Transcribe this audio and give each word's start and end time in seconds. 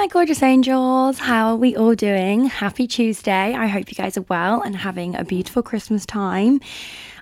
My 0.00 0.06
gorgeous 0.06 0.42
angels. 0.42 1.18
How 1.18 1.48
are 1.48 1.56
we 1.56 1.76
all 1.76 1.94
doing? 1.94 2.46
Happy 2.46 2.86
Tuesday. 2.86 3.52
I 3.52 3.66
hope 3.66 3.90
you 3.90 3.94
guys 3.94 4.16
are 4.16 4.24
well 4.30 4.62
and 4.62 4.74
having 4.74 5.14
a 5.14 5.24
beautiful 5.24 5.62
Christmas 5.62 6.06
time. 6.06 6.58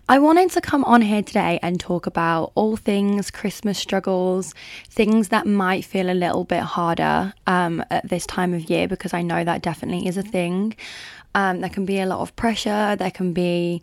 I 0.08 0.20
wanted 0.20 0.52
to 0.52 0.60
come 0.60 0.84
on 0.84 1.02
here 1.02 1.24
today 1.24 1.58
and 1.60 1.80
talk 1.80 2.06
about 2.06 2.52
all 2.54 2.76
things 2.76 3.32
Christmas 3.32 3.78
struggles, 3.78 4.54
things 4.88 5.30
that 5.30 5.44
might 5.44 5.84
feel 5.84 6.08
a 6.08 6.14
little 6.14 6.44
bit 6.44 6.60
harder 6.62 7.34
um, 7.48 7.84
at 7.90 8.08
this 8.08 8.24
time 8.26 8.54
of 8.54 8.70
year, 8.70 8.86
because 8.86 9.12
I 9.12 9.22
know 9.22 9.42
that 9.42 9.60
definitely 9.60 10.06
is 10.06 10.16
a 10.16 10.22
thing. 10.22 10.76
Um, 11.34 11.62
there 11.62 11.70
can 11.70 11.84
be 11.84 11.98
a 11.98 12.06
lot 12.06 12.20
of 12.20 12.36
pressure, 12.36 12.94
there 12.94 13.10
can 13.10 13.32
be 13.32 13.82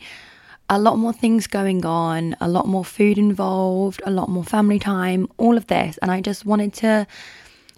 a 0.69 0.79
lot 0.79 0.97
more 0.97 1.11
things 1.11 1.47
going 1.47 1.85
on, 1.85 2.37
a 2.39 2.47
lot 2.47 2.65
more 2.65 2.85
food 2.85 3.17
involved, 3.17 4.01
a 4.05 4.09
lot 4.09 4.29
more 4.29 4.45
family 4.45 4.79
time, 4.79 5.27
all 5.35 5.57
of 5.57 5.67
this. 5.67 5.97
And 5.97 6.09
I 6.11 6.21
just 6.21 6.45
wanted 6.45 6.73
to 6.75 7.05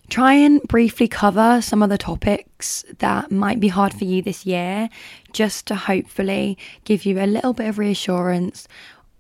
try 0.10 0.34
and 0.34 0.62
briefly 0.64 1.08
cover 1.08 1.62
some 1.62 1.84
of 1.84 1.90
the 1.90 1.98
topics 1.98 2.86
that 3.00 3.32
might 3.32 3.60
be 3.60 3.68
hard 3.68 3.94
for 3.94 4.06
you 4.06 4.22
this 4.22 4.46
year, 4.46 4.90
just 5.34 5.68
to 5.68 5.76
hopefully 5.76 6.58
give 6.86 7.06
you 7.06 7.20
a 7.20 7.26
little 7.28 7.54
bit 7.54 7.68
of 7.68 7.78
reassurance 7.78 8.68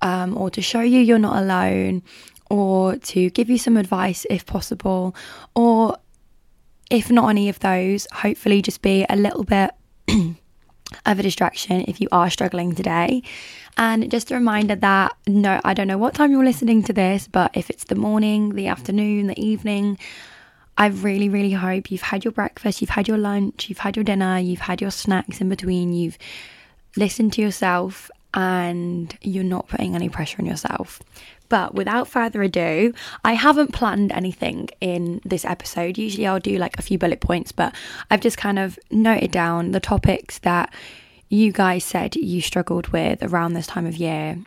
um, 0.02 0.38
or 0.38 0.49
to 0.49 0.61
show 0.61 0.81
you 0.81 0.99
you're 0.99 1.19
not 1.19 1.38
alone 1.38 2.03
or 2.49 2.95
to 2.97 3.29
give 3.31 3.49
you 3.49 3.57
some 3.57 3.75
advice 3.75 4.25
if 4.29 4.45
possible, 4.45 5.13
or 5.55 5.97
if 6.89 7.11
not 7.11 7.29
any 7.29 7.49
of 7.49 7.59
those, 7.59 8.07
hopefully 8.13 8.61
just 8.61 8.81
be 8.81 9.05
a 9.09 9.16
little 9.16 9.44
bit. 9.44 9.72
of 11.05 11.19
a 11.19 11.23
distraction 11.23 11.83
if 11.88 11.99
you 11.99 12.07
are 12.12 12.29
struggling 12.29 12.73
today. 12.73 13.22
And 13.78 14.09
just 14.09 14.31
a 14.31 14.35
reminder 14.35 14.75
that 14.75 15.16
no, 15.28 15.59
I 15.63 15.73
don't 15.73 15.88
know 15.88 15.97
what 15.97 16.13
time 16.13 16.31
you're 16.31 16.45
listening 16.45 16.83
to 16.83 16.94
this, 16.94 17.28
but 17.28 17.51
if 17.53 17.69
it's 17.69 17.85
the 17.85 17.95
morning, 17.95 18.56
the 18.56 18.67
afternoon, 18.67 19.28
the 19.28 19.39
evening, 19.39 19.97
I 20.77 20.88
really, 20.88 21.29
really 21.29 21.51
hope 21.51 21.89
you've 21.91 22.01
had 22.01 22.23
your 22.23 22.31
breakfast, 22.31 22.81
you've 22.81 22.91
had 22.91 23.07
your 23.07 23.17
lunch, 23.17 23.67
you've 23.67 23.79
had 23.79 23.95
your 23.95 24.03
dinner, 24.03 24.38
you've 24.38 24.59
had 24.59 24.79
your 24.79 24.91
snacks 24.91 25.41
in 25.41 25.49
between, 25.49 25.93
you've 25.93 26.17
listened 26.95 27.33
to 27.33 27.41
yourself, 27.41 28.11
and 28.33 29.17
you're 29.21 29.43
not 29.43 29.67
putting 29.67 29.95
any 29.95 30.09
pressure 30.09 30.38
on 30.39 30.45
yourself. 30.45 31.01
But 31.49 31.73
without 31.73 32.07
further 32.07 32.43
ado, 32.43 32.93
I 33.23 33.33
haven't 33.33 33.73
planned 33.73 34.11
anything 34.11 34.69
in 34.81 35.21
this 35.23 35.45
episode. 35.45 35.97
Usually 35.97 36.27
I'll 36.27 36.39
do 36.39 36.57
like 36.57 36.77
a 36.77 36.81
few 36.81 36.97
bullet 36.97 37.21
points, 37.21 37.51
but 37.51 37.73
I've 38.11 38.21
just 38.21 38.38
kind 38.38 38.59
of 38.59 38.77
noted 38.91 39.31
down 39.31 39.71
the 39.71 39.79
topics 39.79 40.39
that 40.39 40.73
you 41.29 41.51
guys 41.51 41.83
said 41.83 42.15
you 42.15 42.41
struggled 42.41 42.89
with 42.89 43.23
around 43.23 43.53
this 43.53 43.67
time 43.67 43.85
of 43.85 43.95
year. 43.95 44.38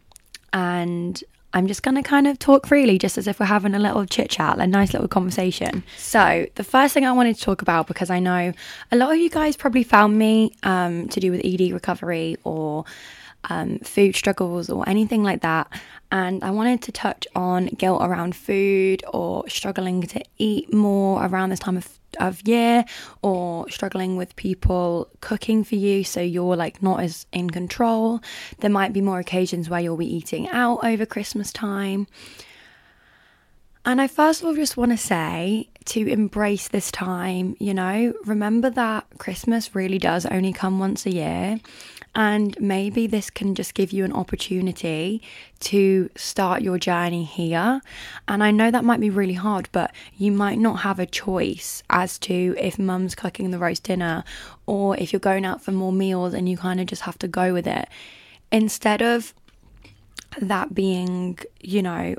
And 0.52 1.22
I'm 1.52 1.66
just 1.66 1.82
going 1.82 1.96
to 1.96 2.02
kind 2.02 2.26
of 2.26 2.38
talk 2.38 2.66
freely, 2.66 2.98
just 2.98 3.18
as 3.18 3.26
if 3.26 3.40
we're 3.40 3.46
having 3.46 3.74
a 3.74 3.78
little 3.78 4.06
chit 4.06 4.30
chat, 4.30 4.58
a 4.58 4.66
nice 4.66 4.92
little 4.92 5.08
conversation. 5.08 5.82
So, 5.96 6.46
the 6.54 6.64
first 6.64 6.94
thing 6.94 7.04
I 7.04 7.12
wanted 7.12 7.36
to 7.36 7.42
talk 7.42 7.60
about, 7.62 7.86
because 7.86 8.10
I 8.10 8.20
know 8.20 8.52
a 8.92 8.96
lot 8.96 9.10
of 9.12 9.18
you 9.18 9.30
guys 9.30 9.56
probably 9.56 9.82
found 9.82 10.18
me 10.18 10.52
um, 10.62 11.08
to 11.08 11.20
do 11.20 11.30
with 11.30 11.40
ED 11.44 11.72
recovery 11.72 12.36
or 12.44 12.84
um, 13.44 13.78
food 13.80 14.14
struggles 14.14 14.68
or 14.70 14.88
anything 14.88 15.22
like 15.22 15.42
that. 15.42 15.68
And 16.12 16.42
I 16.42 16.50
wanted 16.50 16.82
to 16.82 16.92
touch 16.92 17.26
on 17.34 17.66
guilt 17.66 18.02
around 18.02 18.34
food 18.34 19.02
or 19.12 19.48
struggling 19.48 20.02
to 20.02 20.22
eat 20.38 20.72
more 20.72 21.24
around 21.24 21.50
this 21.50 21.60
time 21.60 21.76
of, 21.76 21.88
of 22.18 22.46
year 22.46 22.84
or 23.22 23.68
struggling 23.70 24.16
with 24.16 24.34
people 24.36 25.08
cooking 25.20 25.62
for 25.62 25.76
you 25.76 26.02
so 26.02 26.20
you're 26.20 26.56
like 26.56 26.82
not 26.82 27.00
as 27.00 27.26
in 27.32 27.50
control. 27.50 28.20
There 28.58 28.70
might 28.70 28.92
be 28.92 29.00
more 29.00 29.20
occasions 29.20 29.70
where 29.70 29.80
you'll 29.80 29.96
be 29.96 30.14
eating 30.14 30.48
out 30.48 30.84
over 30.84 31.06
Christmas 31.06 31.52
time. 31.52 32.06
And 33.84 34.00
I 34.00 34.08
first 34.08 34.42
of 34.42 34.48
all 34.48 34.54
just 34.54 34.76
want 34.76 34.90
to 34.90 34.98
say 34.98 35.70
to 35.86 36.06
embrace 36.06 36.68
this 36.68 36.90
time, 36.90 37.56
you 37.58 37.72
know, 37.72 38.12
remember 38.26 38.68
that 38.70 39.06
Christmas 39.18 39.74
really 39.74 39.98
does 39.98 40.26
only 40.26 40.52
come 40.52 40.78
once 40.78 41.06
a 41.06 41.14
year. 41.14 41.60
And 42.14 42.58
maybe 42.60 43.06
this 43.06 43.30
can 43.30 43.54
just 43.54 43.74
give 43.74 43.92
you 43.92 44.04
an 44.04 44.12
opportunity 44.12 45.22
to 45.60 46.10
start 46.16 46.60
your 46.62 46.78
journey 46.78 47.22
here. 47.22 47.80
And 48.26 48.42
I 48.42 48.50
know 48.50 48.70
that 48.70 48.84
might 48.84 49.00
be 49.00 49.10
really 49.10 49.34
hard, 49.34 49.68
but 49.70 49.92
you 50.16 50.32
might 50.32 50.58
not 50.58 50.80
have 50.80 50.98
a 50.98 51.06
choice 51.06 51.84
as 51.88 52.18
to 52.20 52.56
if 52.58 52.78
mum's 52.78 53.14
cooking 53.14 53.52
the 53.52 53.58
roast 53.58 53.84
dinner 53.84 54.24
or 54.66 54.96
if 54.96 55.12
you're 55.12 55.20
going 55.20 55.44
out 55.44 55.62
for 55.62 55.70
more 55.70 55.92
meals 55.92 56.34
and 56.34 56.48
you 56.48 56.56
kind 56.56 56.80
of 56.80 56.86
just 56.86 57.02
have 57.02 57.18
to 57.18 57.28
go 57.28 57.52
with 57.52 57.66
it. 57.66 57.88
Instead 58.50 59.02
of 59.02 59.32
that 60.40 60.74
being, 60.74 61.38
you 61.60 61.82
know, 61.82 62.16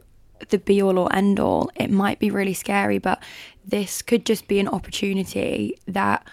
the 0.50 0.58
be 0.58 0.82
all 0.82 0.98
or 0.98 1.14
end 1.14 1.40
all, 1.40 1.70
it 1.76 1.92
might 1.92 2.20
be 2.20 2.32
really 2.32 2.54
scary, 2.54 2.98
but 2.98 3.22
this 3.66 4.02
could 4.02 4.26
just 4.26 4.48
be 4.48 4.60
an 4.60 4.68
opportunity 4.68 5.78
that 5.88 6.26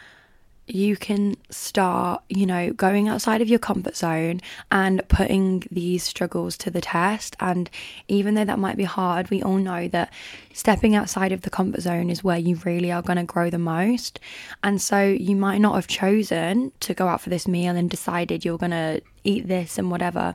you 0.69 0.97
can 0.97 1.37
start, 1.51 2.23
you 2.29 2.47
know, 2.47 2.73
going 2.73 3.09
outside 3.09 3.41
of 3.41 3.49
your 3.49 3.59
comfort 3.59 3.97
zone 3.97 4.41
and 4.71 5.07
putting 5.09 5.65
these 5.71 6.03
struggles 6.03 6.57
to 6.59 6.71
the 6.71 6.81
test. 6.81 7.37
And 7.41 7.71
even 8.09 8.35
though 8.35 8.45
that 8.45 8.59
might 8.59 8.77
be 8.77 8.85
hard, 8.85 9.31
we 9.31 9.43
all 9.43 9.57
know 9.57 9.89
that 9.89 10.13
stepping 10.53 10.95
outside 10.95 11.33
of 11.33 11.43
the 11.43 11.51
comfort 11.51 11.81
zone 11.81 12.11
is 12.11 12.23
where 12.23 12.39
you 12.39 12.57
really 12.65 12.93
are 12.93 13.03
going 13.03 13.17
to 13.17 13.25
grow 13.25 13.51
the 13.51 13.59
most. 13.59 14.21
And 14.63 14.81
so 14.81 15.03
you 15.03 15.37
might 15.37 15.59
not 15.59 15.75
have 15.75 15.87
chosen 15.87 16.73
to 16.81 16.95
go 16.95 17.09
out 17.09 17.21
for 17.21 17.31
this 17.31 17.49
meal 17.49 17.77
and 17.77 17.89
decided 17.89 18.45
you're 18.45 18.59
going 18.59 18.71
to 18.71 19.01
eat 19.25 19.49
this 19.49 19.79
and 19.79 19.91
whatever. 19.91 20.35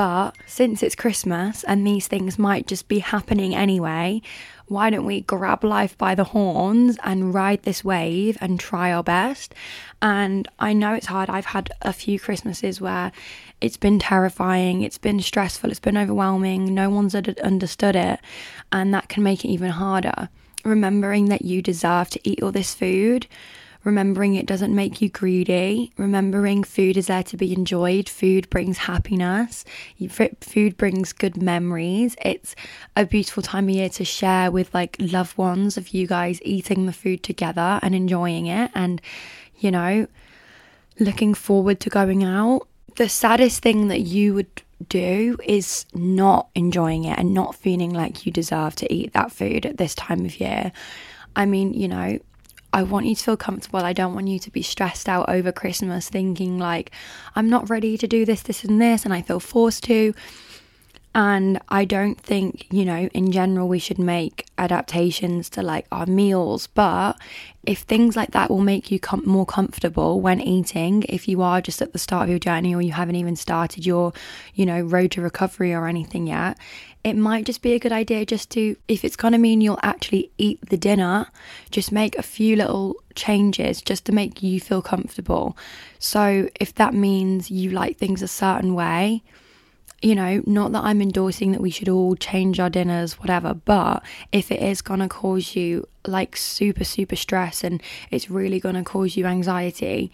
But 0.00 0.38
since 0.46 0.82
it's 0.82 0.94
Christmas 0.94 1.62
and 1.62 1.86
these 1.86 2.08
things 2.08 2.38
might 2.38 2.66
just 2.66 2.88
be 2.88 3.00
happening 3.00 3.54
anyway, 3.54 4.22
why 4.66 4.88
don't 4.88 5.04
we 5.04 5.20
grab 5.20 5.62
life 5.62 5.98
by 5.98 6.14
the 6.14 6.24
horns 6.24 6.96
and 7.04 7.34
ride 7.34 7.64
this 7.64 7.84
wave 7.84 8.38
and 8.40 8.58
try 8.58 8.94
our 8.94 9.02
best? 9.02 9.54
And 10.00 10.48
I 10.58 10.72
know 10.72 10.94
it's 10.94 11.08
hard. 11.08 11.28
I've 11.28 11.44
had 11.44 11.68
a 11.82 11.92
few 11.92 12.18
Christmases 12.18 12.80
where 12.80 13.12
it's 13.60 13.76
been 13.76 13.98
terrifying, 13.98 14.80
it's 14.80 14.96
been 14.96 15.20
stressful, 15.20 15.68
it's 15.68 15.78
been 15.78 15.98
overwhelming, 15.98 16.74
no 16.74 16.88
one's 16.88 17.14
understood 17.14 17.94
it, 17.94 18.20
and 18.72 18.94
that 18.94 19.10
can 19.10 19.22
make 19.22 19.44
it 19.44 19.48
even 19.48 19.72
harder. 19.72 20.30
Remembering 20.64 21.26
that 21.26 21.44
you 21.44 21.60
deserve 21.60 22.08
to 22.08 22.20
eat 22.24 22.42
all 22.42 22.52
this 22.52 22.72
food 22.72 23.26
remembering 23.84 24.34
it 24.34 24.46
doesn't 24.46 24.74
make 24.74 25.00
you 25.00 25.08
greedy, 25.08 25.92
remembering 25.96 26.64
food 26.64 26.96
is 26.96 27.06
there 27.06 27.22
to 27.22 27.36
be 27.36 27.52
enjoyed, 27.52 28.08
food 28.08 28.48
brings 28.50 28.78
happiness, 28.78 29.64
food 30.40 30.76
brings 30.76 31.12
good 31.12 31.40
memories. 31.40 32.16
It's 32.22 32.54
a 32.96 33.06
beautiful 33.06 33.42
time 33.42 33.68
of 33.68 33.74
year 33.74 33.88
to 33.90 34.04
share 34.04 34.50
with 34.50 34.72
like 34.74 34.96
loved 34.98 35.38
ones 35.38 35.76
of 35.76 35.88
you 35.88 36.06
guys 36.06 36.40
eating 36.42 36.86
the 36.86 36.92
food 36.92 37.22
together 37.22 37.80
and 37.82 37.94
enjoying 37.94 38.46
it 38.46 38.70
and, 38.74 39.00
you 39.58 39.70
know, 39.70 40.06
looking 40.98 41.34
forward 41.34 41.80
to 41.80 41.90
going 41.90 42.24
out. 42.24 42.66
The 42.96 43.08
saddest 43.08 43.62
thing 43.62 43.88
that 43.88 44.00
you 44.00 44.34
would 44.34 44.62
do 44.88 45.38
is 45.44 45.86
not 45.94 46.48
enjoying 46.54 47.04
it 47.04 47.18
and 47.18 47.32
not 47.32 47.54
feeling 47.54 47.94
like 47.94 48.26
you 48.26 48.32
deserve 48.32 48.74
to 48.76 48.92
eat 48.92 49.12
that 49.12 49.32
food 49.32 49.64
at 49.64 49.78
this 49.78 49.94
time 49.94 50.24
of 50.24 50.40
year. 50.40 50.72
I 51.36 51.46
mean, 51.46 51.72
you 51.72 51.88
know, 51.88 52.18
I 52.72 52.82
want 52.82 53.06
you 53.06 53.14
to 53.14 53.22
feel 53.22 53.36
comfortable. 53.36 53.80
I 53.80 53.92
don't 53.92 54.14
want 54.14 54.28
you 54.28 54.38
to 54.38 54.50
be 54.50 54.62
stressed 54.62 55.08
out 55.08 55.28
over 55.28 55.50
Christmas 55.50 56.08
thinking 56.08 56.58
like 56.58 56.92
I'm 57.34 57.48
not 57.48 57.68
ready 57.68 57.98
to 57.98 58.06
do 58.06 58.24
this, 58.24 58.42
this, 58.42 58.64
and 58.64 58.80
this, 58.80 59.04
and 59.04 59.12
I 59.12 59.22
feel 59.22 59.40
forced 59.40 59.84
to. 59.84 60.14
And 61.12 61.60
I 61.68 61.84
don't 61.86 62.20
think, 62.20 62.68
you 62.70 62.84
know, 62.84 63.08
in 63.12 63.32
general, 63.32 63.66
we 63.66 63.80
should 63.80 63.98
make 63.98 64.46
adaptations 64.58 65.50
to 65.50 65.62
like 65.62 65.86
our 65.90 66.06
meals. 66.06 66.68
But 66.68 67.18
if 67.66 67.80
things 67.80 68.14
like 68.14 68.30
that 68.30 68.48
will 68.48 68.60
make 68.60 68.92
you 68.92 69.00
com- 69.00 69.24
more 69.26 69.44
comfortable 69.44 70.20
when 70.20 70.40
eating, 70.40 71.02
if 71.08 71.26
you 71.26 71.42
are 71.42 71.60
just 71.60 71.82
at 71.82 71.92
the 71.92 71.98
start 71.98 72.24
of 72.24 72.30
your 72.30 72.38
journey 72.38 72.74
or 72.74 72.80
you 72.80 72.92
haven't 72.92 73.16
even 73.16 73.34
started 73.34 73.84
your, 73.84 74.12
you 74.54 74.64
know, 74.64 74.80
road 74.80 75.10
to 75.12 75.20
recovery 75.20 75.74
or 75.74 75.88
anything 75.88 76.28
yet, 76.28 76.56
it 77.02 77.14
might 77.14 77.44
just 77.44 77.60
be 77.60 77.72
a 77.72 77.80
good 77.80 77.92
idea 77.92 78.24
just 78.24 78.50
to, 78.50 78.76
if 78.86 79.04
it's 79.04 79.16
going 79.16 79.32
to 79.32 79.38
mean 79.38 79.60
you'll 79.60 79.80
actually 79.82 80.30
eat 80.38 80.60
the 80.68 80.76
dinner, 80.76 81.26
just 81.72 81.90
make 81.90 82.16
a 82.16 82.22
few 82.22 82.54
little 82.54 82.94
changes 83.16 83.82
just 83.82 84.04
to 84.04 84.12
make 84.12 84.44
you 84.44 84.60
feel 84.60 84.80
comfortable. 84.82 85.56
So 85.98 86.48
if 86.60 86.74
that 86.76 86.94
means 86.94 87.50
you 87.50 87.70
like 87.70 87.96
things 87.96 88.22
a 88.22 88.28
certain 88.28 88.74
way, 88.74 89.24
you 90.02 90.14
know, 90.14 90.42
not 90.46 90.72
that 90.72 90.84
I'm 90.84 91.02
endorsing 91.02 91.52
that 91.52 91.60
we 91.60 91.70
should 91.70 91.88
all 91.88 92.16
change 92.16 92.58
our 92.58 92.70
dinners, 92.70 93.18
whatever, 93.18 93.52
but 93.54 94.02
if 94.32 94.50
it 94.50 94.62
is 94.62 94.80
going 94.80 95.00
to 95.00 95.08
cause 95.08 95.54
you 95.54 95.86
like 96.06 96.36
super, 96.36 96.84
super 96.84 97.16
stress 97.16 97.62
and 97.62 97.82
it's 98.10 98.30
really 98.30 98.60
going 98.60 98.76
to 98.76 98.82
cause 98.82 99.16
you 99.16 99.26
anxiety, 99.26 100.10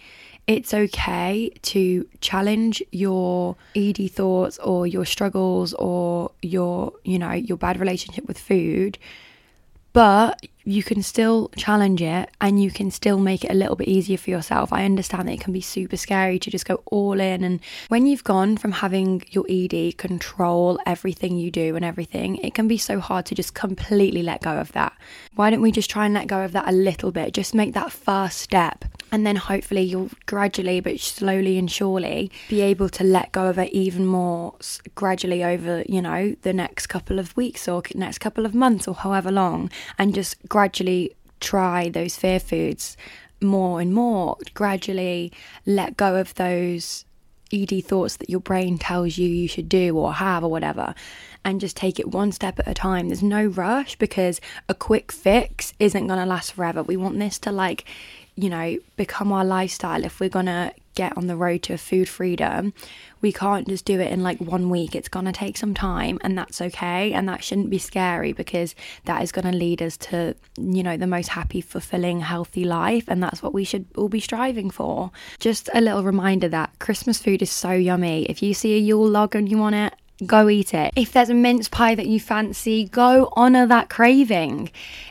it's 0.47 0.75
okay 0.75 1.51
to 1.63 2.09
challenge 2.21 2.83
your 2.91 3.57
ED 3.75 4.11
thoughts 4.11 4.59
or 4.59 4.87
your 4.87 5.05
struggles 5.05 5.73
or 5.75 6.33
your, 6.43 6.93
you 7.05 7.19
know, 7.19 7.33
your 7.33 7.57
bad 7.57 7.79
relationship 7.79 8.27
with 8.27 8.39
food 8.39 8.99
but 9.97 10.47
you 10.63 10.83
can 10.83 11.03
still 11.03 11.49
challenge 11.57 12.03
it 12.03 12.29
and 12.43 12.63
you 12.63 12.71
can 12.71 12.91
still 12.91 13.19
make 13.19 13.45
it 13.45 13.51
a 13.51 13.55
little 13.55 13.77
bit 13.77 13.89
easier 13.89 14.19
for 14.19 14.29
yourself. 14.29 14.71
I 14.71 14.85
understand 14.85 15.27
that 15.27 15.33
it 15.33 15.41
can 15.41 15.55
be 15.55 15.63
super 15.63 15.97
scary 15.97 16.39
to 16.41 16.51
just 16.51 16.67
go 16.67 16.83
all 16.85 17.19
in. 17.19 17.43
And 17.43 17.61
when 17.89 18.05
you've 18.05 18.23
gone 18.23 18.59
from 18.59 18.73
having 18.73 19.25
your 19.31 19.47
ED 19.49 19.97
control 19.97 20.79
everything 20.85 21.39
you 21.39 21.51
do 21.51 21.77
and 21.77 21.85
everything, 21.85 22.37
it 22.45 22.53
can 22.53 22.69
be 22.69 22.77
so 22.77 23.01
hard 23.01 23.25
to 23.27 23.35
just 23.35 23.55
completely 23.55 24.23
let 24.23 24.43
go 24.43 24.59
of 24.59 24.71
that. 24.73 24.93
Why 25.35 25.49
don't 25.49 25.63
we 25.63 25.73
just 25.73 25.89
try 25.89 26.05
and 26.05 26.13
let 26.13 26.27
go 26.27 26.45
of 26.45 26.53
that 26.53 26.69
a 26.69 26.73
little 26.73 27.11
bit? 27.11 27.33
Just 27.33 27.55
make 27.55 27.73
that 27.73 27.91
first 27.91 28.43
step 28.43 28.85
and 29.13 29.27
then 29.27 29.37
hopefully 29.37 29.83
you'll 29.83 30.11
gradually 30.27 30.81
but 30.81 30.99
slowly 30.99 31.59
and 31.59 31.71
surely 31.71 32.31
be 32.49 32.61
able 32.61 32.89
to 32.89 33.05
let 33.05 33.31
go 33.33 33.47
of 33.47 33.59
it 33.59 33.73
even 33.73 34.05
more 34.05 34.55
gradually 34.95 35.45
over 35.45 35.83
you 35.89 36.03
know 36.03 36.35
the 36.43 36.53
next 36.53 36.89
couple 36.89 37.19
of 37.19 37.37
weeks 37.37 37.69
or 37.69 37.83
next 37.95 38.19
couple 38.19 38.45
of 38.45 38.55
months 38.55 38.89
or 38.89 38.95
however 38.95 39.31
long 39.31 39.71
and 39.99 40.15
just 40.15 40.37
gradually 40.49 41.15
try 41.41 41.89
those 41.89 42.17
fear 42.17 42.41
foods 42.41 42.97
more 43.41 43.81
and 43.81 43.95
more. 43.95 44.37
Gradually 44.55 45.33
let 45.65 45.97
go 45.97 46.17
of 46.17 46.35
those 46.35 47.05
ed 47.53 47.71
thoughts 47.85 48.17
that 48.17 48.29
your 48.29 48.41
brain 48.41 48.77
tells 48.77 49.19
you 49.19 49.29
you 49.29 49.47
should 49.47 49.69
do 49.69 49.97
or 49.97 50.15
have 50.15 50.43
or 50.43 50.51
whatever 50.51 50.95
and 51.45 51.61
just 51.61 51.77
take 51.77 52.01
it 52.01 52.09
one 52.09 52.33
step 52.33 52.59
at 52.59 52.67
a 52.67 52.75
time. 52.75 53.09
There's 53.09 53.23
no 53.23 53.47
rush 53.47 53.97
because 53.97 54.41
a 54.69 54.75
quick 54.75 55.13
fix 55.13 55.73
isn't 55.79 56.09
going 56.09 56.19
to 56.19 56.27
last 56.27 56.53
forever. 56.53 56.83
We 56.83 56.97
want 56.97 57.19
this 57.19 57.39
to 57.41 57.53
like 57.53 57.85
you 58.37 58.51
know, 58.51 58.77
become 58.97 59.33
our 59.33 59.45
lifestyle, 59.45 60.05
if 60.05 60.21
we're 60.21 60.29
going 60.29 60.47
to 60.47 60.73
get 60.95 61.17
on 61.17 61.27
the 61.27 61.37
road 61.37 61.63
to 61.63 61.77
food 61.77 62.09
freedom, 62.09 62.73
we 63.21 63.33
can't 63.33 63.69
just 63.69 63.85
do 63.85 64.01
it 64.01 64.11
in 64.11 64.23
like 64.23 64.39
one 64.41 64.69
week. 64.71 64.95
It's 64.95 65.09
going 65.09 65.27
to 65.27 65.33
take 65.33 65.57
some 65.57 65.75
time, 65.75 66.19
and 66.23 66.37
that's 66.37 66.61
okay. 66.61 67.13
And 67.13 67.29
that 67.29 67.43
shouldn't 67.43 67.71
be 67.71 67.79
scary 67.79 68.33
because 68.33 68.75
that 69.05 69.23
is 69.23 69.33
going 69.33 69.51
to 69.51 69.57
lead 69.57 69.83
us 69.83 69.97
to, 69.99 70.35
you 70.59 70.83
know, 70.83 70.97
the 70.97 71.07
most 71.07 71.29
happy, 71.29 71.61
fulfilling, 71.61 72.21
healthy 72.21 72.65
life. 72.65 73.05
And 73.09 73.23
that's 73.23 73.43
what 73.43 73.55
we 73.55 73.65
should 73.65 73.87
all 73.97 74.09
be 74.09 74.21
striving 74.21 74.71
for. 74.71 75.11
Just 75.39 75.71
a 75.73 75.81
little 75.81 76.03
reminder 76.03 76.49
that 76.49 76.79
Christmas 76.79 77.19
food 77.19 77.43
is 77.43 77.51
so 77.51 77.73
yummy. 77.73 78.25
If 78.25 78.43
you 78.43 78.55
see 78.55 78.75
a 78.75 78.79
Yule 78.79 79.09
log 79.09 79.35
and 79.35 79.51
you 79.51 79.59
want 79.59 79.77
it, 79.77 79.95
go 80.25 80.49
eat 80.49 80.73
it. 80.73 80.93
If 80.97 81.13
there's 81.13 81.29
a 81.29 81.35
mince 81.35 81.69
pie 81.69 81.95
that 81.95 82.07
you 82.07 82.19
fancy, 82.21 82.87
go 82.87 83.33
honour 83.37 83.67
that 83.67 83.91
craving. 83.91 84.71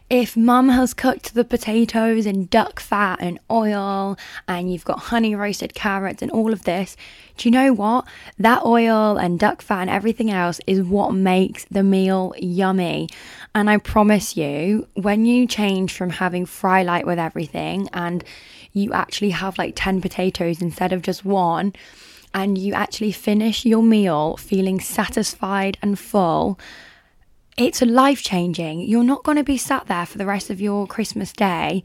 If 0.09 0.37
mum 0.37 0.69
has 0.69 0.93
cooked 0.93 1.33
the 1.33 1.43
potatoes 1.43 2.25
in 2.25 2.45
duck 2.45 2.79
fat 2.79 3.19
and 3.21 3.39
oil, 3.51 4.17
and 4.47 4.71
you've 4.71 4.85
got 4.85 4.99
honey 4.99 5.35
roasted 5.35 5.73
carrots 5.73 6.21
and 6.21 6.31
all 6.31 6.53
of 6.53 6.63
this, 6.63 6.95
do 7.37 7.49
you 7.49 7.51
know 7.51 7.73
what? 7.73 8.05
That 8.39 8.63
oil 8.63 9.17
and 9.17 9.39
duck 9.39 9.61
fat 9.61 9.81
and 9.81 9.89
everything 9.89 10.31
else 10.31 10.61
is 10.67 10.81
what 10.81 11.13
makes 11.13 11.65
the 11.65 11.83
meal 11.83 12.33
yummy. 12.37 13.09
And 13.53 13.69
I 13.69 13.77
promise 13.77 14.37
you, 14.37 14.87
when 14.93 15.25
you 15.25 15.47
change 15.47 15.93
from 15.93 16.09
having 16.09 16.45
fry 16.45 16.83
light 16.83 17.05
with 17.05 17.19
everything 17.19 17.89
and 17.93 18.23
you 18.73 18.93
actually 18.93 19.31
have 19.31 19.57
like 19.57 19.73
10 19.75 20.01
potatoes 20.01 20.61
instead 20.61 20.93
of 20.93 21.01
just 21.01 21.25
one, 21.25 21.73
and 22.35 22.57
you 22.57 22.73
actually 22.73 23.13
finish 23.13 23.65
your 23.65 23.81
meal 23.81 24.35
feeling 24.35 24.81
satisfied 24.81 25.77
and 25.81 25.97
full, 25.97 26.59
it's 27.57 27.81
life 27.81 28.21
changing. 28.21 28.81
You're 28.81 29.05
not 29.05 29.23
going 29.23 29.37
to 29.37 29.43
be 29.43 29.57
sat 29.57 29.87
there 29.87 30.05
for 30.05 30.17
the 30.17 30.25
rest 30.25 30.49
of 30.49 30.59
your 30.59 30.85
Christmas 30.85 31.31
day 31.31 31.81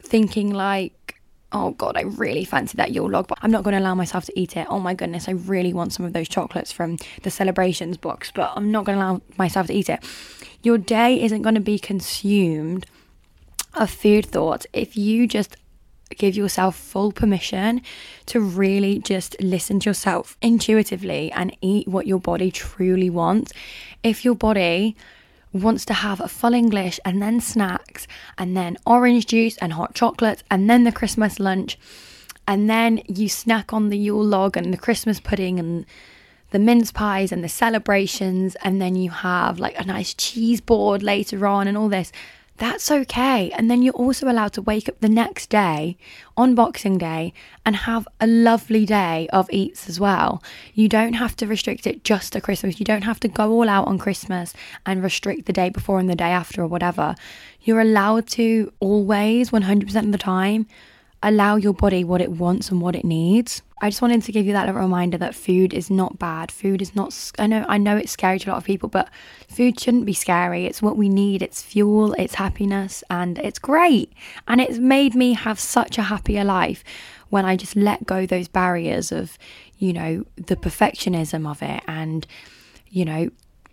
thinking, 0.00 0.50
like, 0.50 1.20
oh 1.52 1.72
God, 1.72 1.98
I 1.98 2.02
really 2.02 2.46
fancy 2.46 2.78
that 2.78 2.92
Yule 2.92 3.10
log, 3.10 3.28
but 3.28 3.38
I'm 3.42 3.50
not 3.50 3.64
going 3.64 3.76
to 3.76 3.80
allow 3.80 3.94
myself 3.94 4.24
to 4.24 4.40
eat 4.40 4.56
it. 4.56 4.66
Oh 4.70 4.80
my 4.80 4.94
goodness, 4.94 5.28
I 5.28 5.32
really 5.32 5.74
want 5.74 5.92
some 5.92 6.06
of 6.06 6.14
those 6.14 6.28
chocolates 6.28 6.72
from 6.72 6.96
the 7.22 7.30
celebrations 7.30 7.98
box, 7.98 8.32
but 8.34 8.52
I'm 8.56 8.70
not 8.70 8.86
going 8.86 8.98
to 8.98 9.04
allow 9.04 9.20
myself 9.36 9.66
to 9.66 9.74
eat 9.74 9.90
it. 9.90 10.02
Your 10.62 10.78
day 10.78 11.22
isn't 11.22 11.42
going 11.42 11.54
to 11.54 11.60
be 11.60 11.78
consumed 11.78 12.86
of 13.74 13.90
food 13.90 14.24
thoughts 14.24 14.66
if 14.72 14.96
you 14.96 15.28
just 15.28 15.54
give 16.10 16.36
yourself 16.36 16.76
full 16.76 17.12
permission 17.12 17.82
to 18.26 18.40
really 18.40 18.98
just 18.98 19.36
listen 19.40 19.80
to 19.80 19.90
yourself 19.90 20.36
intuitively 20.40 21.32
and 21.32 21.56
eat 21.60 21.88
what 21.88 22.06
your 22.06 22.20
body 22.20 22.50
truly 22.50 23.10
wants. 23.10 23.52
If 24.02 24.24
your 24.24 24.34
body 24.34 24.96
wants 25.52 25.84
to 25.86 25.94
have 25.94 26.20
a 26.20 26.28
full 26.28 26.54
English 26.54 27.00
and 27.04 27.20
then 27.22 27.40
snacks 27.40 28.06
and 28.38 28.56
then 28.56 28.76
orange 28.86 29.26
juice 29.26 29.56
and 29.58 29.72
hot 29.72 29.94
chocolate 29.94 30.42
and 30.50 30.68
then 30.68 30.84
the 30.84 30.92
Christmas 30.92 31.40
lunch 31.40 31.78
and 32.46 32.70
then 32.70 33.02
you 33.08 33.28
snack 33.28 33.72
on 33.72 33.88
the 33.88 33.98
Yule 33.98 34.24
log 34.24 34.56
and 34.56 34.72
the 34.72 34.78
Christmas 34.78 35.18
pudding 35.18 35.58
and 35.58 35.86
the 36.50 36.58
mince 36.58 36.92
pies 36.92 37.32
and 37.32 37.42
the 37.42 37.48
celebrations 37.48 38.56
and 38.62 38.80
then 38.80 38.94
you 38.94 39.10
have 39.10 39.58
like 39.58 39.78
a 39.78 39.84
nice 39.84 40.14
cheese 40.14 40.60
board 40.60 41.02
later 41.02 41.46
on 41.46 41.66
and 41.66 41.76
all 41.76 41.88
this 41.88 42.12
that's 42.58 42.90
okay. 42.90 43.50
And 43.50 43.70
then 43.70 43.82
you're 43.82 43.94
also 43.94 44.28
allowed 44.28 44.52
to 44.54 44.62
wake 44.62 44.88
up 44.88 45.00
the 45.00 45.08
next 45.08 45.50
day 45.50 45.96
on 46.36 46.54
Boxing 46.54 46.98
Day 46.98 47.32
and 47.64 47.76
have 47.76 48.08
a 48.20 48.26
lovely 48.26 48.86
day 48.86 49.28
of 49.32 49.48
eats 49.50 49.88
as 49.88 50.00
well. 50.00 50.42
You 50.74 50.88
don't 50.88 51.14
have 51.14 51.36
to 51.36 51.46
restrict 51.46 51.86
it 51.86 52.04
just 52.04 52.32
to 52.32 52.40
Christmas. 52.40 52.78
You 52.78 52.84
don't 52.84 53.02
have 53.02 53.20
to 53.20 53.28
go 53.28 53.52
all 53.52 53.68
out 53.68 53.86
on 53.86 53.98
Christmas 53.98 54.54
and 54.84 55.02
restrict 55.02 55.46
the 55.46 55.52
day 55.52 55.68
before 55.68 55.98
and 55.98 56.08
the 56.08 56.16
day 56.16 56.30
after 56.30 56.62
or 56.62 56.66
whatever. 56.66 57.14
You're 57.60 57.80
allowed 57.80 58.26
to 58.28 58.72
always, 58.80 59.50
100% 59.50 59.96
of 59.96 60.12
the 60.12 60.18
time, 60.18 60.66
allow 61.26 61.56
your 61.56 61.72
body 61.74 62.04
what 62.04 62.20
it 62.20 62.30
wants 62.30 62.70
and 62.70 62.80
what 62.80 62.94
it 62.94 63.04
needs. 63.04 63.60
I 63.82 63.90
just 63.90 64.00
wanted 64.00 64.22
to 64.22 64.32
give 64.32 64.46
you 64.46 64.52
that 64.52 64.66
little 64.66 64.80
reminder 64.80 65.18
that 65.18 65.34
food 65.34 65.74
is 65.74 65.90
not 65.90 66.20
bad. 66.20 66.52
Food 66.52 66.80
is 66.80 66.94
not 66.94 67.32
I 67.38 67.48
know 67.48 67.66
I 67.68 67.78
know 67.78 67.96
it's 67.96 68.12
scary 68.12 68.38
to 68.38 68.48
a 68.48 68.52
lot 68.52 68.58
of 68.58 68.64
people, 68.64 68.88
but 68.88 69.10
food 69.48 69.78
shouldn't 69.78 70.06
be 70.06 70.12
scary. 70.12 70.66
It's 70.66 70.80
what 70.80 70.96
we 70.96 71.08
need. 71.08 71.42
It's 71.42 71.62
fuel, 71.62 72.14
it's 72.14 72.36
happiness, 72.36 73.02
and 73.10 73.38
it's 73.38 73.58
great. 73.58 74.12
And 74.46 74.60
it's 74.60 74.78
made 74.78 75.14
me 75.16 75.34
have 75.34 75.58
such 75.58 75.98
a 75.98 76.02
happier 76.02 76.44
life 76.44 76.84
when 77.28 77.44
I 77.44 77.56
just 77.56 77.74
let 77.74 78.06
go 78.06 78.24
those 78.24 78.46
barriers 78.46 79.10
of, 79.10 79.36
you 79.78 79.92
know, 79.92 80.24
the 80.36 80.56
perfectionism 80.56 81.50
of 81.50 81.60
it 81.60 81.82
and 81.88 82.26
you 82.88 83.04
know, 83.04 83.28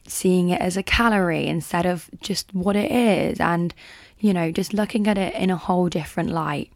seeing 0.08 0.50
it 0.50 0.60
as 0.60 0.76
a 0.76 0.84
calorie 0.84 1.46
instead 1.46 1.86
of 1.86 2.10
just 2.20 2.54
what 2.54 2.76
it 2.76 2.92
is 2.92 3.40
and 3.40 3.74
you 4.20 4.34
know, 4.34 4.52
just 4.52 4.74
looking 4.74 5.08
at 5.08 5.18
it 5.18 5.36
in 5.36 5.50
a 5.50 5.58
whole 5.58 5.90
different 5.90 6.30
light. 6.30 6.72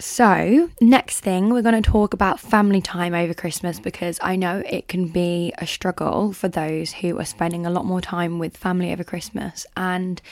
So, 0.00 0.70
next 0.80 1.20
thing, 1.20 1.50
we're 1.50 1.60
going 1.60 1.82
to 1.82 1.90
talk 1.90 2.14
about 2.14 2.40
family 2.40 2.80
time 2.80 3.12
over 3.12 3.34
Christmas 3.34 3.78
because 3.78 4.18
I 4.22 4.34
know 4.34 4.62
it 4.64 4.88
can 4.88 5.08
be 5.08 5.52
a 5.58 5.66
struggle 5.66 6.32
for 6.32 6.48
those 6.48 6.90
who 6.94 7.18
are 7.18 7.24
spending 7.26 7.66
a 7.66 7.70
lot 7.70 7.84
more 7.84 8.00
time 8.00 8.38
with 8.38 8.56
family 8.56 8.92
over 8.92 9.04
Christmas. 9.04 9.66
And 9.76 10.22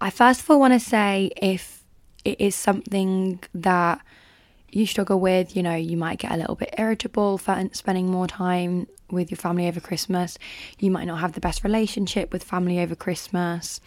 I 0.00 0.08
first 0.08 0.40
of 0.40 0.50
all 0.50 0.58
want 0.58 0.72
to 0.72 0.80
say 0.80 1.30
if 1.36 1.84
it 2.24 2.40
is 2.40 2.54
something 2.54 3.40
that 3.52 4.00
you 4.70 4.86
struggle 4.86 5.20
with, 5.20 5.54
you 5.54 5.62
know, 5.62 5.74
you 5.74 5.98
might 5.98 6.20
get 6.20 6.32
a 6.32 6.36
little 6.38 6.54
bit 6.54 6.74
irritable 6.78 7.36
for 7.36 7.68
spending 7.72 8.10
more 8.10 8.28
time 8.28 8.86
with 9.10 9.30
your 9.30 9.36
family 9.36 9.68
over 9.68 9.78
Christmas. 9.78 10.38
You 10.78 10.90
might 10.90 11.06
not 11.06 11.18
have 11.18 11.34
the 11.34 11.40
best 11.40 11.64
relationship 11.64 12.32
with 12.32 12.42
family 12.42 12.80
over 12.80 12.94
Christmas. 12.94 13.82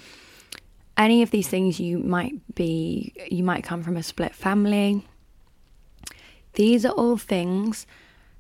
Any 0.98 1.24
of 1.24 1.32
these 1.32 1.48
things 1.48 1.80
you 1.80 1.98
might 1.98 2.36
be, 2.54 3.16
you 3.32 3.44
might 3.44 3.64
come 3.64 3.82
from 3.82 3.98
a 3.98 4.04
split 4.04 4.36
family 4.36 5.08
these 6.54 6.86
are 6.86 6.92
all 6.92 7.18
things 7.18 7.86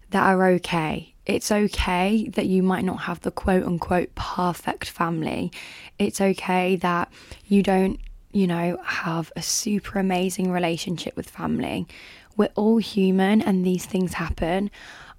that 0.09 0.23
are 0.23 0.45
okay. 0.49 1.13
it's 1.25 1.51
okay 1.51 2.27
that 2.29 2.45
you 2.47 2.61
might 2.61 2.83
not 2.83 3.01
have 3.01 3.21
the 3.21 3.31
quote 3.31 3.63
unquote 3.63 4.13
perfect 4.15 4.89
family. 4.89 5.51
It's 5.97 6.19
okay 6.19 6.75
that 6.77 7.09
you 7.45 7.63
don't, 7.63 7.99
you 8.31 8.47
know, 8.47 8.77
have 8.83 9.31
a 9.35 9.41
super 9.41 9.99
amazing 9.99 10.51
relationship 10.51 11.15
with 11.15 11.29
family. 11.29 11.87
We're 12.35 12.49
all 12.55 12.77
human 12.77 13.41
and 13.41 13.65
these 13.65 13.85
things 13.85 14.13
happen. 14.13 14.71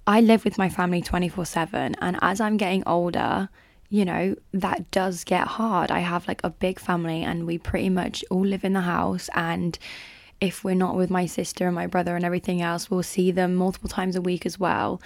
I 0.05 0.19
live 0.19 0.43
with 0.43 0.57
my 0.57 0.69
family 0.69 1.01
24 1.01 1.45
7, 1.45 1.95
and 2.01 2.19
as 2.21 2.41
I'm 2.41 2.57
getting 2.57 2.83
older, 2.85 3.49
you 3.89 4.03
know, 4.03 4.35
that 4.51 4.91
does 4.91 5.23
get 5.23 5.47
hard. 5.47 5.91
I 5.91 5.99
have 5.99 6.27
like 6.27 6.41
a 6.43 6.49
big 6.49 6.79
family, 6.79 7.23
and 7.23 7.47
we 7.47 7.57
pretty 7.57 7.89
much 7.89 8.25
all 8.29 8.45
live 8.45 8.65
in 8.65 8.73
the 8.73 8.81
house. 8.81 9.29
And 9.33 9.79
if 10.43 10.61
we're 10.61 10.75
not 10.75 10.97
with 10.97 11.09
my 11.09 11.25
sister 11.25 11.67
and 11.67 11.73
my 11.73 11.87
brother 11.87 12.17
and 12.17 12.25
everything 12.25 12.61
else, 12.61 12.91
we'll 12.91 13.01
see 13.01 13.31
them 13.31 13.55
multiple 13.55 13.87
times 13.87 14.17
a 14.17 14.21
week 14.21 14.45
as 14.45 14.59
well. 14.59 15.01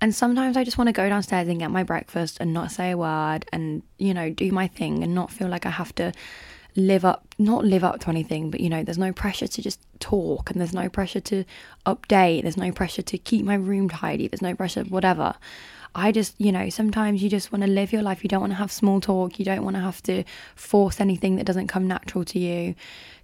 And 0.00 0.14
sometimes 0.14 0.56
I 0.56 0.64
just 0.64 0.78
want 0.78 0.88
to 0.88 0.92
go 0.92 1.06
downstairs 1.10 1.46
and 1.46 1.58
get 1.58 1.70
my 1.70 1.82
breakfast 1.82 2.38
and 2.40 2.54
not 2.54 2.70
say 2.70 2.92
a 2.92 2.96
word 2.96 3.44
and, 3.52 3.82
you 3.98 4.14
know, 4.14 4.30
do 4.30 4.50
my 4.50 4.66
thing 4.66 5.02
and 5.02 5.14
not 5.14 5.30
feel 5.30 5.48
like 5.48 5.66
I 5.66 5.70
have 5.70 5.94
to 5.96 6.12
live 6.74 7.04
up, 7.04 7.26
not 7.38 7.66
live 7.66 7.84
up 7.84 8.00
to 8.00 8.08
anything, 8.08 8.50
but, 8.50 8.60
you 8.60 8.70
know, 8.70 8.82
there's 8.82 8.96
no 8.96 9.12
pressure 9.12 9.46
to 9.46 9.60
just 9.60 9.78
talk 10.00 10.50
and 10.50 10.58
there's 10.58 10.72
no 10.72 10.88
pressure 10.88 11.20
to 11.20 11.44
update. 11.84 12.42
There's 12.42 12.56
no 12.56 12.72
pressure 12.72 13.02
to 13.02 13.18
keep 13.18 13.44
my 13.44 13.56
room 13.56 13.90
tidy. 13.90 14.26
There's 14.28 14.40
no 14.40 14.54
pressure, 14.54 14.84
whatever. 14.84 15.34
I 15.94 16.12
just, 16.12 16.34
you 16.38 16.52
know, 16.52 16.68
sometimes 16.68 17.22
you 17.22 17.28
just 17.28 17.50
want 17.52 17.62
to 17.62 17.68
live 17.68 17.92
your 17.92 18.02
life. 18.02 18.22
You 18.22 18.28
don't 18.28 18.40
want 18.40 18.52
to 18.52 18.58
have 18.58 18.70
small 18.70 19.00
talk. 19.00 19.38
You 19.38 19.44
don't 19.44 19.64
want 19.64 19.76
to 19.76 19.82
have 19.82 20.02
to 20.04 20.24
force 20.54 21.00
anything 21.00 21.36
that 21.36 21.46
doesn't 21.46 21.68
come 21.68 21.88
natural 21.88 22.24
to 22.26 22.38
you. 22.38 22.74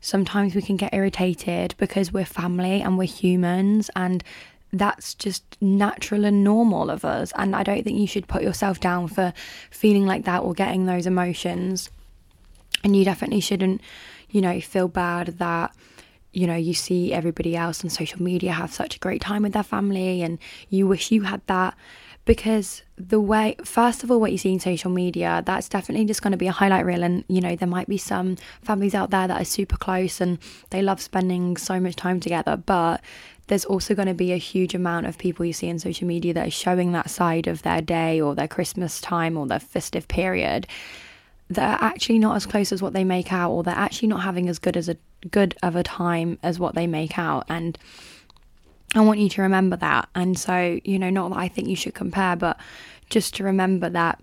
Sometimes 0.01 0.55
we 0.55 0.63
can 0.63 0.77
get 0.77 0.93
irritated 0.95 1.75
because 1.79 2.13
we're 2.13 2.25
family 2.25 2.83
and 2.83 2.99
we're 2.99 3.05
humans 3.05 3.91
and 3.95 4.25
that's 4.73 5.15
just 5.15 5.45
natural 5.61 6.25
and 6.25 6.43
normal 6.43 6.91
of 6.91 7.05
us. 7.05 7.33
And 7.37 7.55
I 7.55 7.63
don't 7.63 7.85
think 7.85 7.99
you 7.99 8.07
should 8.07 8.29
put 8.29 8.43
yourself 8.43 8.81
down 8.81 9.09
for 9.09 9.33
feeling 9.71 10.07
like 10.07 10.25
that 10.25 10.43
or 10.43 10.53
getting 10.53 10.87
those 10.87 11.07
emotions. 11.07 11.91
And 12.83 12.97
you 12.97 13.05
definitely 13.05 13.41
shouldn't, 13.41 13.81
you 14.31 14.41
know, 14.41 14.61
feel 14.61 14.89
bad 14.89 15.39
that, 15.39 15.75
you 16.33 16.47
know, 16.47 16.57
you 16.57 16.75
see 16.75 17.13
everybody 17.13 17.57
else 17.57 17.85
on 17.85 17.91
social 17.91 18.21
media 18.21 18.53
have 18.53 18.73
such 18.73 18.97
a 18.97 18.99
great 18.99 19.21
time 19.21 19.43
with 19.43 19.53
their 19.53 19.63
family 19.63 20.23
and 20.23 20.39
you 20.69 20.87
wish 20.87 21.13
you 21.13 21.23
had 21.23 21.41
that. 21.47 21.75
Because 22.25 22.83
the 22.97 23.21
way, 23.21 23.57
first 23.65 24.03
of 24.03 24.11
all, 24.11 24.19
what 24.19 24.33
you 24.33 24.39
see 24.39 24.53
in 24.53 24.61
social 24.61 24.91
media, 24.91 25.43
that's 25.45 25.69
definitely 25.69 26.07
just 26.07 26.23
going 26.23 26.33
to 26.33 26.39
be 26.39 26.47
a 26.47 26.53
highlight 26.53 26.87
reel. 26.87 27.03
And, 27.03 27.25
you 27.29 27.41
know, 27.41 27.55
there 27.55 27.69
might 27.69 27.87
be 27.87 27.99
some 27.99 28.37
families 28.63 28.95
out 28.95 29.11
there 29.11 29.29
that 29.29 29.41
are 29.41 29.45
super 29.45 29.77
close 29.77 30.21
and 30.21 30.39
they 30.71 30.81
love 30.81 31.03
spending 31.03 31.59
so 31.59 31.79
much 31.79 31.97
time 31.97 32.21
together. 32.21 32.57
But 32.57 33.03
there's 33.49 33.67
also 33.67 33.95
going 33.95 34.09
to 34.09 34.15
be 34.15 34.33
a 34.33 34.39
huge 34.39 34.75
amount 34.75 35.07
of 35.07 35.19
people 35.19 35.45
you 35.45 35.53
see 35.53 35.69
in 35.69 35.79
social 35.79 36.07
media 36.07 36.33
that 36.33 36.49
are 36.49 36.51
showing 36.51 36.93
that 36.93 37.11
side 37.11 37.47
of 37.47 37.63
their 37.63 37.83
day 37.83 38.21
or 38.21 38.35
their 38.35 38.49
Christmas 38.49 39.01
time 39.01 39.37
or 39.37 39.47
their 39.47 39.61
festive 39.61 40.09
period 40.09 40.67
that 41.51 41.81
are 41.81 41.85
actually 41.85 42.19
not 42.19 42.37
as 42.37 42.47
close 42.47 42.73
as 42.73 42.81
what 42.81 42.95
they 42.95 43.05
make 43.05 43.33
out 43.33 43.51
or 43.51 43.63
they're 43.63 43.75
actually 43.75 44.09
not 44.09 44.23
having 44.23 44.49
as 44.49 44.59
good 44.59 44.79
as 44.79 44.89
a 44.89 44.97
good 45.31 45.55
of 45.63 45.77
a 45.77 45.83
time 45.83 46.39
as 46.43 46.59
what 46.59 46.75
they 46.75 46.87
make 46.87 47.19
out 47.19 47.45
and 47.51 47.79
I 48.95 49.01
want 49.01 49.19
you 49.19 49.29
to 49.31 49.43
remember 49.43 49.77
that. 49.77 50.09
And 50.15 50.39
so 50.39 50.81
you 50.85 50.99
know 50.99 51.11
not 51.11 51.31
that 51.31 51.39
I 51.39 51.49
think 51.49 51.69
you 51.69 51.77
should 51.77 51.95
compare 51.95 52.37
but 52.37 52.59
just 53.11 53.35
to 53.37 53.45
remember 53.45 53.91
that 53.91 54.21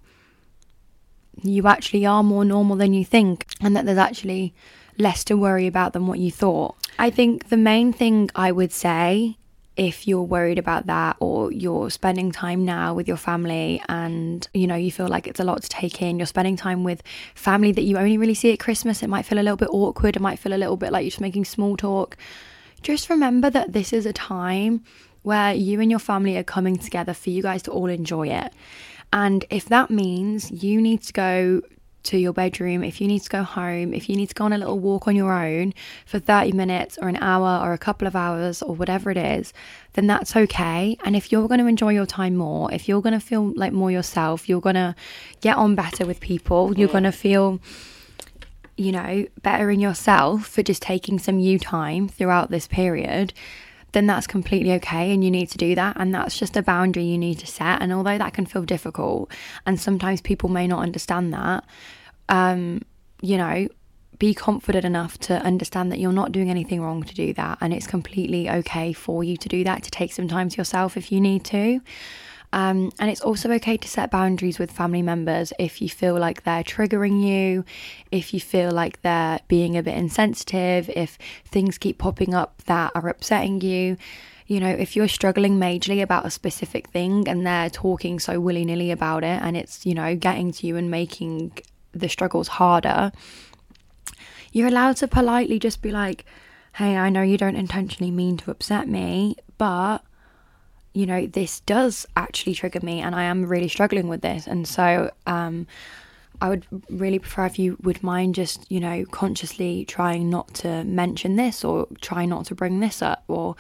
you 1.44 1.68
actually 1.68 2.06
are 2.06 2.24
more 2.24 2.46
normal 2.46 2.76
than 2.76 2.94
you 2.94 3.06
think 3.06 3.46
and 3.62 3.76
that 3.76 3.86
there's 3.86 3.98
actually 3.98 4.54
less 4.98 5.24
to 5.26 5.36
worry 5.36 5.68
about 5.68 5.94
than 5.94 6.08
what 6.08 6.20
you 6.20 6.32
thought. 6.32 6.76
I 7.00 7.10
think 7.10 7.50
the 7.50 7.58
main 7.58 7.94
thing 7.94 8.30
I 8.36 8.52
would 8.52 8.72
say 8.72 9.38
if 9.78 10.08
you're 10.08 10.22
worried 10.22 10.60
about 10.60 10.86
that 10.88 11.16
or 11.20 11.52
you're 11.52 11.90
spending 11.90 12.32
time 12.32 12.66
now 12.66 12.94
with 12.94 13.08
your 13.08 13.18
family 13.18 13.82
and 13.88 14.48
you 14.54 14.68
know 14.68 14.76
you 14.76 14.92
feel 14.92 15.08
like 15.08 15.28
it's 15.28 15.40
a 15.40 15.44
lot 15.44 15.64
to 15.64 15.70
take 15.70 16.02
in 16.02 16.20
you're 16.20 16.26
spending 16.26 16.58
time 16.58 16.84
with 16.84 17.02
family 17.36 17.72
that 17.72 17.84
you 17.84 17.98
only 17.98 18.18
really 18.18 18.34
see 18.34 18.52
at 18.52 18.60
christmas 18.60 19.02
it 19.02 19.08
might 19.08 19.26
feel 19.26 19.40
a 19.40 19.42
little 19.42 19.56
bit 19.56 19.70
awkward 19.72 20.16
it 20.18 20.22
might 20.22 20.38
feel 20.38 20.54
a 20.54 20.56
little 20.60 20.76
bit 20.76 20.92
like 20.92 21.04
you're 21.04 21.10
just 21.10 21.22
making 21.22 21.46
small 21.46 21.78
talk 21.78 22.18
just 22.82 23.10
remember 23.10 23.50
that 23.50 23.74
this 23.74 23.94
is 23.94 24.06
a 24.06 24.14
time 24.14 24.84
where 25.24 25.54
you 25.54 25.80
and 25.80 25.92
your 25.92 26.00
family 26.00 26.38
are 26.38 26.44
coming 26.44 26.78
together 26.78 27.14
for 27.14 27.30
you 27.30 27.42
guys 27.42 27.62
to 27.64 27.72
all 27.72 27.88
enjoy 27.88 28.28
it 28.28 28.54
and 29.14 29.46
if 29.50 29.66
that 29.66 29.90
means 29.90 30.52
you 30.64 30.82
need 30.82 31.02
to 31.04 31.14
go 31.14 31.62
to 32.04 32.18
your 32.18 32.34
bedroom, 32.34 32.84
if 32.84 33.00
you 33.00 33.08
need 33.08 33.22
to 33.22 33.30
go 33.30 33.44
home, 33.44 33.94
if 33.94 34.10
you 34.10 34.16
need 34.16 34.30
to 34.30 34.36
go 34.36 34.46
on 34.46 34.54
a 34.54 34.58
little 34.58 34.80
walk 34.80 35.08
on 35.08 35.16
your 35.16 35.32
own 35.32 35.74
for 36.06 36.20
30 36.20 36.52
minutes 36.54 36.98
or 37.02 37.08
an 37.08 37.18
hour 37.18 37.64
or 37.64 37.74
a 37.74 37.78
couple 37.78 38.08
of 38.08 38.16
hours 38.16 38.62
or 38.62 38.76
whatever 38.76 39.12
it 39.12 39.18
is, 39.18 39.54
then 39.94 40.08
that's 40.08 40.36
okay. 40.36 40.98
And 41.04 41.16
if 41.16 41.32
you're 41.32 41.48
going 41.48 41.60
to 41.60 41.68
enjoy 41.68 41.90
your 41.90 42.06
time 42.06 42.36
more, 42.36 42.74
if 42.74 42.88
you're 42.88 43.02
going 43.02 43.14
to 43.14 43.20
feel 43.20 43.54
like 43.56 43.74
more 43.74 43.92
yourself, 43.92 44.50
you're 44.50 44.62
going 44.62 44.76
to 44.76 44.96
get 45.42 45.58
on 45.58 45.76
better 45.76 46.06
with 46.06 46.20
people, 46.20 46.78
you're 46.78 46.88
going 46.88 47.04
to 47.04 47.12
feel 47.12 47.60
you 48.82 48.92
know, 48.92 49.26
better 49.44 49.70
in 49.70 49.80
yourself 49.80 50.48
for 50.48 50.64
just 50.64 50.82
taking 50.82 51.20
some 51.20 51.40
you 51.40 51.60
time 51.60 52.08
throughout 52.08 52.50
this 52.50 52.68
period, 52.68 53.34
then 53.92 54.08
that's 54.08 54.26
completely 54.26 54.72
okay 54.74 55.14
and 55.14 55.24
you 55.24 55.30
need 55.30 55.50
to 55.50 55.58
do 55.58 55.76
that. 55.76 55.98
And 56.00 56.14
that's 56.16 56.38
just 56.40 56.58
a 56.58 56.64
boundary 56.64 57.04
you 57.04 57.18
need 57.18 57.40
to 57.40 57.48
set. 57.48 57.82
And 57.82 57.94
although 57.94 58.18
that 58.18 58.34
can 58.34 58.46
feel 58.46 58.64
difficult, 58.64 59.32
and 59.66 59.80
sometimes 59.80 60.22
people 60.22 60.50
may 60.50 60.66
not 60.66 60.82
understand 60.82 61.34
that, 61.34 61.64
um, 62.30 62.82
you 63.22 63.38
know, 63.38 63.68
be 64.18 64.34
confident 64.34 64.86
enough 64.86 65.18
to 65.18 65.34
understand 65.42 65.92
that 65.92 66.00
you're 66.00 66.12
not 66.12 66.32
doing 66.32 66.50
anything 66.50 66.82
wrong 66.82 67.04
to 67.04 67.14
do 67.14 67.34
that. 67.34 67.58
And 67.62 67.74
it's 67.74 67.88
completely 67.88 68.50
okay 68.50 68.94
for 68.94 69.24
you 69.24 69.38
to 69.38 69.50
do 69.50 69.64
that, 69.64 69.84
to 69.84 69.92
take 69.92 70.14
some 70.14 70.28
time 70.28 70.50
to 70.50 70.58
yourself 70.58 70.98
if 70.98 71.12
you 71.12 71.22
need 71.22 71.44
to. 71.46 71.82
Um, 72.54 72.92
and 73.00 73.10
it's 73.10 73.22
also 73.22 73.50
okay 73.54 73.78
to 73.78 73.88
set 73.88 74.12
boundaries 74.12 74.60
with 74.60 74.72
family 74.72 75.02
members 75.02 75.54
if 75.58 75.82
you 75.82 75.88
feel 75.90 76.18
like 76.18 76.44
they're 76.44 76.64
triggering 76.64 77.24
you, 77.24 77.64
if 78.12 78.34
you 78.34 78.42
feel 78.42 78.72
like 78.72 79.02
they're 79.02 79.40
being 79.48 79.78
a 79.78 79.84
bit 79.84 79.96
insensitive, 79.96 80.90
if 80.90 81.18
things 81.46 81.78
keep 81.78 81.98
popping 81.98 82.34
up 82.34 82.62
that 82.66 82.92
are 82.94 83.08
upsetting 83.08 83.62
you. 83.62 83.98
You 84.48 84.60
know, 84.60 84.70
if 84.70 84.98
you're 84.98 85.08
struggling 85.08 85.58
majorly 85.58 86.02
about 86.02 86.26
a 86.26 86.30
specific 86.30 86.90
thing 86.90 87.26
and 87.26 87.48
they're 87.48 87.70
talking 87.70 88.20
so 88.20 88.40
willy 88.42 88.66
nilly 88.66 88.92
about 88.92 89.24
it 89.24 89.42
and 89.42 89.56
it's, 89.56 89.86
you 89.86 89.94
know, 89.94 90.14
getting 90.16 90.52
to 90.52 90.68
you 90.68 90.76
and 90.76 90.92
making 90.92 91.54
the 91.94 92.10
struggles 92.10 92.50
harder, 92.50 93.14
you're 94.52 94.68
allowed 94.68 94.98
to 94.98 95.08
politely 95.08 95.58
just 95.58 95.82
be 95.82 95.92
like, 95.92 96.26
hey, 96.74 96.98
I 96.98 97.10
know 97.10 97.22
you 97.22 97.38
don't 97.38 97.56
intentionally 97.56 98.12
mean 98.12 98.36
to 98.38 98.52
upset 98.52 98.90
me, 98.90 99.38
but 99.58 100.04
you 100.94 101.06
know, 101.06 101.26
this 101.26 101.62
does 101.62 102.06
actually 102.16 102.54
trigger 102.54 102.80
me 102.82 103.00
and 103.00 103.16
I 103.16 103.24
am 103.24 103.46
really 103.46 103.68
struggling 103.68 104.08
with 104.08 104.22
this. 104.22 104.48
And 104.48 104.68
so, 104.68 105.12
um, 105.26 105.68
I 106.42 106.50
would 106.50 106.66
really 106.90 107.20
prefer 107.20 107.46
if 107.46 107.60
you 107.60 107.78
would 107.84 108.02
mind 108.02 108.34
just, 108.34 108.70
you 108.72 108.80
know, 108.80 109.06
consciously 109.12 109.86
trying 109.86 110.30
not 110.30 110.54
to 110.56 110.84
mention 110.84 111.36
this 111.36 111.64
or 111.64 111.88
try 112.02 112.26
not 112.26 112.46
to 112.48 112.56
bring 112.56 112.80
this 112.80 113.04
up 113.04 113.24
or, 113.28 113.56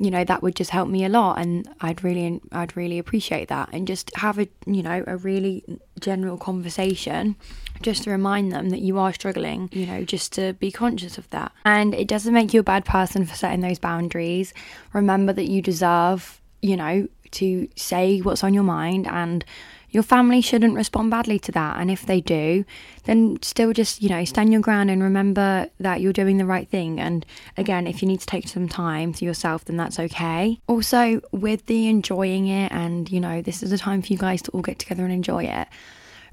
you 0.00 0.10
know, 0.10 0.24
that 0.24 0.42
would 0.42 0.56
just 0.56 0.70
help 0.70 0.88
me 0.88 1.04
a 1.04 1.08
lot. 1.08 1.38
And 1.38 1.68
I'd 1.80 2.02
really, 2.02 2.40
I'd 2.50 2.76
really 2.76 2.98
appreciate 2.98 3.48
that. 3.48 3.68
And 3.72 3.86
just 3.86 4.14
have 4.16 4.38
a, 4.40 4.48
you 4.66 4.82
know, 4.82 5.04
a 5.06 5.16
really 5.16 5.62
general 6.00 6.36
conversation 6.36 7.36
just 7.82 8.02
to 8.02 8.10
remind 8.10 8.50
them 8.50 8.70
that 8.70 8.80
you 8.80 8.98
are 8.98 9.12
struggling, 9.12 9.68
you 9.72 9.86
know, 9.86 10.02
just 10.02 10.32
to 10.32 10.54
be 10.54 10.72
conscious 10.72 11.18
of 11.18 11.30
that. 11.30 11.52
And 11.64 11.94
it 11.94 12.08
doesn't 12.08 12.34
make 12.34 12.52
you 12.52 12.60
a 12.60 12.64
bad 12.64 12.84
person 12.84 13.26
for 13.26 13.36
setting 13.36 13.60
those 13.60 13.78
boundaries. 13.78 14.52
Remember 14.92 15.32
that 15.32 15.48
you 15.48 15.62
deserve 15.62 16.40
you 16.62 16.76
know, 16.76 17.08
to 17.30 17.68
say 17.76 18.20
what's 18.20 18.42
on 18.42 18.54
your 18.54 18.62
mind 18.62 19.06
and 19.06 19.44
your 19.90 20.02
family 20.02 20.40
shouldn't 20.42 20.74
respond 20.74 21.10
badly 21.10 21.38
to 21.38 21.52
that. 21.52 21.78
And 21.78 21.90
if 21.90 22.04
they 22.04 22.20
do, 22.20 22.64
then 23.04 23.38
still 23.42 23.72
just, 23.72 24.02
you 24.02 24.10
know, 24.10 24.24
stand 24.24 24.52
your 24.52 24.60
ground 24.60 24.90
and 24.90 25.02
remember 25.02 25.68
that 25.80 26.00
you're 26.00 26.12
doing 26.12 26.36
the 26.36 26.44
right 26.44 26.68
thing. 26.68 27.00
And 27.00 27.24
again, 27.56 27.86
if 27.86 28.02
you 28.02 28.08
need 28.08 28.20
to 28.20 28.26
take 28.26 28.48
some 28.48 28.68
time 28.68 29.14
to 29.14 29.24
yourself, 29.24 29.64
then 29.64 29.78
that's 29.78 29.98
okay. 29.98 30.60
Also, 30.66 31.22
with 31.32 31.66
the 31.66 31.88
enjoying 31.88 32.48
it, 32.48 32.70
and, 32.70 33.10
you 33.10 33.20
know, 33.20 33.40
this 33.40 33.62
is 33.62 33.72
a 33.72 33.78
time 33.78 34.02
for 34.02 34.12
you 34.12 34.18
guys 34.18 34.42
to 34.42 34.50
all 34.50 34.60
get 34.60 34.78
together 34.78 35.04
and 35.04 35.12
enjoy 35.12 35.44
it. 35.44 35.68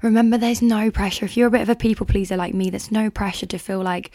Remember, 0.02 0.36
there's 0.36 0.60
no 0.60 0.90
pressure. 0.90 1.24
If 1.24 1.36
you're 1.38 1.48
a 1.48 1.50
bit 1.50 1.62
of 1.62 1.70
a 1.70 1.74
people 1.74 2.04
pleaser 2.04 2.36
like 2.36 2.52
me, 2.52 2.68
there's 2.68 2.92
no 2.92 3.08
pressure 3.08 3.46
to 3.46 3.58
feel 3.58 3.80
like 3.80 4.10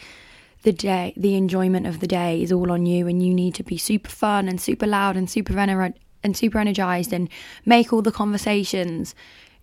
the 0.62 0.72
day, 0.72 1.12
the 1.16 1.34
enjoyment 1.34 1.86
of 1.86 2.00
the 2.00 2.06
day 2.06 2.42
is 2.42 2.52
all 2.52 2.70
on 2.72 2.86
you, 2.86 3.06
and 3.06 3.22
you 3.22 3.34
need 3.34 3.54
to 3.56 3.62
be 3.62 3.76
super 3.76 4.10
fun 4.10 4.48
and 4.48 4.60
super 4.60 4.86
loud 4.86 5.16
and 5.16 5.28
super 5.28 5.54
ener- 5.54 5.94
and 6.22 6.36
super 6.36 6.58
energized 6.58 7.12
and 7.12 7.28
make 7.64 7.92
all 7.92 8.02
the 8.02 8.12
conversations. 8.12 9.14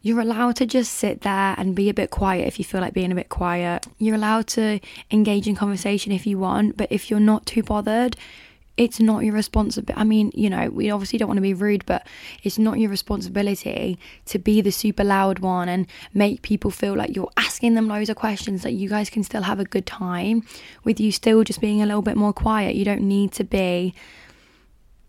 You're 0.02 0.22
allowed 0.22 0.56
to 0.58 0.66
just 0.66 0.94
sit 0.94 1.22
there 1.22 1.56
and 1.58 1.76
be 1.76 1.90
a 1.90 1.94
bit 1.94 2.10
quiet 2.10 2.48
if 2.48 2.58
you 2.58 2.64
feel 2.64 2.80
like 2.80 2.94
being 2.94 3.12
a 3.12 3.16
bit 3.16 3.30
quiet. 3.30 3.86
You're 3.98 4.16
allowed 4.16 4.48
to 4.48 4.80
engage 5.12 5.48
in 5.48 5.56
conversation 5.56 6.12
if 6.12 6.26
you 6.26 6.40
want, 6.40 6.78
but 6.78 6.92
if 6.92 7.10
you're 7.10 7.20
not 7.20 7.46
too 7.46 7.64
bothered, 7.64 8.16
it's 8.80 9.02
not 9.02 9.26
your 9.26 9.34
responsibility. 9.34 10.00
I 10.00 10.06
mean, 10.06 10.32
you 10.34 10.50
know, 10.50 10.70
we 10.70 10.90
obviously 10.90 11.20
don't 11.20 11.28
want 11.28 11.38
to 11.38 11.42
be 11.42 11.54
rude, 11.54 11.86
but 11.86 12.08
it's 12.44 12.58
not 12.58 12.80
your 12.80 12.90
responsibility 12.90 14.00
to 14.28 14.40
be 14.40 14.62
the 14.62 14.72
super 14.72 15.04
loud 15.04 15.40
one 15.40 15.68
and 15.68 15.86
make 16.14 16.44
people 16.44 16.72
feel 16.72 16.96
like 16.96 17.14
you're 17.14 17.30
asking 17.36 17.74
them 17.74 17.90
loads 17.90 18.10
of 18.10 18.16
questions 18.16 18.64
that 18.64 18.72
you 18.72 18.88
guys 18.88 19.10
can 19.10 19.22
still 19.22 19.42
have 19.42 19.60
a 19.60 19.66
good 19.66 19.86
time 19.86 20.44
with 20.86 20.98
you 20.98 21.12
still 21.12 21.44
just 21.44 21.60
being 21.60 21.82
a 21.82 21.86
little 21.86 22.02
bit 22.02 22.16
more 22.16 22.32
quiet. 22.32 22.76
You 22.76 22.86
don't 22.86 23.02
need 23.02 23.34
to 23.34 23.44
be 23.44 23.94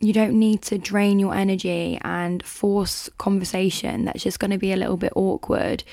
you 0.03 0.13
don't 0.15 0.37
need 0.37 0.63
to 0.63 0.77
drain 0.77 1.21
your 1.21 1.35
energy 1.35 2.01
and 2.03 2.43
force 2.43 3.09
conversation 3.19 4.07
that's 4.07 4.25
just 4.25 4.41
going 4.41 4.51
to 4.51 4.59
be 4.59 4.73
a 4.73 4.77
little 4.77 4.97
bit 4.97 5.13
awkward 5.15 5.85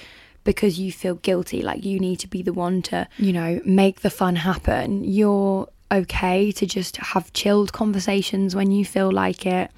because 0.45 0.79
you 0.79 0.93
feel 0.93 1.15
guilty 1.15 1.61
like 1.61 1.83
you 1.83 1.99
need 1.99 2.17
to 2.17 2.27
be 2.27 2.41
the 2.41 2.53
one 2.53 2.81
to 2.81 3.05
you 3.17 3.33
know 3.33 3.59
make 3.65 3.99
the 3.99 4.09
fun 4.09 4.37
happen 4.37 5.03
you're 5.03 5.67
okay 5.91 6.51
to 6.51 6.65
just 6.65 6.97
have 6.97 7.31
chilled 7.33 7.73
conversations 7.73 8.55
when 8.55 8.71
you 8.71 8.83
feel 8.83 9.11
like 9.11 9.45
it 9.45 9.71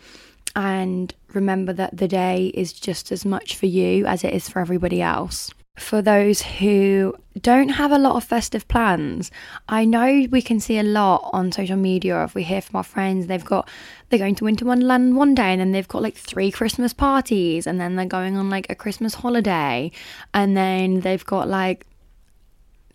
and 0.55 1.13
remember 1.33 1.71
that 1.73 1.95
the 1.95 2.07
day 2.07 2.47
is 2.53 2.73
just 2.73 3.11
as 3.11 3.23
much 3.23 3.55
for 3.55 3.67
you 3.67 4.05
as 4.05 4.23
it 4.23 4.33
is 4.33 4.49
for 4.49 4.59
everybody 4.59 5.01
else 5.01 5.51
for 5.79 6.01
those 6.01 6.41
who 6.41 7.15
don't 7.41 7.69
have 7.69 7.91
a 7.91 7.97
lot 7.97 8.15
of 8.15 8.23
festive 8.23 8.67
plans. 8.67 9.31
I 9.69 9.85
know 9.85 10.27
we 10.29 10.41
can 10.41 10.59
see 10.59 10.77
a 10.77 10.83
lot 10.83 11.29
on 11.31 11.51
social 11.51 11.77
media 11.77 12.23
if 12.23 12.35
we 12.35 12.43
hear 12.43 12.61
from 12.61 12.77
our 12.77 12.83
friends 12.83 13.27
they've 13.27 13.43
got 13.43 13.69
they're 14.09 14.19
going 14.19 14.35
to 14.35 14.43
Winter 14.43 14.65
Wonderland 14.65 15.15
one 15.15 15.35
day 15.35 15.51
and 15.51 15.61
then 15.61 15.71
they've 15.71 15.87
got 15.87 16.01
like 16.01 16.15
three 16.15 16.51
Christmas 16.51 16.93
parties 16.93 17.65
and 17.65 17.79
then 17.79 17.95
they're 17.95 18.05
going 18.05 18.35
on 18.35 18.49
like 18.49 18.69
a 18.69 18.75
Christmas 18.75 19.13
holiday 19.15 19.91
and 20.33 20.57
then 20.57 20.99
they've 21.01 21.25
got 21.25 21.47
like 21.47 21.85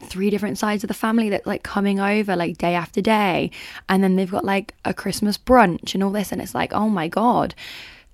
three 0.00 0.30
different 0.30 0.58
sides 0.58 0.84
of 0.84 0.88
the 0.88 0.94
family 0.94 1.28
that 1.30 1.46
like 1.46 1.62
coming 1.62 2.00
over 2.00 2.34
like 2.36 2.58
day 2.58 2.74
after 2.74 3.00
day 3.00 3.50
and 3.88 4.02
then 4.02 4.16
they've 4.16 4.30
got 4.30 4.44
like 4.44 4.74
a 4.84 4.92
Christmas 4.92 5.38
brunch 5.38 5.94
and 5.94 6.02
all 6.02 6.10
this 6.10 6.32
and 6.32 6.42
it's 6.42 6.54
like 6.54 6.72
oh 6.72 6.88
my 6.88 7.08
god 7.08 7.54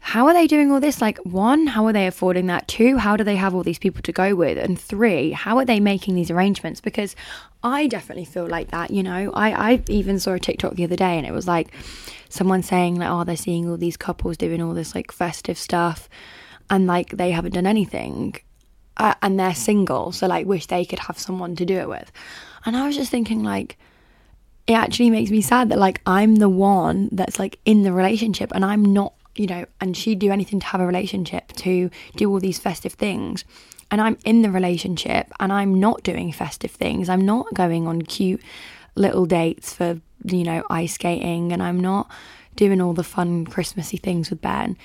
how 0.01 0.27
are 0.27 0.33
they 0.33 0.47
doing 0.47 0.73
all 0.73 0.81
this? 0.81 1.01
Like, 1.03 1.19
one, 1.19 1.69
how 1.69 1.87
are 1.87 1.93
they 1.93 2.07
affording 2.07 2.47
that? 2.47 2.67
Two, 2.67 2.97
how 2.97 3.17
do 3.17 3.23
they 3.23 3.37
have 3.37 3.55
all 3.55 3.63
these 3.63 3.79
people 3.79 4.01
to 4.03 4.13
go 4.13 4.35
with? 4.35 4.57
And 4.57 4.81
three, 4.81 5.33
how 5.33 5.59
are 5.59 5.65
they 5.65 5.79
making 5.79 6.15
these 6.15 6.31
arrangements? 6.31 6.81
Because 6.81 7.15
I 7.63 7.87
definitely 7.87 8.25
feel 8.25 8.47
like 8.47 8.71
that, 8.71 8.91
you 8.91 9.03
know. 9.03 9.31
I, 9.35 9.73
I 9.73 9.83
even 9.89 10.19
saw 10.19 10.33
a 10.33 10.41
TikTok 10.41 10.75
the 10.75 10.85
other 10.85 10.97
day 10.97 11.19
and 11.19 11.27
it 11.27 11.33
was 11.33 11.47
like 11.47 11.73
someone 12.31 12.63
saying, 12.63 12.97
like, 12.97 13.11
oh, 13.11 13.25
they're 13.25 13.37
seeing 13.37 13.69
all 13.69 13.77
these 13.77 13.99
couples 13.99 14.39
doing 14.39 14.63
all 14.63 14.73
this 14.73 14.95
like 14.95 15.13
festive 15.13 15.59
stuff 15.59 16.09
and 16.71 16.87
like 16.87 17.11
they 17.11 17.31
haven't 17.33 17.53
done 17.53 17.67
anything. 17.67 18.37
Uh, 19.01 19.15
and 19.23 19.41
they're 19.41 19.55
single, 19.55 20.13
so 20.13 20.27
like, 20.27 20.47
wish 20.47 20.67
they 20.67 20.85
could 20.85 20.99
have 20.99 21.19
someone 21.19 21.57
to 21.57 21.65
do 21.65 21.79
it 21.79 21.89
with. 21.89 22.13
And 22.67 22.77
I 22.77 22.87
was 22.87 22.97
just 22.97 23.11
thinking, 23.11 23.43
like, 23.43 23.79
it 24.67 24.75
actually 24.75 25.09
makes 25.11 25.31
me 25.31 25.41
sad 25.41 25.71
that 25.71 25.79
like 25.79 26.01
I'm 26.07 26.37
the 26.37 26.49
one 26.49 27.09
that's 27.11 27.39
like 27.39 27.59
in 27.65 27.83
the 27.83 27.93
relationship 27.93 28.53
and 28.55 28.65
I'm 28.65 28.85
not 28.85 29.15
you 29.35 29.47
know, 29.47 29.65
and 29.81 29.97
she'd 29.97 30.19
do 30.19 30.31
anything 30.31 30.61
to 30.61 30.67
have 30.67 30.81
a 30.81 30.87
relationship, 30.87 31.53
to 31.53 31.91
do 32.17 32.31
all 32.31 32.41
these 32.41 32.59
festive 32.59 32.95
things. 32.95 33.45
And 33.91 34.01
I'm 34.01 34.19
in 34.25 34.43
the 34.43 34.51
relationship 34.51 35.33
and 35.41 35.53
I'm 35.53 35.81
not 35.81 36.03
doing 36.03 36.33
festive 36.33 36.71
things. 36.71 37.09
I'm 37.09 37.25
not 37.25 37.53
going 37.55 37.87
on 37.87 38.03
cute 38.03 38.43
little 38.95 39.27
dates 39.27 39.73
for, 39.73 40.01
you 40.25 40.45
know, 40.45 40.63
ice 40.69 40.95
skating 40.95 41.53
and 41.53 41.63
I'm 41.63 41.81
not 41.81 42.11
doing 42.57 42.81
all 42.81 42.93
the 42.93 43.05
fun 43.05 43.47
Christmassy 43.47 43.97
things 43.97 44.31
with 44.31 44.43
Ben. 44.43 44.77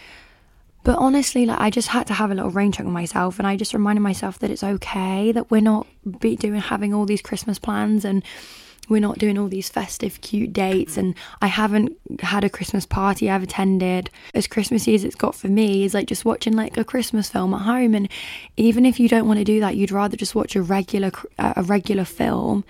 But 0.86 1.00
honestly, 1.00 1.48
like 1.48 1.60
I 1.60 1.72
just 1.72 1.88
had 1.88 2.06
to 2.08 2.14
have 2.14 2.30
a 2.30 2.36
little 2.36 2.52
rain 2.52 2.72
check 2.72 2.86
on 2.86 2.92
myself, 2.92 3.40
and 3.40 3.48
I 3.48 3.58
just 3.58 3.74
reminded 3.74 4.02
myself 4.02 4.38
that 4.40 4.52
it's 4.52 4.64
okay 4.64 5.32
that 5.32 5.50
we're 5.50 5.60
not 5.60 5.88
be 6.20 6.36
doing 6.36 6.62
having 6.62 6.94
all 6.94 7.08
these 7.08 7.24
Christmas 7.24 7.58
plans 7.58 8.06
and 8.06 8.24
we're 8.88 9.02
not 9.02 9.18
doing 9.18 9.36
all 9.40 9.48
these 9.48 9.68
festive, 9.68 10.22
cute 10.22 10.54
dates, 10.54 10.96
and 10.96 11.16
I 11.42 11.48
haven't 11.48 11.98
had 12.20 12.44
a 12.44 12.52
Christmas 12.52 12.86
party 12.86 13.32
I've 13.32 13.42
attended. 13.42 14.12
As 14.36 14.46
Christmassy 14.46 14.94
as 14.94 15.04
it's 15.04 15.16
got 15.16 15.34
for 15.34 15.48
me 15.48 15.86
is 15.86 15.96
like 15.96 16.06
just 16.06 16.24
watching 16.24 16.54
like 16.54 16.78
a 16.78 16.84
Christmas 16.84 17.30
film 17.32 17.56
at 17.56 17.64
home, 17.64 17.96
and 17.96 18.08
even 18.56 18.86
if 18.86 19.00
you 19.00 19.10
don't 19.10 19.26
want 19.26 19.40
to 19.40 19.44
do 19.44 19.60
that, 19.62 19.76
you'd 19.76 19.92
rather 19.92 20.16
just 20.16 20.36
watch 20.36 20.56
a 20.56 20.62
regular 20.62 21.12
a 21.40 21.64
regular 21.64 22.06
film. 22.06 22.64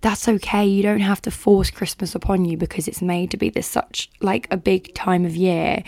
That's 0.00 0.28
okay. 0.28 0.64
You 0.64 0.82
don't 0.82 1.00
have 1.00 1.22
to 1.22 1.30
force 1.30 1.70
Christmas 1.70 2.14
upon 2.14 2.44
you 2.44 2.56
because 2.56 2.86
it's 2.86 3.02
made 3.02 3.30
to 3.32 3.36
be 3.36 3.50
this 3.50 3.66
such 3.66 4.10
like 4.20 4.46
a 4.50 4.56
big 4.56 4.94
time 4.94 5.24
of 5.24 5.34
year. 5.34 5.82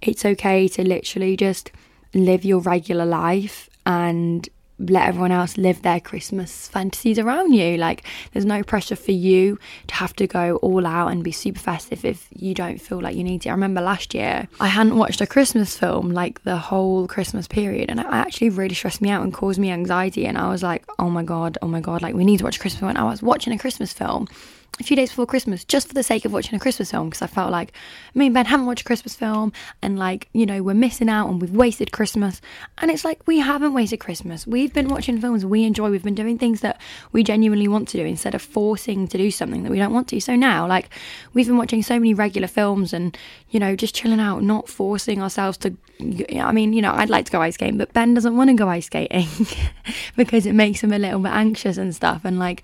It's 0.00 0.24
okay 0.24 0.66
to 0.68 0.82
literally 0.82 1.36
just 1.36 1.70
live 2.14 2.44
your 2.44 2.60
regular 2.60 3.04
life 3.04 3.68
and 3.84 4.48
let 4.88 5.06
everyone 5.08 5.30
else 5.30 5.58
live 5.58 5.82
their 5.82 6.00
Christmas 6.00 6.68
fantasies 6.68 7.18
around 7.18 7.52
you. 7.52 7.76
Like, 7.76 8.04
there's 8.32 8.44
no 8.44 8.62
pressure 8.62 8.96
for 8.96 9.12
you 9.12 9.58
to 9.88 9.94
have 9.94 10.14
to 10.16 10.26
go 10.26 10.56
all 10.56 10.86
out 10.86 11.08
and 11.08 11.22
be 11.22 11.32
super 11.32 11.60
festive 11.60 12.04
if 12.04 12.28
you 12.34 12.54
don't 12.54 12.80
feel 12.80 13.00
like 13.00 13.14
you 13.14 13.24
need 13.24 13.42
to. 13.42 13.50
I 13.50 13.52
remember 13.52 13.80
last 13.80 14.14
year, 14.14 14.48
I 14.58 14.68
hadn't 14.68 14.96
watched 14.96 15.20
a 15.20 15.26
Christmas 15.26 15.76
film 15.76 16.10
like 16.10 16.42
the 16.44 16.56
whole 16.56 17.06
Christmas 17.06 17.46
period, 17.46 17.90
and 17.90 18.00
it 18.00 18.06
actually 18.08 18.50
really 18.50 18.74
stressed 18.74 19.02
me 19.02 19.10
out 19.10 19.22
and 19.22 19.34
caused 19.34 19.58
me 19.58 19.70
anxiety. 19.70 20.26
And 20.26 20.38
I 20.38 20.48
was 20.48 20.62
like, 20.62 20.84
oh 20.98 21.10
my 21.10 21.22
God, 21.22 21.58
oh 21.62 21.68
my 21.68 21.80
God, 21.80 22.02
like, 22.02 22.14
we 22.14 22.24
need 22.24 22.38
to 22.38 22.44
watch 22.44 22.58
Christmas 22.58 22.80
film. 22.80 22.90
And 22.90 22.98
I 22.98 23.04
was 23.04 23.22
watching 23.22 23.52
a 23.52 23.58
Christmas 23.58 23.92
film 23.92 24.28
a 24.78 24.82
few 24.82 24.96
days 24.96 25.10
before 25.10 25.26
Christmas 25.26 25.64
just 25.64 25.88
for 25.88 25.94
the 25.94 26.02
sake 26.02 26.24
of 26.24 26.32
watching 26.32 26.54
a 26.54 26.58
Christmas 26.58 26.90
film 26.90 27.10
because 27.10 27.22
I 27.22 27.26
felt 27.26 27.50
like 27.50 27.72
me 28.14 28.26
and 28.26 28.34
Ben 28.34 28.46
haven't 28.46 28.66
watched 28.66 28.82
a 28.82 28.84
Christmas 28.84 29.14
film 29.14 29.52
and 29.82 29.98
like, 29.98 30.28
you 30.32 30.46
know, 30.46 30.62
we're 30.62 30.74
missing 30.74 31.08
out 31.08 31.28
and 31.28 31.40
we've 31.40 31.50
wasted 31.50 31.92
Christmas. 31.92 32.40
And 32.78 32.90
it's 32.90 33.04
like, 33.04 33.26
we 33.26 33.40
haven't 33.40 33.74
wasted 33.74 34.00
Christmas. 34.00 34.46
We've 34.46 34.72
been 34.72 34.88
watching 34.88 35.20
films 35.20 35.44
we 35.44 35.64
enjoy. 35.64 35.90
We've 35.90 36.02
been 36.02 36.14
doing 36.14 36.38
things 36.38 36.62
that 36.62 36.80
we 37.12 37.22
genuinely 37.22 37.68
want 37.68 37.88
to 37.88 37.98
do 37.98 38.04
instead 38.06 38.34
of 38.34 38.40
forcing 38.40 39.06
to 39.08 39.18
do 39.18 39.30
something 39.30 39.64
that 39.64 39.70
we 39.70 39.78
don't 39.78 39.92
want 39.92 40.08
to. 40.08 40.20
So 40.20 40.34
now, 40.34 40.66
like, 40.66 40.88
we've 41.34 41.46
been 41.46 41.58
watching 41.58 41.82
so 41.82 41.98
many 41.98 42.14
regular 42.14 42.48
films 42.48 42.92
and, 42.94 43.16
you 43.50 43.60
know, 43.60 43.76
just 43.76 43.94
chilling 43.94 44.20
out, 44.20 44.42
not 44.42 44.68
forcing 44.68 45.22
ourselves 45.22 45.58
to. 45.58 45.76
I 46.00 46.52
mean, 46.52 46.72
you 46.72 46.80
know, 46.80 46.92
I'd 46.92 47.10
like 47.10 47.26
to 47.26 47.32
go 47.32 47.42
ice 47.42 47.54
skating, 47.54 47.76
but 47.76 47.92
Ben 47.92 48.14
doesn't 48.14 48.36
want 48.36 48.48
to 48.48 48.54
go 48.54 48.68
ice 48.68 48.86
skating 48.86 49.28
because 50.16 50.46
it 50.46 50.54
makes 50.54 50.82
him 50.82 50.92
a 50.92 50.98
little 50.98 51.20
bit 51.20 51.32
anxious 51.32 51.76
and 51.76 51.94
stuff. 51.94 52.24
And 52.24 52.38
like, 52.38 52.62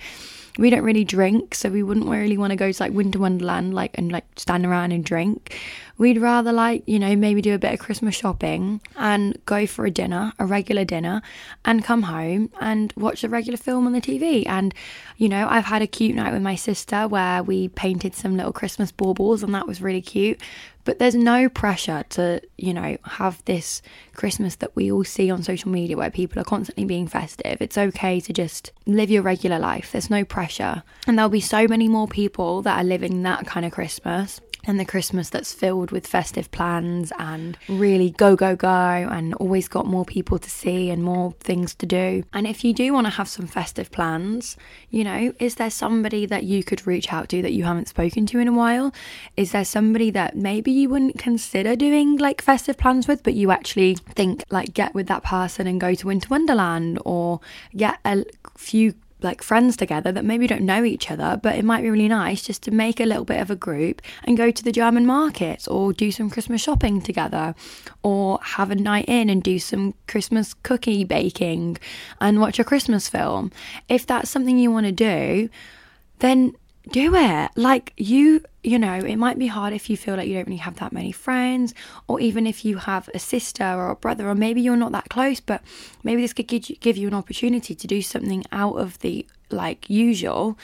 we 0.59 0.71
don't 0.71 0.83
really 0.83 1.05
drink, 1.05 1.55
so 1.55 1.69
we 1.69 1.83
wouldn't 1.83 2.07
really 2.07 2.39
want 2.39 2.51
to 2.51 2.57
go 2.57 2.73
to 2.73 2.83
like 2.83 2.93
Winter 2.93 3.19
Wonderland, 3.19 3.75
like 3.75 3.93
and 3.95 4.11
like 4.13 4.25
stand 4.37 4.65
around 4.67 4.93
and 4.93 5.05
drink. 5.05 5.59
We'd 5.99 6.19
rather 6.19 6.53
like 6.53 6.83
you 6.87 6.99
know 6.99 7.17
maybe 7.17 7.41
do 7.41 7.55
a 7.55 7.59
bit 7.59 7.73
of 7.73 7.79
Christmas 7.79 8.15
shopping 8.15 8.81
and 8.97 9.39
go 9.47 9.67
for 9.67 9.87
a 9.87 9.91
dinner, 9.91 10.33
a 10.39 10.47
regular 10.47 10.85
dinner, 10.85 11.23
and 11.65 11.85
come 11.85 12.03
home 12.03 12.51
and 12.61 12.93
watch 12.97 13.25
a 13.25 13.29
regular 13.29 13.57
film 13.57 13.87
on 13.87 13.93
the 13.93 14.01
TV. 14.01 14.47
And 14.47 14.75
you 15.17 15.29
know 15.29 15.47
I've 15.49 15.65
had 15.65 15.83
a 15.83 15.87
cute 15.87 16.15
night 16.15 16.33
with 16.33 16.43
my 16.43 16.55
sister 16.55 17.09
where 17.09 17.43
we 17.43 17.69
painted 17.69 18.15
some 18.15 18.37
little 18.37 18.53
Christmas 18.53 18.93
baubles, 18.93 19.43
and 19.43 19.55
that 19.55 19.67
was 19.67 19.81
really 19.81 20.03
cute. 20.03 20.41
But 20.87 21.01
there's 21.01 21.17
no 21.17 21.49
pressure 21.49 22.05
to, 22.11 22.41
you 22.57 22.73
know, 22.73 22.97
have 23.03 23.45
this 23.45 23.83
Christmas 24.15 24.55
that 24.57 24.77
we 24.77 24.93
all 24.93 25.03
see 25.03 25.33
on 25.33 25.43
social 25.43 25.69
media 25.69 25.97
where 25.97 26.13
people 26.13 26.41
are 26.41 26.45
constantly 26.45 26.85
being 26.85 27.09
festive. 27.09 27.57
It's 27.61 27.77
okay 27.77 28.21
to 28.21 28.33
just 28.33 28.71
live 28.87 29.11
your 29.11 29.23
regular 29.23 29.59
life. 29.59 29.91
There's 29.91 30.11
no 30.11 30.25
pressure. 30.25 30.85
And 31.09 31.19
there'll 31.19 31.29
be 31.29 31.41
so 31.41 31.67
many 31.67 31.89
more 31.89 32.07
people 32.07 32.63
that 32.63 32.79
are 32.79 32.85
living 32.85 33.25
that 33.25 33.47
kind 33.47 33.67
of 33.67 33.73
Christmas 33.73 34.41
and 34.67 34.79
the 34.81 34.85
Christmas 34.85 35.31
that's 35.31 35.53
filled 35.53 35.91
with 35.91 36.07
festive 36.07 36.51
plans 36.51 37.13
and 37.19 37.57
really 37.69 38.11
go, 38.11 38.37
go, 38.37 38.57
go, 38.57 38.69
and 38.69 39.35
always 39.35 39.69
got 39.69 39.87
more 39.87 40.05
people 40.05 40.39
to 40.39 40.51
see 40.51 40.91
and 40.91 41.03
more 41.03 41.33
things 41.41 41.75
to 41.77 41.87
do. 41.87 42.25
And 42.33 42.47
if 42.47 42.65
you 42.65 42.75
do 42.75 42.93
want 42.93 43.07
to 43.07 43.13
have 43.13 43.29
some 43.29 43.47
festive 43.47 43.91
plans, 43.91 44.57
you 44.91 45.05
know, 45.05 45.33
is 45.39 45.57
there 45.57 45.71
somebody 45.71 46.27
that 46.27 46.45
you 46.45 46.65
could 46.65 46.87
reach 46.87 47.13
out 47.13 47.29
to 47.31 47.43
that 47.43 47.53
you 47.53 47.65
haven't 47.65 47.89
spoken 47.89 48.27
to 48.27 48.39
in 48.39 48.49
a 48.49 48.53
while? 48.53 48.93
Is 49.37 49.53
there 49.53 49.65
somebody 49.65 50.11
that 50.11 50.37
maybe 50.37 50.71
you 50.73 50.89
wouldn't 50.89 51.19
consider 51.19 51.77
doing 51.77 52.17
like 52.17 52.43
festive 52.43 52.77
plans 52.77 53.09
with, 53.09 53.23
but 53.23 53.35
you 53.35 53.51
actually 53.51 53.95
think 53.95 54.43
like 54.51 54.75
get 54.75 54.95
with 54.95 55.07
that 55.09 55.23
person 55.23 55.67
and 55.67 55.81
go 55.81 55.95
to 55.95 56.07
Winter 56.07 56.29
Wonderland 56.29 56.99
or 57.05 57.41
get 57.77 57.99
a 58.05 58.25
few 58.57 58.95
like 59.23 59.43
friends 59.43 59.77
together 59.77 60.13
that 60.13 60.25
maybe 60.25 60.47
don't 60.47 60.63
know 60.63 60.85
each 60.85 61.11
other, 61.11 61.39
but 61.43 61.57
it 61.57 61.65
might 61.65 61.83
be 61.83 61.91
really 61.91 62.09
nice 62.09 62.43
just 62.43 62.63
to 62.65 62.71
make 62.71 63.01
a 63.01 63.05
little 63.05 63.25
bit 63.25 63.41
of 63.41 63.51
a 63.51 63.57
group 63.57 64.03
and 64.25 64.37
go 64.37 64.51
to 64.51 64.63
the 64.63 64.73
German 64.73 65.07
markets 65.07 65.67
or 65.67 65.93
do 65.93 66.13
some 66.13 66.29
Christmas 66.29 66.63
shopping 66.63 67.01
together 67.01 67.55
or 68.03 68.39
have 68.43 68.71
a 68.71 68.75
night 68.75 69.07
in 69.09 69.31
and 69.31 69.43
do 69.43 69.59
some 69.59 69.95
Christmas 70.07 70.55
cookie 70.55 71.05
baking 71.05 71.79
and 72.21 72.41
watch 72.41 72.59
a 72.59 72.65
Christmas 72.65 73.09
film. 73.09 73.51
If 73.89 74.07
that's 74.07 74.31
something 74.31 74.59
you 74.59 74.71
want 74.71 74.87
to 74.87 74.93
do, 74.93 75.49
then 76.19 76.55
do 76.89 77.15
it. 77.15 77.51
Like 77.57 77.93
you, 77.97 78.43
you 78.63 78.79
know, 78.79 78.95
it 78.95 79.17
might 79.17 79.39
be 79.39 79.47
hard 79.47 79.73
if 79.73 79.91
you 79.91 79.97
feel 79.97 80.17
like 80.17 80.29
you 80.29 80.35
don't 80.35 80.47
really 80.47 80.59
have 80.59 80.77
that 80.77 80.93
many 80.93 81.13
friends, 81.13 81.75
or 82.09 82.21
even 82.21 82.47
if 82.47 82.65
you 82.65 82.79
have 82.79 83.09
a 83.15 83.19
sister 83.19 83.65
or 83.65 83.91
a 83.91 83.97
brother, 83.97 84.29
or 84.29 84.35
maybe 84.35 84.61
you're 84.61 84.77
not 84.77 84.93
that 84.93 85.09
close, 85.09 85.41
but 85.41 85.63
maybe 86.03 86.23
this 86.23 86.33
could 86.33 86.47
give 86.47 86.69
you, 86.69 86.77
give 86.77 86.97
you 86.97 87.09
an 87.09 87.15
opportunity 87.15 87.75
to 87.75 87.87
do 87.87 88.03
something 88.03 88.45
out 88.53 88.77
of 88.77 88.99
the 89.01 89.27
like 89.51 89.89
usual 89.89 90.59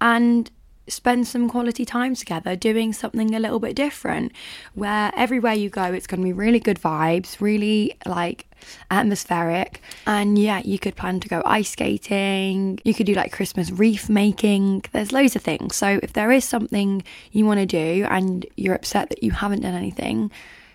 and 0.00 0.50
spend 0.88 1.26
some 1.26 1.48
quality 1.48 1.84
time 1.84 2.14
together 2.14 2.56
doing 2.56 2.92
something 2.92 3.34
a 3.34 3.38
little 3.38 3.58
bit 3.58 3.76
different 3.76 4.32
where 4.74 5.12
everywhere 5.16 5.54
you 5.54 5.68
go 5.68 5.84
it's 5.84 6.06
going 6.06 6.20
to 6.20 6.24
be 6.24 6.32
really 6.32 6.60
good 6.60 6.80
vibes 6.80 7.40
really 7.40 7.96
like 8.06 8.46
atmospheric. 8.90 9.80
And 10.06 10.38
yeah 10.38 10.60
you 10.64 10.78
could 10.78 10.96
plan 10.96 11.20
to 11.20 11.28
go 11.28 11.42
ice 11.44 11.70
skating 11.70 12.78
you 12.84 12.94
could 12.94 13.06
do 13.06 13.14
like 13.14 13.32
christmas 13.32 13.70
wreath 13.70 14.08
making 14.08 14.84
there's 14.92 15.12
loads 15.12 15.36
of 15.36 15.42
things. 15.42 15.76
So 15.76 16.00
if 16.02 16.12
there 16.12 16.32
is 16.32 16.44
something 16.44 17.02
you 17.32 17.44
want 17.46 17.60
to 17.60 17.66
do 17.66 18.06
and 18.08 18.46
you're 18.56 18.74
upset 18.74 19.08
that 19.10 19.22
you 19.22 19.32
haven't 19.32 19.60
done 19.60 19.74
anything 19.74 20.30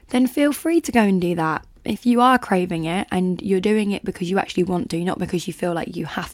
then 0.10 0.28
feel 0.28 0.54
free 0.54 0.80
to 0.82 0.91
go 0.91 1.02
and 1.02 1.19
do 1.19 1.36
that. 1.36 1.65
If 1.86 2.06
you 2.06 2.21
are 2.21 2.38
craving 2.38 2.86
it 2.86 3.08
and 3.12 3.41
you're 3.41 3.60
doing 3.60 3.91
it 3.91 4.06
because 4.06 4.30
you 4.30 4.39
actually 4.39 4.63
want 4.63 4.89
to 4.91 5.04
not 5.04 5.19
because 5.19 5.47
you 5.47 5.54
feel 5.54 5.73
like 5.73 5.95
you 5.95 6.06
have 6.06 6.34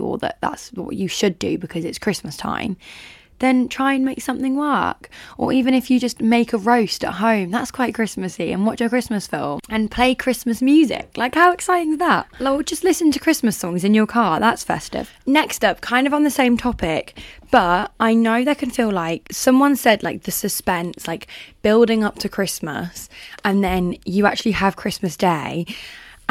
Or 0.00 0.18
that 0.18 0.38
that's 0.40 0.72
what 0.72 0.96
you 0.96 1.08
should 1.08 1.38
do 1.38 1.58
because 1.58 1.84
it's 1.84 1.98
Christmas 1.98 2.36
time, 2.36 2.76
then 3.42 3.68
try 3.68 3.92
and 3.92 4.04
make 4.04 4.22
something 4.22 4.56
work. 4.56 5.10
Or 5.36 5.52
even 5.52 5.74
if 5.74 5.90
you 5.90 6.00
just 6.00 6.22
make 6.22 6.52
a 6.52 6.58
roast 6.58 7.04
at 7.04 7.14
home, 7.14 7.50
that's 7.50 7.70
quite 7.70 7.94
Christmassy, 7.94 8.52
and 8.52 8.64
watch 8.64 8.80
a 8.80 8.88
Christmas 8.88 9.26
film 9.26 9.60
and 9.68 9.90
play 9.90 10.14
Christmas 10.14 10.62
music. 10.62 11.10
Like, 11.16 11.34
how 11.34 11.52
exciting 11.52 11.94
is 11.94 11.98
that? 11.98 12.28
Like, 12.38 12.64
just 12.66 12.84
listen 12.84 13.10
to 13.10 13.18
Christmas 13.18 13.56
songs 13.56 13.84
in 13.84 13.94
your 13.94 14.06
car, 14.06 14.40
that's 14.40 14.64
festive. 14.64 15.10
Next 15.26 15.64
up, 15.64 15.80
kind 15.80 16.06
of 16.06 16.14
on 16.14 16.22
the 16.22 16.30
same 16.30 16.56
topic, 16.56 17.18
but 17.50 17.92
I 18.00 18.14
know 18.14 18.44
that 18.44 18.58
can 18.58 18.70
feel 18.70 18.90
like 18.90 19.26
someone 19.32 19.76
said, 19.76 20.02
like, 20.02 20.22
the 20.22 20.30
suspense, 20.30 21.06
like 21.06 21.26
building 21.62 22.04
up 22.04 22.18
to 22.20 22.28
Christmas, 22.28 23.08
and 23.44 23.62
then 23.62 23.96
you 24.04 24.24
actually 24.24 24.52
have 24.52 24.76
Christmas 24.76 25.16
Day 25.16 25.66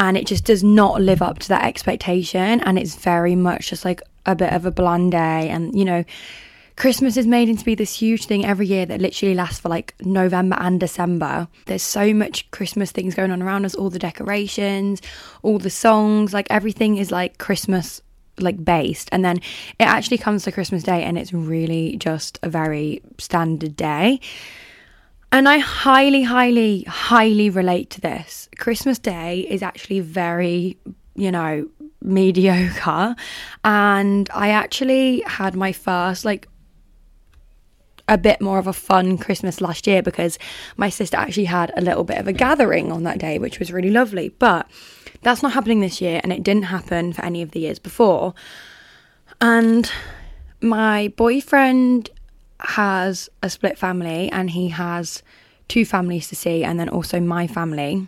and 0.02 0.16
it 0.16 0.26
just 0.26 0.44
does 0.44 0.64
not 0.64 1.00
live 1.00 1.22
up 1.22 1.38
to 1.38 1.48
that 1.48 1.64
expectation 1.64 2.60
and 2.62 2.76
it's 2.76 2.96
very 2.96 3.36
much 3.36 3.68
just 3.70 3.84
like 3.84 4.02
a 4.26 4.34
bit 4.34 4.52
of 4.52 4.66
a 4.66 4.70
bland 4.70 5.12
day 5.12 5.48
and 5.48 5.78
you 5.78 5.84
know 5.84 6.04
Christmas 6.76 7.16
is 7.16 7.26
made 7.26 7.48
into 7.48 7.64
be 7.64 7.76
this 7.76 7.94
huge 7.94 8.26
thing 8.26 8.44
every 8.44 8.66
year 8.66 8.84
that 8.84 9.00
literally 9.00 9.34
lasts 9.34 9.60
for 9.60 9.68
like 9.68 9.94
November 10.00 10.56
and 10.58 10.80
December. 10.80 11.46
There's 11.66 11.82
so 11.82 12.14
much 12.14 12.50
Christmas 12.50 12.90
things 12.90 13.14
going 13.14 13.30
on 13.30 13.42
around 13.42 13.66
us, 13.66 13.74
all 13.74 13.90
the 13.90 13.98
decorations, 13.98 15.02
all 15.42 15.58
the 15.58 15.70
songs, 15.70 16.32
like 16.32 16.46
everything 16.48 16.96
is 16.96 17.10
like 17.10 17.38
Christmas 17.38 18.00
like 18.40 18.64
based 18.64 19.10
and 19.12 19.22
then 19.24 19.36
it 19.78 19.84
actually 19.84 20.18
comes 20.18 20.44
to 20.44 20.50
Christmas 20.50 20.82
Day 20.82 21.04
and 21.04 21.18
it's 21.18 21.32
really 21.32 21.96
just 21.98 22.40
a 22.42 22.48
very 22.48 23.02
standard 23.18 23.76
day. 23.76 24.18
And 25.32 25.48
I 25.48 25.58
highly, 25.58 26.22
highly, 26.22 26.82
highly 26.82 27.48
relate 27.48 27.88
to 27.90 28.02
this. 28.02 28.50
Christmas 28.58 28.98
Day 28.98 29.46
is 29.48 29.62
actually 29.62 30.00
very, 30.00 30.76
you 31.14 31.30
know, 31.30 31.68
mediocre. 32.02 33.16
And 33.64 34.28
I 34.34 34.50
actually 34.50 35.22
had 35.26 35.56
my 35.56 35.72
first, 35.72 36.26
like, 36.26 36.48
a 38.08 38.18
bit 38.18 38.42
more 38.42 38.58
of 38.58 38.66
a 38.66 38.74
fun 38.74 39.16
Christmas 39.16 39.62
last 39.62 39.86
year 39.86 40.02
because 40.02 40.38
my 40.76 40.90
sister 40.90 41.16
actually 41.16 41.46
had 41.46 41.72
a 41.76 41.80
little 41.80 42.04
bit 42.04 42.18
of 42.18 42.28
a 42.28 42.32
gathering 42.34 42.92
on 42.92 43.04
that 43.04 43.18
day, 43.18 43.38
which 43.38 43.58
was 43.58 43.72
really 43.72 43.90
lovely. 43.90 44.28
But 44.38 44.68
that's 45.22 45.42
not 45.42 45.52
happening 45.52 45.80
this 45.80 46.02
year, 46.02 46.20
and 46.22 46.30
it 46.30 46.42
didn't 46.42 46.64
happen 46.64 47.14
for 47.14 47.24
any 47.24 47.40
of 47.40 47.52
the 47.52 47.60
years 47.60 47.78
before. 47.78 48.34
And 49.40 49.90
my 50.60 51.08
boyfriend 51.16 52.10
has 52.62 53.28
a 53.42 53.50
split 53.50 53.78
family 53.78 54.30
and 54.30 54.50
he 54.50 54.68
has 54.68 55.22
two 55.68 55.84
families 55.84 56.28
to 56.28 56.36
see 56.36 56.64
and 56.64 56.78
then 56.78 56.88
also 56.88 57.20
my 57.20 57.46
family. 57.46 58.06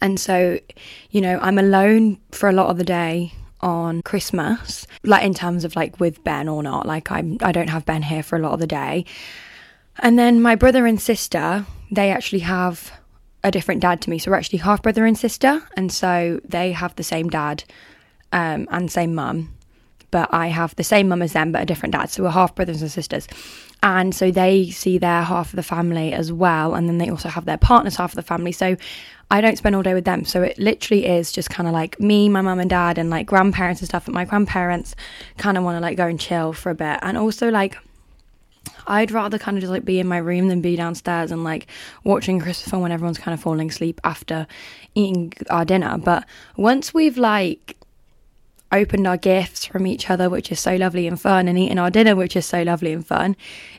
And 0.00 0.18
so, 0.18 0.58
you 1.10 1.20
know, 1.20 1.38
I'm 1.40 1.58
alone 1.58 2.18
for 2.30 2.48
a 2.48 2.52
lot 2.52 2.68
of 2.68 2.78
the 2.78 2.84
day 2.84 3.32
on 3.60 4.02
Christmas, 4.02 4.86
like 5.04 5.24
in 5.24 5.34
terms 5.34 5.64
of 5.64 5.76
like 5.76 6.00
with 6.00 6.22
Ben 6.24 6.48
or 6.48 6.62
not. 6.62 6.86
Like 6.86 7.10
I'm 7.10 7.38
I 7.42 7.52
don't 7.52 7.68
have 7.68 7.84
Ben 7.86 8.02
here 8.02 8.22
for 8.22 8.36
a 8.36 8.40
lot 8.40 8.52
of 8.52 8.60
the 8.60 8.66
day. 8.66 9.04
And 9.98 10.18
then 10.18 10.40
my 10.40 10.54
brother 10.54 10.86
and 10.86 11.00
sister, 11.00 11.66
they 11.90 12.10
actually 12.10 12.40
have 12.40 12.92
a 13.44 13.50
different 13.50 13.82
dad 13.82 14.00
to 14.02 14.10
me. 14.10 14.18
So 14.18 14.30
we're 14.30 14.36
actually 14.36 14.60
half 14.60 14.82
brother 14.82 15.04
and 15.04 15.18
sister, 15.18 15.62
and 15.76 15.92
so 15.92 16.40
they 16.44 16.72
have 16.72 16.94
the 16.96 17.02
same 17.02 17.28
dad 17.28 17.64
um, 18.32 18.66
and 18.70 18.90
same 18.90 19.14
mum 19.14 19.52
but 20.12 20.28
I 20.32 20.46
have 20.46 20.76
the 20.76 20.84
same 20.84 21.08
mum 21.08 21.22
as 21.22 21.32
them, 21.32 21.50
but 21.50 21.62
a 21.62 21.66
different 21.66 21.94
dad. 21.94 22.10
So 22.10 22.22
we're 22.22 22.30
half 22.30 22.54
brothers 22.54 22.80
and 22.82 22.90
sisters. 22.90 23.26
And 23.82 24.14
so 24.14 24.30
they 24.30 24.70
see 24.70 24.98
their 24.98 25.22
half 25.22 25.48
of 25.48 25.56
the 25.56 25.64
family 25.64 26.12
as 26.12 26.30
well. 26.30 26.74
And 26.74 26.88
then 26.88 26.98
they 26.98 27.10
also 27.10 27.28
have 27.28 27.46
their 27.46 27.56
partner's 27.56 27.96
half 27.96 28.12
of 28.12 28.16
the 28.16 28.22
family. 28.22 28.52
So 28.52 28.76
I 29.32 29.40
don't 29.40 29.58
spend 29.58 29.74
all 29.74 29.82
day 29.82 29.94
with 29.94 30.04
them. 30.04 30.24
So 30.24 30.42
it 30.42 30.56
literally 30.58 31.06
is 31.06 31.32
just 31.32 31.50
kind 31.50 31.66
of 31.66 31.72
like 31.72 31.98
me, 31.98 32.28
my 32.28 32.42
mum 32.42 32.60
and 32.60 32.70
dad, 32.70 32.98
and 32.98 33.10
like 33.10 33.26
grandparents 33.26 33.80
and 33.80 33.88
stuff. 33.88 34.04
But 34.04 34.14
my 34.14 34.24
grandparents 34.24 34.94
kind 35.38 35.58
of 35.58 35.64
want 35.64 35.76
to 35.76 35.80
like 35.80 35.96
go 35.96 36.06
and 36.06 36.20
chill 36.20 36.52
for 36.52 36.70
a 36.70 36.74
bit. 36.76 37.00
And 37.02 37.18
also, 37.18 37.50
like, 37.50 37.76
I'd 38.86 39.10
rather 39.10 39.38
kind 39.38 39.56
of 39.56 39.62
just 39.62 39.72
like 39.72 39.84
be 39.84 39.98
in 39.98 40.06
my 40.06 40.18
room 40.18 40.48
than 40.48 40.60
be 40.60 40.76
downstairs 40.76 41.32
and 41.32 41.42
like 41.42 41.66
watching 42.04 42.40
film 42.40 42.82
when 42.82 42.92
everyone's 42.92 43.18
kind 43.18 43.34
of 43.34 43.40
falling 43.40 43.70
asleep 43.70 44.00
after 44.04 44.46
eating 44.94 45.32
our 45.50 45.64
dinner. 45.64 45.98
But 45.98 46.26
once 46.56 46.92
we've 46.92 47.16
like 47.16 47.76
opened 48.72 49.06
our 49.06 49.16
gifts 49.16 49.66
from 49.66 49.86
each 49.86 50.10
other, 50.10 50.28
which 50.28 50.50
is 50.50 50.58
so 50.58 50.76
lovely 50.76 51.06
and 51.06 51.20
fun, 51.20 51.46
and 51.46 51.58
eaten 51.58 51.78
our 51.78 51.90
dinner, 51.90 52.16
which 52.16 52.34
is 52.36 52.46
so 52.46 52.62
lovely 52.62 52.92
and 52.92 53.06
fun. 53.06 53.36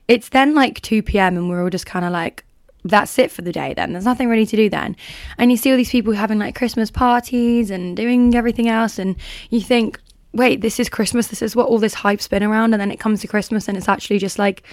It's 0.08 0.30
then 0.30 0.56
like 0.56 0.82
2 0.82 1.02
p.m. 1.02 1.36
and 1.36 1.50
we're 1.50 1.64
all 1.64 1.70
just 1.70 1.86
kind 1.86 2.06
of 2.06 2.12
like, 2.12 2.46
that's 2.86 3.18
it 3.18 3.32
for 3.32 3.42
the 3.42 3.52
day 3.52 3.74
then. 3.74 3.94
There's 3.94 4.06
nothing 4.06 4.30
really 4.30 4.46
to 4.46 4.58
do 4.58 4.70
then. 4.70 4.96
And 5.38 5.52
you 5.52 5.58
see 5.58 5.72
all 5.72 5.78
these 5.78 5.90
people 5.90 6.14
having 6.14 6.40
like 6.40 6.56
Christmas 6.56 6.92
parties 6.92 7.72
and 7.72 7.96
doing 7.98 8.36
everything 8.36 8.70
else, 8.70 9.00
and 9.00 9.16
you 9.50 9.62
think, 9.62 10.00
wait, 10.34 10.62
this 10.62 10.80
is 10.80 10.90
Christmas. 10.90 11.28
This 11.28 11.42
is 11.42 11.56
what 11.56 11.68
all 11.68 11.80
this 11.80 11.94
hype's 11.94 12.28
been 12.28 12.44
around. 12.44 12.74
And 12.74 12.82
then 12.82 12.92
it 12.92 13.00
comes 13.00 13.22
to 13.22 13.28
Christmas 13.28 13.68
and 13.68 13.78
it's 13.78 13.88
actually 13.88 14.18
just 14.18 14.40
like, 14.40 14.64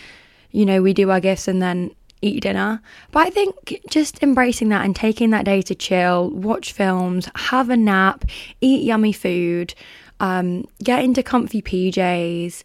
you 0.50 0.64
know, 0.64 0.83
we 0.83 0.94
do 0.94 1.11
our 1.11 1.20
gifts 1.20 1.48
and 1.48 1.61
then 1.61 1.94
eat 2.22 2.42
dinner. 2.42 2.80
But 3.12 3.26
I 3.26 3.30
think 3.30 3.80
just 3.88 4.22
embracing 4.22 4.70
that 4.70 4.85
and 4.85 4.96
taking 4.96 5.30
that 5.30 5.44
day 5.44 5.62
to 5.62 5.74
chill, 5.74 6.30
watch 6.30 6.72
films, 6.72 7.28
have 7.35 7.70
a 7.70 7.76
nap, 7.76 8.24
eat 8.61 8.83
yummy 8.85 9.12
food, 9.12 9.74
um, 10.20 10.66
get 10.83 11.02
into 11.02 11.22
comfy 11.22 11.62
PJs, 11.62 12.62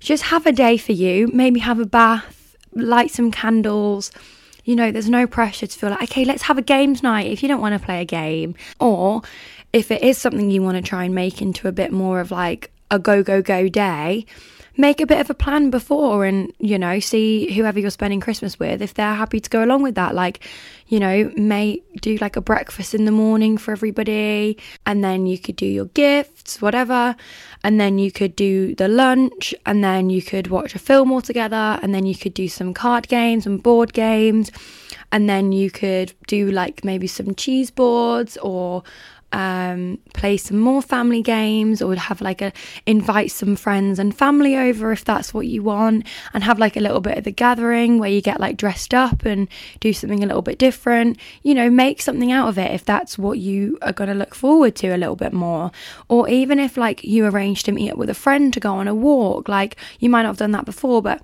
just 0.00 0.24
have 0.24 0.46
a 0.46 0.52
day 0.52 0.76
for 0.76 0.92
you, 0.92 1.28
maybe 1.32 1.60
have 1.60 1.78
a 1.78 1.86
bath, 1.86 2.56
light 2.72 3.10
some 3.10 3.30
candles. 3.30 4.10
You 4.64 4.74
know, 4.76 4.90
there's 4.90 5.10
no 5.10 5.26
pressure 5.26 5.66
to 5.66 5.78
feel 5.78 5.90
like, 5.90 6.02
okay, 6.04 6.24
let's 6.24 6.42
have 6.42 6.58
a 6.58 6.62
games 6.62 7.02
night 7.02 7.26
if 7.26 7.42
you 7.42 7.48
don't 7.48 7.60
want 7.60 7.78
to 7.78 7.84
play 7.84 8.00
a 8.00 8.04
game. 8.04 8.54
Or 8.80 9.22
if 9.72 9.90
it 9.90 10.02
is 10.02 10.18
something 10.18 10.50
you 10.50 10.62
want 10.62 10.76
to 10.76 10.82
try 10.82 11.04
and 11.04 11.14
make 11.14 11.40
into 11.40 11.68
a 11.68 11.72
bit 11.72 11.92
more 11.92 12.20
of 12.20 12.30
like 12.30 12.70
a 12.90 12.98
go, 12.98 13.22
go, 13.22 13.42
go 13.42 13.68
day, 13.68 14.26
make 14.76 15.00
a 15.00 15.06
bit 15.06 15.20
of 15.20 15.30
a 15.30 15.34
plan 15.34 15.70
before 15.70 16.24
and, 16.24 16.52
you 16.58 16.78
know, 16.78 16.98
see 16.98 17.52
whoever 17.52 17.78
you're 17.78 17.90
spending 17.90 18.20
Christmas 18.20 18.58
with 18.58 18.82
if 18.82 18.94
they're 18.94 19.14
happy 19.14 19.40
to 19.40 19.50
go 19.50 19.62
along 19.62 19.82
with 19.82 19.94
that. 19.94 20.14
Like, 20.14 20.40
you 20.88 21.00
know, 21.00 21.32
may 21.36 21.82
do 22.00 22.16
like 22.16 22.36
a 22.36 22.40
breakfast 22.40 22.94
in 22.94 23.04
the 23.04 23.12
morning 23.12 23.56
for 23.56 23.72
everybody, 23.72 24.58
and 24.84 25.02
then 25.02 25.26
you 25.26 25.38
could 25.38 25.56
do 25.56 25.66
your 25.66 25.86
gifts, 25.86 26.60
whatever, 26.60 27.16
and 27.62 27.80
then 27.80 27.98
you 27.98 28.12
could 28.12 28.36
do 28.36 28.74
the 28.74 28.88
lunch, 28.88 29.54
and 29.64 29.82
then 29.82 30.10
you 30.10 30.20
could 30.22 30.48
watch 30.48 30.74
a 30.74 30.78
film 30.78 31.10
all 31.10 31.22
together, 31.22 31.78
and 31.82 31.94
then 31.94 32.04
you 32.04 32.14
could 32.14 32.34
do 32.34 32.48
some 32.48 32.74
card 32.74 33.08
games 33.08 33.46
and 33.46 33.62
board 33.62 33.92
games, 33.92 34.50
and 35.10 35.28
then 35.28 35.52
you 35.52 35.70
could 35.70 36.12
do 36.26 36.50
like 36.50 36.84
maybe 36.84 37.06
some 37.06 37.34
cheese 37.34 37.70
boards 37.70 38.36
or 38.38 38.82
um, 39.34 39.98
play 40.12 40.36
some 40.36 40.60
more 40.60 40.80
family 40.80 41.20
games 41.20 41.82
or 41.82 41.96
have 41.96 42.20
like 42.20 42.40
a 42.40 42.52
invite 42.86 43.32
some 43.32 43.56
friends 43.56 43.98
and 43.98 44.16
family 44.16 44.56
over 44.56 44.92
if 44.92 45.04
that's 45.04 45.34
what 45.34 45.48
you 45.48 45.60
want 45.60 46.06
and 46.32 46.44
have 46.44 46.60
like 46.60 46.76
a 46.76 46.80
little 46.80 47.00
bit 47.00 47.18
of 47.18 47.24
the 47.24 47.32
gathering 47.32 47.98
where 47.98 48.08
you 48.08 48.20
get 48.20 48.38
like 48.38 48.56
dressed 48.56 48.94
up 48.94 49.24
and 49.24 49.48
do 49.80 49.92
something 49.92 50.22
a 50.22 50.26
little 50.26 50.40
bit 50.40 50.56
different. 50.56 51.18
You 51.42 51.54
know 51.54 51.68
make 51.68 52.00
something 52.00 52.30
out 52.30 52.48
of 52.48 52.58
it 52.58 52.70
if 52.70 52.84
that's 52.84 53.18
what 53.18 53.40
you 53.40 53.76
are 53.82 53.92
going 53.92 54.08
to 54.08 54.14
look 54.14 54.36
forward 54.36 54.76
to 54.76 54.94
a 54.94 54.96
little 54.96 55.16
bit 55.16 55.32
more. 55.32 55.72
Or 56.08 56.28
even 56.28 56.60
if 56.60 56.76
like 56.76 57.02
you 57.02 57.26
arrange 57.26 57.64
to 57.64 57.72
meet 57.72 57.90
up 57.90 57.98
with 57.98 58.10
a 58.10 58.14
friend 58.14 58.54
to 58.54 58.60
go 58.60 58.74
on 58.74 58.86
a 58.86 58.94
walk 58.94 59.48
like 59.48 59.76
you 59.98 60.08
might 60.08 60.22
not 60.22 60.28
have 60.28 60.36
done 60.36 60.52
that 60.52 60.64
before 60.64 61.02
but 61.02 61.20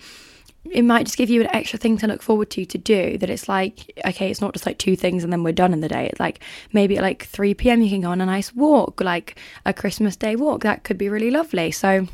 it 0.71 0.83
might 0.83 1.07
just 1.07 1.19
give 1.19 1.31
you 1.31 1.41
an 1.41 1.49
extra 1.55 1.79
thing 1.79 1.99
to 1.99 2.07
look 2.07 2.23
forward 2.23 2.51
to 2.51 2.65
to 2.65 2.79
do 2.79 3.19
that 3.19 3.29
it's 3.29 3.49
like 3.49 3.93
okay 4.07 4.31
it's 4.31 4.41
not 4.41 4.53
just 4.53 4.67
like 4.67 4.79
two 4.79 4.97
things 4.97 5.25
and 5.25 5.33
then 5.33 5.43
we're 5.43 5.53
done 5.53 5.73
in 5.73 5.81
the 5.81 5.89
day. 5.89 6.07
It's 6.07 6.21
like 6.21 6.41
maybe 6.73 6.97
at 6.97 7.03
like 7.03 7.25
3 7.25 7.55
p.m 7.55 7.83
you 7.83 7.91
can 7.91 8.03
go 8.03 8.11
on 8.11 8.21
a 8.21 8.27
nice 8.27 8.55
walk 8.55 9.01
like 9.01 9.39
a 9.67 9.73
christmas 9.73 10.17
day 10.17 10.37
walk. 10.37 10.63
That 10.63 10.85
could 10.85 10.99
be 10.99 11.09
really 11.09 11.31
lovely. 11.31 11.71
So 11.71 12.07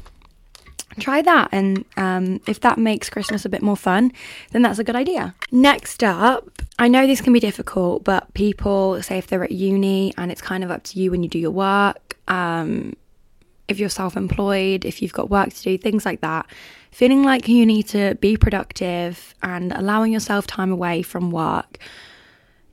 try 0.98 1.20
that. 1.20 1.50
And 1.52 1.84
um, 1.96 2.40
if 2.46 2.60
that 2.60 2.78
makes 2.78 3.10
christmas 3.10 3.44
a 3.44 3.48
bit 3.48 3.62
more 3.62 3.76
fun 3.76 4.12
then 4.52 4.62
that's 4.62 4.78
a 4.78 4.84
good 4.84 4.96
idea. 4.96 5.34
Next 5.50 6.02
up 6.02 6.62
i 6.78 6.88
know 6.88 7.06
this 7.06 7.22
can 7.22 7.32
be 7.32 7.40
difficult 7.40 8.04
but 8.04 8.32
people 8.34 9.02
say 9.02 9.16
if 9.16 9.26
they're 9.28 9.42
at 9.42 9.50
uni 9.50 10.12
and 10.18 10.30
it's 10.30 10.42
kind 10.42 10.62
of 10.62 10.70
up 10.70 10.82
to 10.82 11.00
you 11.00 11.10
when 11.10 11.22
you 11.22 11.28
do 11.28 11.38
your 11.38 11.50
work 11.50 12.18
um, 12.28 12.94
if 13.68 13.78
you're 13.78 13.88
self 13.88 14.16
employed, 14.16 14.84
if 14.84 15.02
you've 15.02 15.12
got 15.12 15.30
work 15.30 15.52
to 15.52 15.62
do, 15.62 15.78
things 15.78 16.04
like 16.04 16.20
that, 16.20 16.46
feeling 16.96 17.22
like 17.22 17.46
you 17.46 17.66
need 17.66 17.86
to 17.86 18.14
be 18.22 18.38
productive 18.38 19.34
and 19.42 19.70
allowing 19.72 20.14
yourself 20.14 20.46
time 20.46 20.72
away 20.72 21.02
from 21.02 21.30
work, 21.30 21.76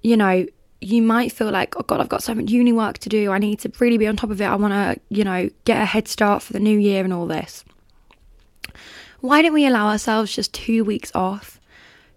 you 0.02 0.16
know, 0.16 0.46
you 0.80 1.02
might 1.02 1.30
feel 1.30 1.52
like, 1.52 1.76
oh 1.76 1.84
God, 1.84 2.00
I've 2.00 2.08
got 2.08 2.24
so 2.24 2.34
much 2.34 2.50
uni 2.50 2.72
work 2.72 3.00
to 3.00 3.10
do. 3.10 3.32
I 3.32 3.38
need 3.38 3.60
to 3.60 3.72
really 3.82 3.98
be 3.98 4.08
on 4.08 4.16
top 4.16 4.30
of 4.30 4.40
it. 4.40 4.46
I 4.46 4.56
want 4.56 4.72
to, 4.72 4.98
you 5.10 5.26
know, 5.26 5.50
get 5.66 5.82
a 5.82 5.84
head 5.84 6.08
start 6.08 6.42
for 6.42 6.54
the 6.54 6.62
new 6.62 6.80
year 6.80 7.04
and 7.04 7.12
all 7.12 7.28
this. 7.28 7.66
Why 9.20 9.42
don't 9.42 9.52
we 9.52 9.68
allow 9.68 9.90
ourselves 9.90 10.34
just 10.34 10.54
two 10.54 10.86
weeks 10.86 11.12
off? 11.14 11.60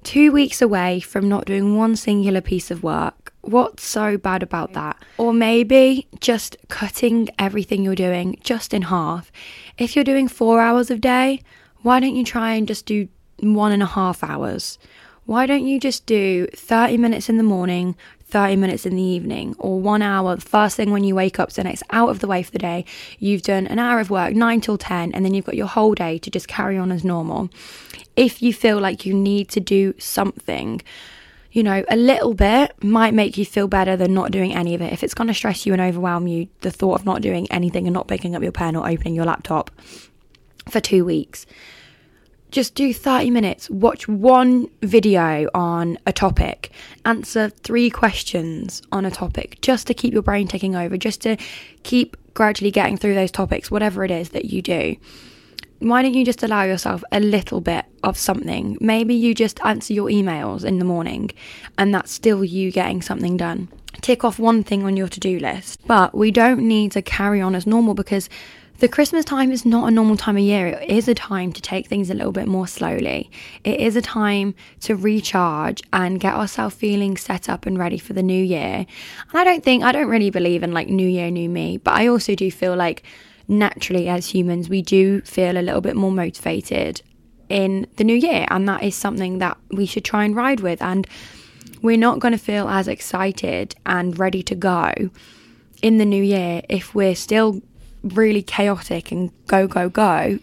Two 0.05 0.31
weeks 0.31 0.63
away 0.63 1.01
from 1.01 1.29
not 1.29 1.45
doing 1.45 1.77
one 1.77 1.97
singular 1.97 2.41
piece 2.41 2.71
of 2.71 2.85
work 2.85 3.27
What's 3.47 3.85
so 3.85 4.19
bad 4.19 4.43
about 4.43 4.73
that? 4.73 4.97
Or 5.19 5.33
maybe 5.33 6.09
just 6.19 6.57
cutting 6.69 7.29
everything 7.39 7.85
you're 7.85 7.95
doing 7.95 8.41
just 8.43 8.75
in 8.75 8.83
half. 8.83 9.31
If 9.79 9.95
you're 9.95 10.05
doing 10.05 10.27
four 10.27 10.61
hours 10.61 10.91
a 10.91 10.99
day, 10.99 11.43
why 11.87 12.01
don't 12.01 12.17
you 12.17 12.25
try 12.25 12.55
and 12.55 12.67
just 12.67 12.85
do 12.85 13.07
one 13.39 13.71
and 13.71 13.81
a 13.81 13.87
half 13.87 14.25
hours? 14.25 14.77
Why 15.25 15.47
don't 15.47 15.69
you 15.69 15.79
just 15.79 16.05
do 16.05 16.49
30 16.49 16.97
minutes 16.97 17.29
in 17.29 17.37
the 17.37 17.45
morning, 17.45 17.95
30 18.25 18.57
minutes 18.57 18.87
in 18.87 18.97
the 18.97 19.03
evening, 19.03 19.55
or 19.61 19.79
one 19.79 20.03
hour 20.03 20.35
the 20.35 20.41
first 20.41 20.77
thing 20.77 20.91
when 20.91 21.05
you 21.05 21.15
wake 21.15 21.39
up, 21.39 21.53
so 21.53 21.63
it's 21.63 21.85
out 21.91 22.09
of 22.09 22.19
the 22.19 22.27
way 22.27 22.43
for 22.43 22.51
the 22.51 22.59
day. 22.59 22.85
You've 23.21 23.43
done 23.43 23.69
an 23.69 23.79
hour 23.79 24.01
of 24.01 24.11
work, 24.11 24.35
9 24.35 24.61
till 24.61 24.77
10, 24.77 25.13
and 25.13 25.25
then 25.25 25.33
you've 25.33 25.45
got 25.45 25.55
your 25.55 25.69
whole 25.69 25.95
day 25.95 26.19
to 26.19 26.29
just 26.29 26.49
carry 26.49 26.77
on 26.77 26.91
as 26.91 27.05
normal. 27.05 27.51
If 28.17 28.43
you 28.43 28.53
feel 28.53 28.81
like 28.81 29.07
you 29.07 29.15
need 29.15 29.49
to 29.51 29.61
do 29.61 29.95
something, 29.97 30.83
you 31.53 31.63
know, 31.63 31.85
a 31.89 31.97
little 31.97 32.35
bit 32.35 32.83
might 32.83 33.15
make 33.15 33.39
you 33.39 33.45
feel 33.45 33.69
better 33.69 33.97
than 33.97 34.13
not 34.13 34.33
doing 34.33 34.53
any 34.53 34.75
of 34.75 34.83
it. 34.83 34.93
If 34.93 35.05
it's 35.05 35.15
going 35.15 35.29
to 35.29 35.35
stress 35.35 35.65
you 35.65 35.73
and 35.73 35.81
overwhelm 35.81 36.27
you, 36.27 36.49
the 36.63 36.73
thought 36.73 36.99
of 36.99 37.07
not 37.07 37.23
doing 37.23 37.47
anything 37.53 37.87
and 37.87 37.95
not 37.95 38.09
picking 38.09 38.35
up 38.35 38.43
your 38.43 38.51
pen 38.51 38.75
or 38.75 38.89
opening 38.89 39.15
your 39.15 39.25
laptop 39.25 39.71
for 40.69 40.81
two 40.81 41.05
weeks, 41.05 41.47
just 42.51 42.75
do 42.75 42.95
30 42.95 43.31
minutes, 43.31 43.69
watch 43.71 44.09
one 44.09 44.69
video 44.83 45.49
on 45.55 45.99
a 46.07 46.13
topic, 46.13 46.71
answer 47.05 47.49
three 47.49 47.91
questions 47.91 48.83
on 48.93 49.05
a 49.05 49.11
topic 49.11 49.59
just 49.61 49.87
to 49.89 49.95
keep 49.95 50.13
your 50.13 50.23
brain 50.23 50.49
ticking 50.49 50.77
over, 50.77 50.97
just 50.97 51.21
to 51.23 51.37
keep 51.83 52.17
gradually 52.35 52.71
getting 52.71 52.97
through 52.97 53.15
those 53.15 53.31
topics, 53.31 53.71
whatever 53.71 54.05
it 54.05 54.11
is 54.11 54.31
that 54.31 54.47
you 54.47 54.63
do 54.63 54.97
why 55.79 56.03
don't 56.03 56.15
you 56.15 56.25
just 56.25 56.43
allow 56.43 56.63
yourself 56.63 57.05
a 57.13 57.21
little 57.21 57.61
bit 57.61 57.85
of 58.03 58.17
something? 58.17 58.79
Maybe 58.81 59.15
you 59.15 59.35
just 59.35 59.61
answer 59.65 59.93
your 59.93 60.09
emails 60.09 60.65
in 60.65 60.79
the 60.79 60.85
morning 60.85 61.31
and 61.77 61.95
that's 61.95 62.13
still 62.13 62.45
you 62.45 62.71
getting 62.71 63.03
something 63.03 63.37
done. 63.37 63.69
Tick 64.01 64.25
off 64.25 64.39
one 64.39 64.63
thing 64.63 64.85
on 64.85 64.97
your 64.97 65.09
to 65.09 65.21
do 65.21 65.39
list, 65.39 65.81
but 65.87 66.15
we 66.15 66.31
don't 66.31 66.61
need 66.61 66.93
to 66.93 67.03
carry 67.03 67.41
on 67.41 67.55
as 67.55 67.67
normal 67.67 67.95
because 67.95 68.29
the 68.79 68.89
Christmas 68.89 69.25
time 69.25 69.53
is 69.53 69.65
not 69.65 69.89
a 69.89 69.91
normal 69.91 70.17
time 70.17 70.37
of 70.37 70.43
year. 70.43 70.67
It 70.67 70.91
is 70.91 71.09
a 71.09 71.15
time 71.15 71.53
to 71.53 71.63
take 71.63 71.87
things 71.87 72.11
a 72.11 72.15
little 72.15 72.33
bit 72.33 72.47
more 72.47 72.67
slowly. 72.67 73.31
It 73.65 73.81
is 73.81 73.97
a 73.97 74.03
time 74.03 74.55
to 74.81 74.95
recharge 74.95 75.83
and 75.93 76.21
get 76.21 76.35
ourselves 76.35 76.75
feeling 76.75 77.17
set 77.17 77.49
up 77.49 77.65
and 77.65 77.79
ready 77.79 77.99
for 77.99 78.13
the 78.13 78.23
new 78.23 78.43
year. 78.43 78.85
And 79.31 79.35
I 79.35 79.45
don't 79.45 79.65
think, 79.65 79.83
I 79.83 79.93
don't 79.93 80.09
really 80.09 80.31
believe 80.31 80.63
in 80.63 80.73
like 80.73 80.89
new 80.89 81.09
year, 81.09 81.31
new 81.31 81.49
me, 81.49 81.79
but 81.79 81.95
I 81.95 82.07
also 82.07 82.35
do 82.35 82.51
feel 82.51 82.77
like 82.77 83.03
naturally 83.49 84.09
as 84.09 84.27
humans, 84.27 84.69
we 84.69 84.83
do 84.83 85.23
feel 85.23 85.57
a 85.57 85.63
little 85.63 85.81
bit 85.81 85.97
more 85.97 86.13
motivated 86.13 87.01
in 87.49 87.87
the 87.97 88.05
new 88.05 88.17
year. 88.17 88.47
And 88.51 88.69
that 88.69 88.83
is 88.83 88.95
something 88.95 89.39
that 89.39 89.57
we 89.71 89.87
should 89.87 90.05
try 90.05 90.25
and 90.25 90.37
ride 90.37 90.61
with. 90.61 90.83
And 90.83 91.07
we're 91.81 91.97
not 91.97 92.19
going 92.19 92.33
to 92.33 92.39
feel 92.39 92.69
as 92.69 92.89
excited 92.89 93.75
and 93.87 94.19
ready 94.19 94.43
to 94.43 94.55
go 94.55 94.93
in 95.81 95.99
the 95.99 96.05
new 96.05 96.23
year 96.23 96.63
if 96.69 96.95
we're 96.95 97.15
still 97.15 97.63
really 98.15 98.43
chaotic 98.43 99.13
and 99.13 99.31
go, 99.47 99.67
go, 99.67 99.89
go 99.89 100.39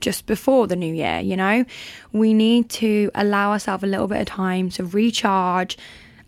just 0.00 0.26
before 0.26 0.66
the 0.66 0.76
new 0.76 0.92
year, 0.94 1.20
you 1.20 1.36
know? 1.36 1.64
We 2.12 2.34
need 2.34 2.68
to 2.70 3.10
allow 3.14 3.52
ourselves 3.52 3.82
a 3.82 3.86
little 3.86 4.06
bit 4.06 4.20
of 4.20 4.26
time 4.26 4.70
to 4.70 4.84
recharge 4.84 5.78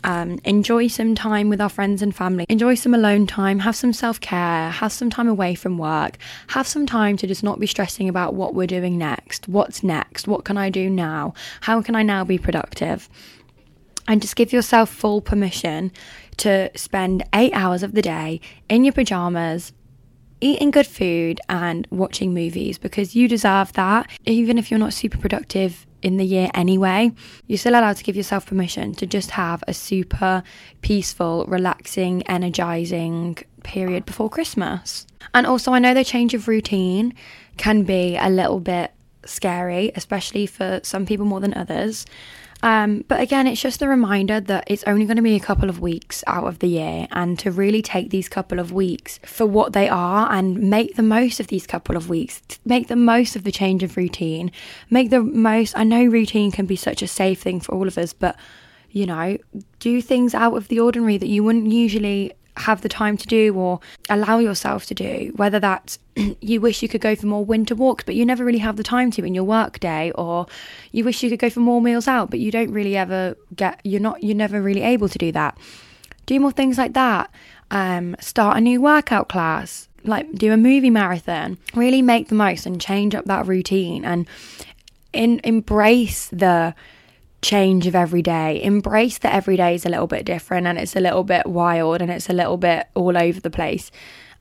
um, 0.05 0.38
enjoy 0.45 0.87
some 0.87 1.14
time 1.14 1.49
with 1.49 1.61
our 1.61 1.69
friends 1.69 2.03
and 2.03 2.14
family, 2.14 2.47
enjoy 2.49 2.75
some 2.75 2.95
alone 2.95 3.27
time, 3.27 3.59
have 3.61 3.75
some 3.75 3.93
self 3.93 4.21
care, 4.21 4.71
have 4.71 4.93
some 4.93 5.11
time 5.11 5.29
away 5.29 5.55
from 5.55 5.77
work, 5.77 6.19
have 6.49 6.67
some 6.67 6.87
time 6.87 7.17
to 7.17 7.27
just 7.27 7.43
not 7.43 7.59
be 7.59 7.67
stressing 7.67 8.09
about 8.09 8.35
what 8.35 8.55
we're 8.55 8.67
doing 8.67 8.97
next. 8.97 9.49
What's 9.49 9.83
next? 9.83 10.29
What 10.29 10.45
can 10.45 10.57
I 10.57 10.71
do 10.71 10.88
now? 10.88 11.35
How 11.62 11.83
can 11.83 11.97
I 11.97 12.03
now 12.03 12.25
be 12.25 12.38
productive? 12.38 13.09
And 14.07 14.23
just 14.23 14.37
give 14.37 14.53
yourself 14.53 14.88
full 14.88 15.21
permission 15.21 15.93
to 16.38 16.71
spend 16.77 17.25
eight 17.35 17.53
hours 17.53 17.83
of 17.83 17.93
the 17.93 18.01
day 18.01 18.41
in 18.69 18.85
your 18.85 18.93
pajamas, 18.93 19.73
eating 20.40 20.70
good 20.70 20.87
food 20.87 21.40
and 21.48 21.87
watching 21.90 22.35
movies 22.35 22.79
because 22.79 23.14
you 23.14 23.29
deserve 23.29 23.72
that. 23.74 24.09
Even 24.27 24.59
if 24.59 24.70
you're 24.70 24.79
not 24.79 24.92
super 24.92 25.18
productive 25.18 25.87
in 26.03 26.16
the 26.16 26.24
year 26.24 26.48
anyway, 26.55 27.12
you're 27.46 27.59
still 27.59 27.72
allowed 27.72 27.96
to 27.96 28.05
give 28.05 28.16
yourself 28.16 28.46
permission 28.46 28.94
to 28.94 29.07
just 29.07 29.33
have 29.33 29.64
a 29.66 29.74
super 29.74 30.42
peaceful, 30.81 31.44
relaxing, 31.48 32.22
energizing 32.29 33.37
period 33.64 34.07
before 34.07 34.31
Christmas. 34.31 35.07
And 35.35 35.46
also, 35.46 35.72
I 35.72 35.79
know 35.79 35.94
the 35.94 36.05
change 36.05 36.35
of 36.35 36.48
routine 36.48 37.14
can 37.57 37.83
be 37.83 38.16
a 38.16 38.31
little 38.31 38.61
bit 38.61 38.92
scary, 39.27 39.92
especially 39.94 40.46
for 40.46 40.81
some 40.83 41.05
people 41.05 41.27
more 41.27 41.40
than 41.40 41.55
others. 41.55 42.07
Um, 42.62 43.05
but 43.07 43.21
again, 43.21 43.47
it's 43.47 43.61
just 43.61 43.83
a 43.83 43.88
reminder 43.88 44.40
that 44.40 44.64
it's 44.66 44.83
only 44.85 45.07
going 45.07 45.16
to 45.16 45.23
be 45.23 45.37
a 45.37 45.40
couple 45.40 45.68
of 45.68 45.81
weeks 45.81 46.25
out 46.27 46.44
of 46.44 46.59
the 46.59 46.66
year 46.66 47.07
and 47.12 47.38
to 47.38 47.51
really 47.53 47.83
take 47.83 48.11
these 48.11 48.29
couple 48.29 48.59
of 48.59 48.73
weeks 48.73 49.21
for 49.25 49.47
what 49.47 49.73
they 49.73 49.88
are 49.88 50.31
and 50.33 50.59
make 50.59 50.97
the 50.97 51.03
most 51.03 51.38
of 51.38 51.47
these 51.47 51.66
couple 51.66 51.97
of 51.97 52.09
weeks. 52.09 52.42
Make 52.64 52.88
the 52.88 52.97
most 52.97 53.37
of 53.37 53.44
the 53.44 53.53
change 53.53 53.83
of 53.83 53.97
routine. 53.97 54.51
Make 54.90 55.11
the 55.11 55.23
most. 55.23 55.79
I 55.79 55.85
know 55.85 56.05
routine 56.05 56.51
can 56.51 56.66
be 56.66 56.77
such 56.77 57.01
a 57.01 57.07
safe 57.07 57.40
thing 57.40 57.61
for 57.61 57.75
all 57.75 57.87
of 57.87 57.97
us, 57.97 58.12
but 58.12 58.37
you 58.90 59.07
know, 59.07 59.37
do 59.79 60.01
things 60.01 60.35
out 60.35 60.57
of 60.57 60.68
the 60.68 60.81
ordinary 60.81 61.18
that 61.18 61.29
you 61.29 61.44
wouldn't 61.44 61.71
usually 61.71 62.33
have 62.61 62.83
the 62.83 62.88
time 62.88 63.16
to 63.16 63.27
do 63.27 63.55
or 63.55 63.81
allow 64.09 64.38
yourself 64.38 64.87
to 64.87 64.94
do. 64.94 65.33
Whether 65.37 65.61
that's 65.61 65.99
you 66.40 66.61
wish 66.61 66.83
you 66.83 66.88
could 66.88 67.01
go 67.01 67.14
for 67.14 67.27
more 67.27 67.44
winter 67.44 67.75
walks, 67.75 68.05
but 68.05 68.14
you 68.14 68.25
never 68.25 68.44
really 68.44 68.59
have 68.59 68.77
the 68.77 68.83
time 68.83 69.11
to 69.12 69.25
in 69.25 69.35
your 69.35 69.44
work 69.44 69.81
day, 69.81 70.12
or 70.12 70.47
you 70.92 71.05
wish 71.05 71.23
you 71.23 71.31
could 71.31 71.38
go 71.38 71.51
for 71.51 71.61
more 71.61 71.81
meals 71.81 72.09
out, 72.09 72.31
but 72.31 72.40
you 72.40 72.51
don't 72.51 72.73
really 72.73 72.97
ever 72.97 73.37
get, 73.55 73.81
you're 73.85 74.01
not, 74.01 74.23
you're 74.23 74.37
never 74.37 74.61
really 74.61 74.83
able 74.83 75.09
to 75.09 75.18
do 75.18 75.33
that. 75.33 75.57
Do 76.27 76.38
more 76.40 76.53
things 76.53 76.77
like 76.79 76.92
that. 76.94 77.31
Um, 77.71 78.16
start 78.21 78.57
a 78.57 78.61
new 78.61 78.81
workout 78.81 79.29
class, 79.29 79.88
like 80.05 80.33
do 80.33 80.53
a 80.53 80.57
movie 80.57 80.90
marathon. 80.90 81.59
Really 81.75 82.03
make 82.03 82.29
the 82.29 82.35
most 82.35 82.66
and 82.66 82.81
change 82.81 83.14
up 83.14 83.27
that 83.27 83.47
routine 83.47 84.05
and 84.05 84.27
in, 85.12 85.40
embrace 85.44 86.29
the 86.29 86.75
change 87.42 87.87
of 87.87 87.94
every 87.94 88.22
day. 88.22 88.62
Embrace 88.62 89.18
that 89.18 89.35
every 89.35 89.57
day 89.57 89.74
is 89.74 89.87
a 89.87 89.88
little 89.88 90.07
bit 90.07 90.24
different 90.24 90.66
and 90.66 90.79
it's 90.79 90.96
a 90.96 91.01
little 91.01 91.24
bit 91.24 91.46
wild 91.46 92.03
and 92.03 92.11
it's 92.11 92.29
a 92.29 92.33
little 92.33 92.57
bit 92.57 92.87
all 92.94 93.16
over 93.16 93.40
the 93.40 93.51
place. 93.51 93.90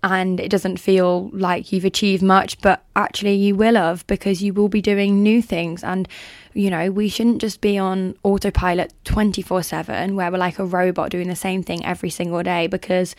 And 0.04 0.40
it 0.40 0.50
doesn't 0.50 0.78
feel 0.78 1.30
like 1.34 1.72
you've 1.72 1.86
achieved 1.86 2.22
much, 2.22 2.62
but 2.62 2.84
actually 2.96 3.34
you 3.34 3.56
will 3.56 3.76
have 3.76 4.06
because 4.08 4.44
you 4.44 4.54
will 4.54 4.70
be 4.70 4.82
doing 4.82 5.24
new 5.24 5.42
things. 5.42 5.84
And, 5.84 6.08
you 6.54 6.70
know, 6.70 6.92
we 6.92 7.10
shouldn't 7.10 7.42
just 7.42 7.62
be 7.62 7.78
on 7.78 8.16
autopilot 8.24 8.94
24 9.06 9.64
7 9.64 10.16
where 10.16 10.32
we're 10.32 10.38
like 10.38 10.60
a 10.60 10.66
robot 10.66 11.10
doing 11.10 11.28
the 11.28 11.36
same 11.36 11.64
thing 11.64 11.84
every 11.84 12.12
single 12.12 12.44
day 12.44 12.68
because 12.68 13.16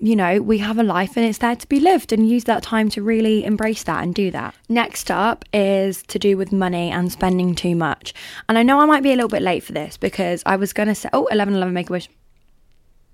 you 0.00 0.16
know, 0.16 0.40
we 0.40 0.58
have 0.58 0.78
a 0.78 0.82
life 0.82 1.16
and 1.16 1.26
it's 1.26 1.38
there 1.38 1.54
to 1.54 1.68
be 1.68 1.78
lived 1.78 2.12
and 2.12 2.28
use 2.28 2.44
that 2.44 2.62
time 2.62 2.88
to 2.90 3.02
really 3.02 3.44
embrace 3.44 3.82
that 3.82 4.02
and 4.02 4.14
do 4.14 4.30
that. 4.30 4.54
Next 4.68 5.10
up 5.10 5.44
is 5.52 6.02
to 6.04 6.18
do 6.18 6.36
with 6.38 6.52
money 6.52 6.90
and 6.90 7.12
spending 7.12 7.54
too 7.54 7.76
much. 7.76 8.14
And 8.48 8.56
I 8.56 8.62
know 8.62 8.80
I 8.80 8.86
might 8.86 9.02
be 9.02 9.12
a 9.12 9.16
little 9.16 9.28
bit 9.28 9.42
late 9.42 9.62
for 9.62 9.72
this 9.72 9.98
because 9.98 10.42
I 10.46 10.56
was 10.56 10.72
going 10.72 10.88
to 10.88 10.94
say, 10.94 11.10
oh, 11.12 11.26
11 11.26 11.54
11 11.54 11.74
make 11.74 11.90
a 11.90 11.92
wish. 11.92 12.08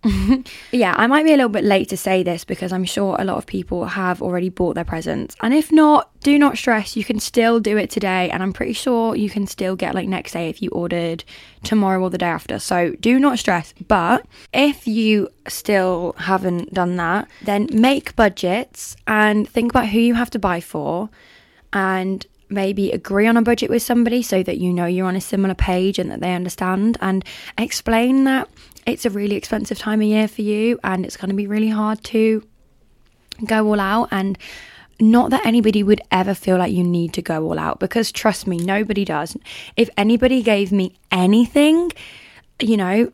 yeah, 0.72 0.94
I 0.96 1.06
might 1.06 1.24
be 1.24 1.32
a 1.32 1.36
little 1.36 1.48
bit 1.48 1.64
late 1.64 1.88
to 1.90 1.96
say 1.96 2.22
this 2.22 2.44
because 2.44 2.72
I'm 2.72 2.84
sure 2.84 3.16
a 3.18 3.24
lot 3.24 3.38
of 3.38 3.46
people 3.46 3.86
have 3.86 4.22
already 4.22 4.48
bought 4.48 4.74
their 4.74 4.84
presents. 4.84 5.36
And 5.42 5.52
if 5.52 5.72
not, 5.72 6.10
do 6.20 6.38
not 6.38 6.58
stress. 6.58 6.96
You 6.96 7.04
can 7.04 7.20
still 7.20 7.60
do 7.60 7.76
it 7.76 7.90
today. 7.90 8.30
And 8.30 8.42
I'm 8.42 8.52
pretty 8.52 8.72
sure 8.72 9.16
you 9.16 9.30
can 9.30 9.46
still 9.46 9.76
get 9.76 9.94
like 9.94 10.08
next 10.08 10.32
day 10.32 10.48
if 10.48 10.62
you 10.62 10.70
ordered 10.70 11.24
tomorrow 11.62 12.00
or 12.00 12.10
the 12.10 12.18
day 12.18 12.26
after. 12.26 12.58
So 12.58 12.92
do 13.00 13.18
not 13.18 13.38
stress. 13.38 13.74
But 13.88 14.26
if 14.52 14.86
you 14.86 15.28
still 15.48 16.14
haven't 16.18 16.72
done 16.72 16.96
that, 16.96 17.28
then 17.42 17.68
make 17.72 18.16
budgets 18.16 18.96
and 19.06 19.48
think 19.48 19.72
about 19.72 19.88
who 19.88 20.00
you 20.00 20.14
have 20.14 20.30
to 20.30 20.38
buy 20.38 20.60
for 20.60 21.10
and 21.72 22.26
maybe 22.48 22.92
agree 22.92 23.26
on 23.26 23.36
a 23.36 23.42
budget 23.42 23.68
with 23.68 23.82
somebody 23.82 24.22
so 24.22 24.42
that 24.42 24.58
you 24.58 24.72
know 24.72 24.86
you're 24.86 25.06
on 25.06 25.16
a 25.16 25.20
similar 25.20 25.54
page 25.54 25.98
and 25.98 26.10
that 26.10 26.20
they 26.20 26.32
understand 26.32 26.96
and 27.00 27.24
explain 27.58 28.22
that 28.22 28.48
it's 28.86 29.04
a 29.04 29.10
really 29.10 29.36
expensive 29.36 29.78
time 29.78 30.00
of 30.00 30.06
year 30.06 30.28
for 30.28 30.42
you 30.42 30.78
and 30.84 31.04
it's 31.04 31.16
going 31.16 31.30
to 31.30 31.34
be 31.36 31.46
really 31.46 31.68
hard 31.68 32.02
to 32.04 32.46
go 33.44 33.66
all 33.66 33.80
out 33.80 34.08
and 34.10 34.38
not 34.98 35.30
that 35.30 35.44
anybody 35.44 35.82
would 35.82 36.00
ever 36.10 36.32
feel 36.32 36.56
like 36.56 36.72
you 36.72 36.82
need 36.82 37.12
to 37.12 37.20
go 37.20 37.44
all 37.44 37.58
out 37.58 37.78
because 37.80 38.10
trust 38.10 38.46
me 38.46 38.56
nobody 38.56 39.04
does. 39.04 39.36
If 39.76 39.90
anybody 39.98 40.42
gave 40.42 40.72
me 40.72 40.94
anything 41.10 41.92
you 42.60 42.76
know 42.76 43.12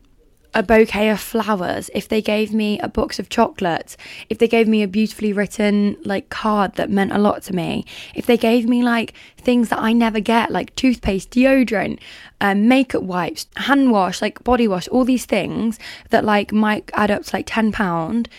a 0.53 0.61
bouquet 0.61 1.09
of 1.09 1.19
flowers, 1.19 1.89
if 1.93 2.07
they 2.07 2.21
gave 2.21 2.53
me 2.53 2.79
a 2.79 2.87
box 2.87 3.19
of 3.19 3.29
chocolates, 3.29 3.97
if 4.29 4.37
they 4.37 4.47
gave 4.47 4.67
me 4.67 4.83
a 4.83 4.87
beautifully 4.87 5.33
written 5.33 5.97
like 6.05 6.29
card 6.29 6.75
that 6.75 6.89
meant 6.89 7.11
a 7.11 7.17
lot 7.17 7.41
to 7.43 7.55
me, 7.55 7.85
if 8.13 8.25
they 8.25 8.37
gave 8.37 8.67
me 8.67 8.83
like 8.83 9.13
things 9.37 9.69
that 9.69 9.79
I 9.79 9.93
never 9.93 10.19
get, 10.19 10.51
like 10.51 10.75
toothpaste, 10.75 11.31
deodorant, 11.31 11.99
um, 12.39 12.67
makeup 12.67 13.03
wipes, 13.03 13.47
hand 13.57 13.91
wash, 13.91 14.21
like 14.21 14.43
body 14.43 14.67
wash, 14.67 14.87
all 14.89 15.05
these 15.05 15.25
things 15.25 15.79
that 16.09 16.23
like 16.23 16.51
might 16.51 16.89
add 16.93 17.11
up 17.11 17.23
to 17.23 17.35
like 17.35 17.47
ten 17.47 17.71
pound 17.71 18.29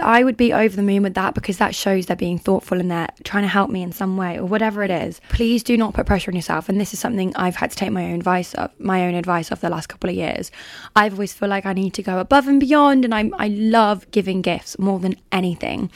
I 0.00 0.24
would 0.24 0.36
be 0.36 0.52
over 0.52 0.74
the 0.74 0.82
moon 0.82 1.02
with 1.02 1.14
that 1.14 1.34
because 1.34 1.58
that 1.58 1.74
shows 1.74 2.06
they're 2.06 2.16
being 2.16 2.38
thoughtful 2.38 2.80
and 2.80 2.90
they're 2.90 3.08
trying 3.24 3.44
to 3.44 3.48
help 3.48 3.70
me 3.70 3.82
in 3.82 3.92
some 3.92 4.16
way 4.16 4.38
or 4.38 4.44
whatever 4.44 4.82
it 4.82 4.90
is. 4.90 5.20
Please 5.28 5.62
do 5.62 5.76
not 5.76 5.94
put 5.94 6.06
pressure 6.06 6.30
on 6.30 6.36
yourself. 6.36 6.68
And 6.68 6.80
this 6.80 6.92
is 6.92 6.98
something 6.98 7.34
I've 7.36 7.56
had 7.56 7.70
to 7.70 7.76
take 7.76 7.92
my 7.92 8.04
own 8.06 8.14
advice 8.14 8.54
of, 8.54 8.70
my 8.78 9.06
own 9.06 9.14
advice 9.14 9.50
of 9.50 9.60
the 9.60 9.70
last 9.70 9.88
couple 9.88 10.10
of 10.10 10.16
years. 10.16 10.50
I've 10.94 11.14
always 11.14 11.32
feel 11.32 11.48
like 11.48 11.66
I 11.66 11.72
need 11.72 11.94
to 11.94 12.02
go 12.02 12.18
above 12.18 12.48
and 12.48 12.58
beyond, 12.58 13.04
and 13.04 13.14
I 13.14 13.30
I 13.38 13.48
love 13.48 14.10
giving 14.10 14.42
gifts 14.42 14.78
more 14.78 14.98
than 14.98 15.16
anything. 15.30 15.90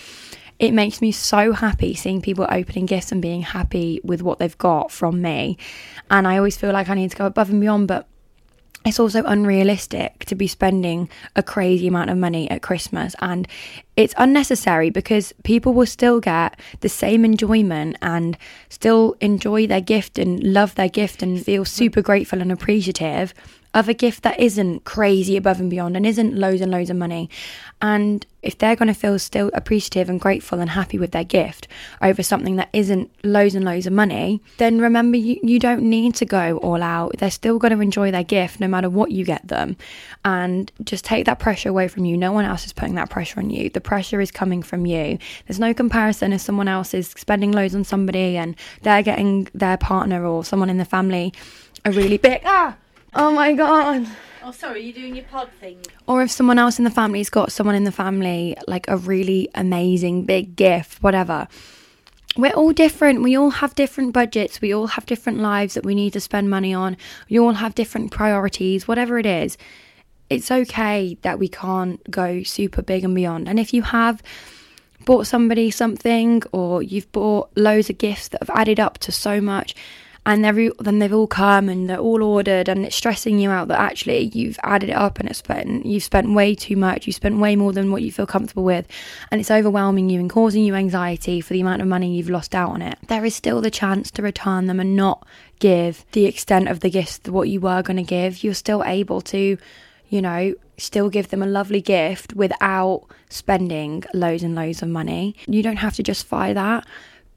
It 0.59 0.73
makes 0.73 1.01
me 1.01 1.11
so 1.11 1.53
happy 1.53 1.95
seeing 1.95 2.21
people 2.21 2.47
opening 2.51 2.85
gifts 2.85 3.13
and 3.13 3.23
being 3.23 3.41
happy 3.41 4.01
with 4.05 4.21
what 4.21 4.39
they've 4.39 4.59
got 4.59 4.93
from 4.93 5.23
me. 5.23 5.57
And 6.11 6.29
I 6.29 6.37
always 6.37 6.57
feel 6.57 6.73
like 6.73 6.91
I 6.91 6.95
need 6.95 7.11
to 7.11 7.17
go 7.17 7.25
above 7.25 7.49
and 7.49 7.61
beyond, 7.61 7.89
but 7.89 8.07
it's 8.85 8.99
also 8.99 9.23
unrealistic 9.25 10.25
to 10.25 10.35
be 10.35 10.47
spending 10.47 11.09
a 11.37 11.43
crazy 11.43 11.87
amount 11.87 12.11
of 12.11 12.17
money 12.17 12.51
at 12.51 12.63
Christmas 12.63 13.15
and 13.21 13.47
it's 13.97 14.15
unnecessary 14.17 14.89
because 14.89 15.35
people 15.45 15.75
will 15.75 15.87
still 15.87 16.19
get 16.21 16.59
the 16.81 16.89
same 16.89 17.25
enjoyment 17.25 17.97
and 18.01 18.39
still 18.71 19.17
enjoy 19.21 19.67
their 19.67 19.83
gift 19.83 20.19
and 20.19 20.43
love 20.43 20.75
their 20.77 20.89
gift 20.89 21.23
and 21.23 21.45
feel 21.45 21.65
super 21.65 22.01
grateful 22.01 22.41
and 22.41 22.51
appreciative 22.51 23.35
of 23.73 23.89
a 23.89 23.95
gift 23.95 24.23
that 24.25 24.39
isn't 24.41 24.85
crazy 24.85 25.37
above 25.37 25.61
and 25.61 25.71
beyond 25.71 25.97
and 25.97 26.05
isn't 26.05 26.37
loads 26.37 26.61
and 26.61 26.73
loads 26.73 26.91
of 26.91 26.97
money. 26.97 27.31
And 27.81 28.27
if 28.43 28.59
they're 28.59 28.75
going 28.75 28.89
to 28.89 28.95
feel 28.95 29.19
still 29.19 29.51
appreciative 29.55 30.09
and 30.09 30.21
grateful 30.21 30.61
and 30.61 30.71
happy 30.71 30.99
with 30.99 31.13
their 31.13 31.25
gift 31.25 31.69
over 32.03 32.23
something 32.23 32.57
that 32.57 32.69
isn't 32.73 33.11
loads 33.23 33.55
and 33.55 33.65
loads 33.65 33.87
of 33.87 33.93
money, 33.93 34.41
then 34.59 34.81
remember 34.81 35.17
you, 35.17 35.39
you 35.43 35.59
don't 35.59 35.83
need 35.83 36.15
to 36.17 36.25
go 36.25 36.59
all 36.59 36.83
out. 36.83 37.17
They're 37.19 37.31
still 37.31 37.59
going 37.59 37.73
to 37.73 37.81
enjoy 37.81 38.11
their 38.11 38.25
gift 38.25 38.59
no 38.59 38.67
matter 38.67 38.91
what 38.91 39.13
you 39.13 39.25
get 39.25 39.47
them. 39.47 39.77
And 40.25 40.73
just 40.83 41.05
take 41.05 41.27
that 41.27 41.39
pressure 41.39 41.69
away 41.69 41.87
from 41.87 42.05
you. 42.05 42.17
No 42.17 42.33
one 42.33 42.45
else 42.45 42.67
is 42.67 42.73
putting 42.73 42.97
that 42.97 43.09
pressure 43.09 43.39
on 43.39 43.51
you. 43.51 43.71
The 43.71 43.81
pressure 43.81 44.21
is 44.21 44.33
coming 44.33 44.63
from 44.63 44.85
you. 44.85 45.19
There's 45.47 45.61
no 45.61 45.73
comparison 45.73 46.33
if 46.33 46.41
someone 46.41 46.69
else 46.69 46.93
is 46.93 47.09
spending 47.09 47.53
loads 47.53 47.75
on 47.75 47.85
somebody 47.85 48.37
and 48.37 48.57
they're 48.83 49.03
getting 49.03 49.49
their 49.55 49.77
partner 49.77 50.27
or 50.27 50.45
someone 50.45 50.71
in 50.71 50.79
the 50.79 50.85
family 50.85 51.33
a 51.85 51.93
really 51.93 52.19
big 52.19 52.43
ah 52.45 52.77
Oh 53.15 53.33
my 53.33 53.53
god. 53.55 54.07
Oh, 54.43 54.53
sorry, 54.53 54.83
you're 54.83 54.95
doing 54.95 55.17
your 55.17 55.25
pod 55.25 55.51
thing. 55.61 55.79
Or 56.07 56.23
if 56.23 56.31
someone 56.31 56.59
else 56.59 56.79
in 56.79 56.85
the 56.85 56.91
family's 56.91 57.29
got 57.29 57.53
someone 57.53 57.75
in 57.75 57.85
the 57.85 57.93
family 57.93 58.57
like 58.67 58.89
a 58.89 58.97
really 58.97 59.49
amazing 59.55 60.25
big 60.25 60.57
gift, 60.57 61.03
whatever. 61.03 61.49
We're 62.37 62.53
all 62.53 62.73
different. 62.73 63.23
We 63.23 63.37
all 63.37 63.51
have 63.51 63.75
different 63.75 64.13
budgets. 64.13 64.61
We 64.61 64.73
all 64.73 64.87
have 64.87 65.05
different 65.07 65.41
lives 65.41 65.75
that 65.75 65.85
we 65.85 65.97
need 65.97 66.13
to 66.13 66.21
spend 66.21 66.49
money 66.49 66.73
on. 66.73 66.97
We 67.29 67.41
all 67.41 67.53
have 67.55 67.75
different 67.75 68.13
priorities, 68.13 68.87
whatever 68.87 69.19
it 69.19 69.27
is. 69.27 69.59
It's 70.31 70.51
okay 70.51 71.19
that 71.23 71.41
we 71.41 71.49
can't 71.49 72.09
go 72.09 72.45
super 72.45 72.83
big 72.83 73.03
and 73.03 73.15
beyond. 73.17 73.49
And 73.49 73.59
if 73.59 73.75
you 73.75 73.83
have 73.83 74.23
bought 75.05 75.27
somebody 75.27 75.73
something 75.73 76.43
or 76.53 76.83
you've 76.83 77.11
bought 77.11 77.51
loads 77.57 77.91
of 77.91 77.99
gifts 77.99 78.29
that 78.29 78.43
have 78.43 78.57
added 78.57 78.79
up 78.79 78.99
to 78.99 79.11
so 79.11 79.41
much, 79.41 79.75
and 80.31 80.45
they're, 80.45 80.71
then 80.79 81.01
they've 81.01 81.13
all 81.13 81.27
come 81.27 81.69
and 81.69 81.91
they're 81.91 81.99
all 81.99 82.23
ordered 82.23 82.69
and 82.69 82.87
it's 82.87 82.95
stressing 82.95 83.41
you 83.41 83.51
out 83.51 83.67
that 83.67 83.81
actually 83.81 84.31
you've 84.33 84.61
added 84.63 84.89
it 84.89 84.93
up 84.93 85.19
and 85.19 85.29
it's 85.29 85.41
spent 85.41 85.85
you've 85.85 86.05
spent 86.05 86.33
way 86.33 86.55
too 86.55 86.77
much 86.77 87.05
you've 87.05 87.17
spent 87.17 87.41
way 87.41 87.57
more 87.57 87.73
than 87.73 87.91
what 87.91 88.03
you 88.03 88.13
feel 88.13 88.27
comfortable 88.27 88.63
with 88.63 88.87
and 89.33 89.41
it's 89.41 89.51
overwhelming 89.51 90.09
you 90.09 90.21
and 90.21 90.31
causing 90.31 90.63
you 90.63 90.77
anxiety 90.77 91.41
for 91.41 91.53
the 91.53 91.61
amount 91.61 91.83
of 91.83 91.89
money 91.89 92.15
you've 92.15 92.31
lost 92.31 92.55
out 92.55 92.71
on 92.71 92.81
it. 92.81 92.97
There 93.09 93.25
is 93.25 93.35
still 93.35 93.61
the 93.61 93.73
chance 93.73 94.13
to 94.13 94.23
return 94.23 94.67
them 94.67 94.79
and 94.79 94.95
not 94.95 95.27
give 95.59 96.07
the 96.13 96.27
extent 96.27 96.69
of 96.69 96.79
the 96.79 96.91
gifts 96.91 97.21
what 97.27 97.49
you 97.49 97.61
were 97.61 97.83
going 97.83 97.97
to 97.97 98.05
give. 98.05 98.45
You're 98.45 98.55
still 98.55 98.85
able 98.85 99.21
to 99.23 99.59
you 100.11 100.23
know 100.23 100.55
still 100.79 101.11
give 101.11 101.29
them 101.29 101.43
a 101.43 101.47
lovely 101.47 101.81
gift 101.81 102.35
without 102.35 103.05
spending 103.29 104.05
loads 104.15 104.45
and 104.45 104.55
loads 104.55 104.81
of 104.81 104.89
money. 104.89 105.35
You 105.49 105.65
don't 105.65 105.79
have 105.79 105.97
to 105.97 106.05
justify 106.05 106.53
that 106.53 106.87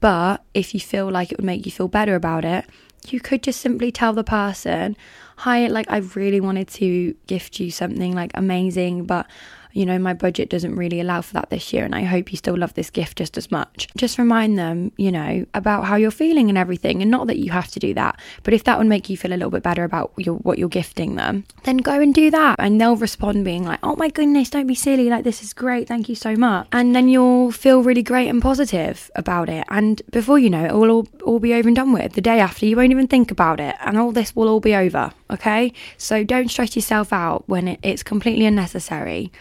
but 0.04 0.44
if 0.52 0.74
you 0.74 0.80
feel 0.80 1.10
like 1.10 1.32
it 1.32 1.38
would 1.38 1.46
make 1.46 1.64
you 1.64 1.72
feel 1.72 1.88
better 1.88 2.14
about 2.14 2.44
it, 2.44 2.66
you 3.12 3.20
could 3.20 3.42
just 3.42 3.60
simply 3.60 3.90
tell 3.90 4.12
the 4.12 4.24
person, 4.24 4.96
Hi, 5.38 5.66
like 5.66 5.90
I 5.90 5.98
really 6.14 6.40
wanted 6.40 6.68
to 6.68 7.14
gift 7.26 7.58
you 7.58 7.70
something 7.70 8.12
like 8.12 8.30
amazing, 8.34 9.04
but 9.04 9.26
you 9.74 9.84
know, 9.84 9.98
my 9.98 10.14
budget 10.14 10.48
doesn't 10.48 10.76
really 10.76 11.00
allow 11.00 11.20
for 11.20 11.34
that 11.34 11.50
this 11.50 11.72
year, 11.72 11.84
and 11.84 11.94
I 11.94 12.04
hope 12.04 12.30
you 12.30 12.38
still 12.38 12.56
love 12.56 12.74
this 12.74 12.90
gift 12.90 13.18
just 13.18 13.36
as 13.36 13.50
much. 13.50 13.88
Just 13.96 14.18
remind 14.18 14.56
them, 14.56 14.92
you 14.96 15.10
know, 15.10 15.44
about 15.52 15.84
how 15.84 15.96
you're 15.96 16.12
feeling 16.12 16.48
and 16.48 16.56
everything, 16.56 17.02
and 17.02 17.10
not 17.10 17.26
that 17.26 17.38
you 17.38 17.50
have 17.50 17.68
to 17.72 17.80
do 17.80 17.92
that, 17.94 18.18
but 18.44 18.54
if 18.54 18.64
that 18.64 18.78
would 18.78 18.86
make 18.86 19.10
you 19.10 19.16
feel 19.16 19.32
a 19.32 19.34
little 19.34 19.50
bit 19.50 19.64
better 19.64 19.82
about 19.82 20.12
your, 20.16 20.36
what 20.36 20.58
you're 20.58 20.68
gifting 20.68 21.16
them, 21.16 21.44
then 21.64 21.78
go 21.78 22.00
and 22.00 22.14
do 22.14 22.30
that, 22.30 22.56
and 22.60 22.80
they'll 22.80 22.96
respond 22.96 23.44
being 23.44 23.64
like, 23.64 23.80
"Oh 23.82 23.96
my 23.96 24.08
goodness, 24.08 24.48
don't 24.48 24.68
be 24.68 24.76
silly! 24.76 25.10
Like 25.10 25.24
this 25.24 25.42
is 25.42 25.52
great, 25.52 25.88
thank 25.88 26.08
you 26.08 26.14
so 26.14 26.36
much," 26.36 26.68
and 26.70 26.94
then 26.94 27.08
you'll 27.08 27.50
feel 27.50 27.82
really 27.82 28.02
great 28.02 28.28
and 28.28 28.40
positive 28.40 29.10
about 29.16 29.48
it, 29.48 29.66
and 29.68 30.00
before 30.12 30.38
you 30.38 30.50
know 30.50 30.64
it, 30.64 30.70
it 30.70 30.74
will 30.74 30.90
all, 30.90 31.08
all 31.24 31.40
be 31.40 31.52
over 31.52 31.68
and 31.68 31.76
done 31.76 31.92
with. 31.92 32.12
The 32.12 32.20
day 32.20 32.38
after, 32.38 32.64
you 32.64 32.76
won't 32.76 32.92
even 32.92 33.08
think 33.08 33.32
about 33.32 33.58
it, 33.58 33.74
and 33.80 33.98
all 33.98 34.12
this 34.12 34.36
will 34.36 34.48
all 34.48 34.60
be 34.60 34.74
over. 34.76 35.12
Okay, 35.30 35.72
so 35.98 36.22
don't 36.22 36.48
stress 36.48 36.76
yourself 36.76 37.12
out 37.12 37.48
when 37.48 37.66
it, 37.66 37.80
it's 37.82 38.04
completely 38.04 38.46
unnecessary 38.46 39.32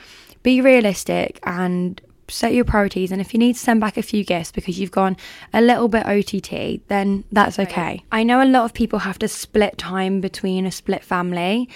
be 0.44 0.62
realistic 0.62 1.40
and 1.44 2.02
set 2.28 2.54
your 2.54 2.66
priorities 2.66 3.12
and 3.12 3.22
if 3.22 3.34
you 3.34 3.40
need 3.40 3.54
to 3.54 3.60
send 3.60 3.80
back 3.80 3.98
a 3.98 4.02
few 4.02 4.24
gifts 4.24 4.52
because 4.52 4.80
you've 4.80 4.92
gone 4.92 5.18
a 5.54 5.62
little 5.62 5.88
bit 5.88 6.06
OTT 6.06 6.88
then 6.88 7.24
that's 7.32 7.60
okay. 7.60 7.82
Right. 7.82 8.04
I 8.12 8.24
know 8.24 8.42
a 8.42 8.46
lot 8.46 8.66
of 8.66 8.74
people 8.74 9.00
have 9.00 9.20
to 9.20 9.28
split 9.28 9.78
time 9.78 10.22
between 10.22 10.66
a 10.66 10.72
split 10.72 11.04
family 11.04 11.70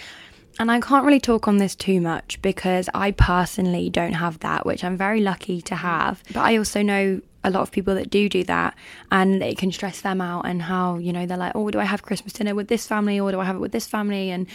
and 0.59 0.71
I 0.71 0.79
can't 0.79 1.05
really 1.05 1.19
talk 1.19 1.47
on 1.47 1.57
this 1.57 1.75
too 1.75 2.01
much 2.01 2.41
because 2.41 2.89
I 2.93 3.11
personally 3.11 3.89
don't 3.89 4.13
have 4.13 4.39
that 4.39 4.65
which 4.65 4.83
I'm 4.83 4.97
very 4.97 5.21
lucky 5.21 5.61
to 5.63 5.75
have 5.75 6.23
but 6.33 6.41
I 6.41 6.57
also 6.57 6.81
know 6.81 7.21
a 7.43 7.51
lot 7.51 7.61
of 7.61 7.71
people 7.71 7.95
that 7.95 8.09
do 8.09 8.27
do 8.27 8.43
that 8.45 8.75
and 9.11 9.43
it 9.43 9.57
can 9.57 9.71
stress 9.71 10.01
them 10.01 10.21
out 10.21 10.45
and 10.45 10.61
how 10.61 10.97
you 10.97 11.13
know 11.13 11.25
they're 11.25 11.37
like 11.37 11.53
oh 11.55 11.69
do 11.69 11.79
I 11.79 11.85
have 11.85 12.03
Christmas 12.03 12.33
dinner 12.33 12.55
with 12.55 12.67
this 12.67 12.87
family 12.87 13.19
or 13.19 13.31
do 13.31 13.39
I 13.39 13.45
have 13.45 13.55
it 13.55 13.59
with 13.59 13.71
this 13.71 13.87
family 13.87 14.31
and 14.31 14.47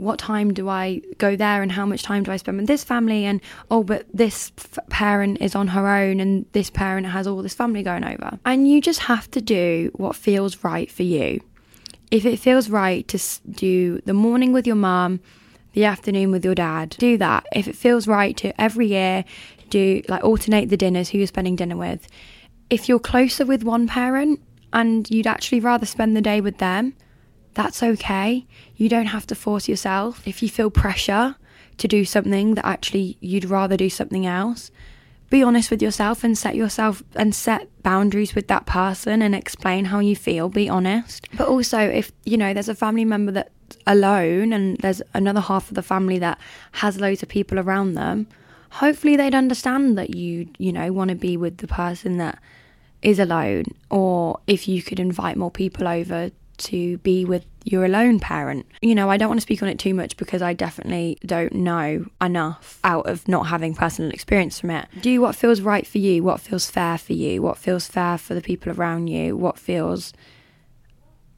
what 0.00 0.18
time 0.18 0.52
do 0.52 0.68
I 0.68 1.02
go 1.18 1.36
there 1.36 1.62
and 1.62 1.72
how 1.72 1.86
much 1.86 2.02
time 2.02 2.22
do 2.22 2.32
I 2.32 2.36
spend 2.36 2.58
with 2.58 2.66
this 2.66 2.84
family? 2.84 3.24
And 3.24 3.40
oh, 3.70 3.84
but 3.84 4.06
this 4.12 4.52
f- 4.58 4.78
parent 4.88 5.40
is 5.40 5.54
on 5.54 5.68
her 5.68 5.88
own 5.88 6.20
and 6.20 6.46
this 6.52 6.70
parent 6.70 7.06
has 7.06 7.26
all 7.26 7.42
this 7.42 7.54
family 7.54 7.82
going 7.82 8.04
over. 8.04 8.38
And 8.44 8.68
you 8.68 8.80
just 8.80 9.00
have 9.00 9.30
to 9.32 9.40
do 9.40 9.90
what 9.94 10.16
feels 10.16 10.64
right 10.64 10.90
for 10.90 11.02
you. 11.02 11.40
If 12.10 12.24
it 12.24 12.38
feels 12.38 12.68
right 12.70 13.06
to 13.08 13.18
do 13.50 14.00
the 14.04 14.14
morning 14.14 14.52
with 14.52 14.66
your 14.66 14.76
mum, 14.76 15.20
the 15.74 15.84
afternoon 15.84 16.32
with 16.32 16.44
your 16.44 16.56
dad, 16.56 16.96
do 16.98 17.16
that. 17.18 17.46
If 17.54 17.68
it 17.68 17.76
feels 17.76 18.08
right 18.08 18.36
to 18.38 18.60
every 18.60 18.88
year 18.88 19.24
do 19.70 20.02
like 20.08 20.22
alternate 20.22 20.68
the 20.68 20.76
dinners, 20.76 21.08
who 21.08 21.18
you're 21.18 21.26
spending 21.26 21.56
dinner 21.56 21.76
with. 21.76 22.06
If 22.68 22.88
you're 22.88 22.98
closer 22.98 23.46
with 23.46 23.62
one 23.62 23.86
parent 23.86 24.40
and 24.72 25.08
you'd 25.10 25.26
actually 25.26 25.60
rather 25.60 25.86
spend 25.86 26.16
the 26.16 26.20
day 26.20 26.40
with 26.40 26.58
them, 26.58 26.94
that's 27.62 27.82
okay. 27.82 28.46
You 28.76 28.88
don't 28.88 29.06
have 29.06 29.26
to 29.26 29.34
force 29.34 29.68
yourself. 29.68 30.26
If 30.26 30.42
you 30.42 30.48
feel 30.48 30.70
pressure 30.70 31.36
to 31.76 31.86
do 31.86 32.06
something 32.06 32.54
that 32.54 32.64
actually 32.64 33.18
you'd 33.20 33.44
rather 33.44 33.76
do 33.76 33.90
something 33.90 34.24
else, 34.24 34.70
be 35.28 35.42
honest 35.42 35.70
with 35.70 35.82
yourself 35.82 36.24
and 36.24 36.38
set 36.38 36.56
yourself 36.56 37.02
and 37.14 37.34
set 37.34 37.68
boundaries 37.82 38.34
with 38.34 38.48
that 38.48 38.64
person 38.64 39.20
and 39.20 39.34
explain 39.34 39.84
how 39.86 39.98
you 39.98 40.16
feel. 40.16 40.48
Be 40.48 40.70
honest. 40.70 41.26
But 41.34 41.48
also, 41.48 41.78
if 41.78 42.12
you 42.24 42.38
know 42.38 42.54
there's 42.54 42.70
a 42.70 42.74
family 42.74 43.04
member 43.04 43.30
that's 43.32 43.76
alone 43.86 44.54
and 44.54 44.78
there's 44.78 45.02
another 45.12 45.40
half 45.40 45.68
of 45.68 45.74
the 45.74 45.82
family 45.82 46.18
that 46.18 46.38
has 46.72 46.98
loads 46.98 47.22
of 47.22 47.28
people 47.28 47.58
around 47.58 47.92
them, 47.92 48.26
hopefully 48.70 49.16
they'd 49.16 49.34
understand 49.34 49.98
that 49.98 50.16
you, 50.16 50.48
you 50.56 50.72
know, 50.72 50.90
want 50.92 51.10
to 51.10 51.14
be 51.14 51.36
with 51.36 51.58
the 51.58 51.68
person 51.68 52.16
that 52.16 52.38
is 53.02 53.18
alone 53.18 53.64
or 53.90 54.38
if 54.46 54.68
you 54.68 54.82
could 54.82 55.00
invite 55.00 55.36
more 55.36 55.50
people 55.50 55.88
over 55.88 56.30
to 56.60 56.98
be 56.98 57.24
with 57.24 57.44
your 57.64 57.84
alone 57.84 58.20
parent. 58.20 58.66
You 58.80 58.94
know, 58.94 59.10
I 59.10 59.16
don't 59.16 59.28
want 59.28 59.38
to 59.38 59.42
speak 59.42 59.62
on 59.62 59.68
it 59.68 59.78
too 59.78 59.94
much 59.94 60.16
because 60.16 60.42
I 60.42 60.54
definitely 60.54 61.18
don't 61.24 61.52
know 61.52 62.06
enough 62.20 62.78
out 62.84 63.08
of 63.08 63.26
not 63.28 63.46
having 63.46 63.74
personal 63.74 64.10
experience 64.10 64.60
from 64.60 64.70
it. 64.70 64.88
Do 65.00 65.20
what 65.20 65.34
feels 65.34 65.60
right 65.60 65.86
for 65.86 65.98
you, 65.98 66.22
what 66.22 66.40
feels 66.40 66.70
fair 66.70 66.98
for 66.98 67.12
you, 67.12 67.42
what 67.42 67.58
feels 67.58 67.86
fair 67.86 68.18
for 68.18 68.34
the 68.34 68.40
people 68.40 68.72
around 68.72 69.08
you, 69.08 69.36
what 69.36 69.58
feels 69.58 70.12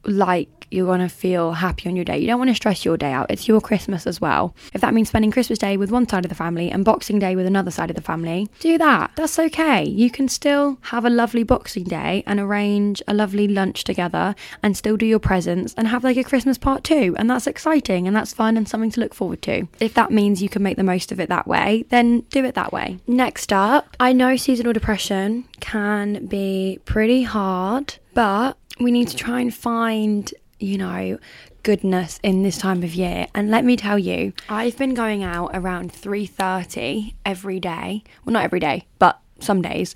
like 0.05 0.62
you're 0.73 0.85
going 0.85 0.99
to 0.99 1.09
feel 1.09 1.53
happy 1.53 1.87
on 1.87 1.95
your 1.95 2.05
day. 2.05 2.17
You 2.17 2.27
don't 2.27 2.39
want 2.39 2.49
to 2.49 2.55
stress 2.55 2.83
your 2.83 2.97
day 2.97 3.11
out. 3.11 3.29
It's 3.29 3.47
your 3.47 3.61
Christmas 3.61 4.07
as 4.07 4.19
well. 4.19 4.55
If 4.73 4.81
that 4.81 4.93
means 4.93 5.09
spending 5.09 5.31
Christmas 5.31 5.59
Day 5.59 5.77
with 5.77 5.91
one 5.91 6.07
side 6.07 6.25
of 6.25 6.29
the 6.29 6.35
family 6.35 6.71
and 6.71 6.83
Boxing 6.83 7.19
Day 7.19 7.35
with 7.35 7.45
another 7.45 7.71
side 7.71 7.89
of 7.89 7.95
the 7.95 8.01
family, 8.01 8.49
do 8.59 8.77
that. 8.77 9.11
That's 9.15 9.37
okay. 9.37 9.83
You 9.83 10.09
can 10.09 10.27
still 10.27 10.79
have 10.81 11.05
a 11.05 11.09
lovely 11.09 11.43
Boxing 11.43 11.83
Day 11.83 12.23
and 12.25 12.39
arrange 12.39 13.01
a 13.07 13.13
lovely 13.13 13.47
lunch 13.47 13.83
together 13.83 14.35
and 14.63 14.75
still 14.75 14.97
do 14.97 15.05
your 15.05 15.19
presents 15.19 15.73
and 15.77 15.87
have 15.87 16.03
like 16.03 16.17
a 16.17 16.23
Christmas 16.23 16.57
part 16.57 16.83
too. 16.83 17.15
And 17.17 17.29
that's 17.29 17.47
exciting 17.47 18.07
and 18.07 18.15
that's 18.15 18.33
fun 18.33 18.57
and 18.57 18.67
something 18.67 18.91
to 18.91 18.99
look 18.99 19.13
forward 19.13 19.41
to. 19.43 19.67
If 19.79 19.93
that 19.93 20.11
means 20.11 20.41
you 20.41 20.49
can 20.49 20.63
make 20.63 20.77
the 20.77 20.83
most 20.83 21.11
of 21.11 21.19
it 21.19 21.29
that 21.29 21.47
way, 21.47 21.85
then 21.89 22.21
do 22.31 22.43
it 22.45 22.55
that 22.55 22.73
way. 22.73 22.99
Next 23.07 23.53
up, 23.53 23.95
I 23.99 24.13
know 24.13 24.35
seasonal 24.35 24.73
depression 24.73 25.45
can 25.59 26.25
be 26.25 26.79
pretty 26.85 27.23
hard, 27.23 27.95
but 28.13 28.57
we 28.79 28.91
need 28.91 29.07
to 29.09 29.15
try 29.15 29.39
and 29.39 29.53
find 29.53 30.33
you 30.63 30.77
know, 30.77 31.17
goodness 31.63 32.19
in 32.23 32.43
this 32.43 32.57
time 32.57 32.83
of 32.83 32.95
year. 32.95 33.27
And 33.35 33.51
let 33.51 33.65
me 33.65 33.75
tell 33.75 33.99
you, 33.99 34.33
I've 34.49 34.77
been 34.77 34.93
going 34.93 35.23
out 35.23 35.51
around 35.53 35.91
3:30 35.91 37.13
every 37.25 37.59
day. 37.59 38.03
Well, 38.23 38.33
not 38.33 38.43
every 38.43 38.59
day, 38.59 38.85
but 38.99 39.19
some 39.39 39.61
days. 39.61 39.95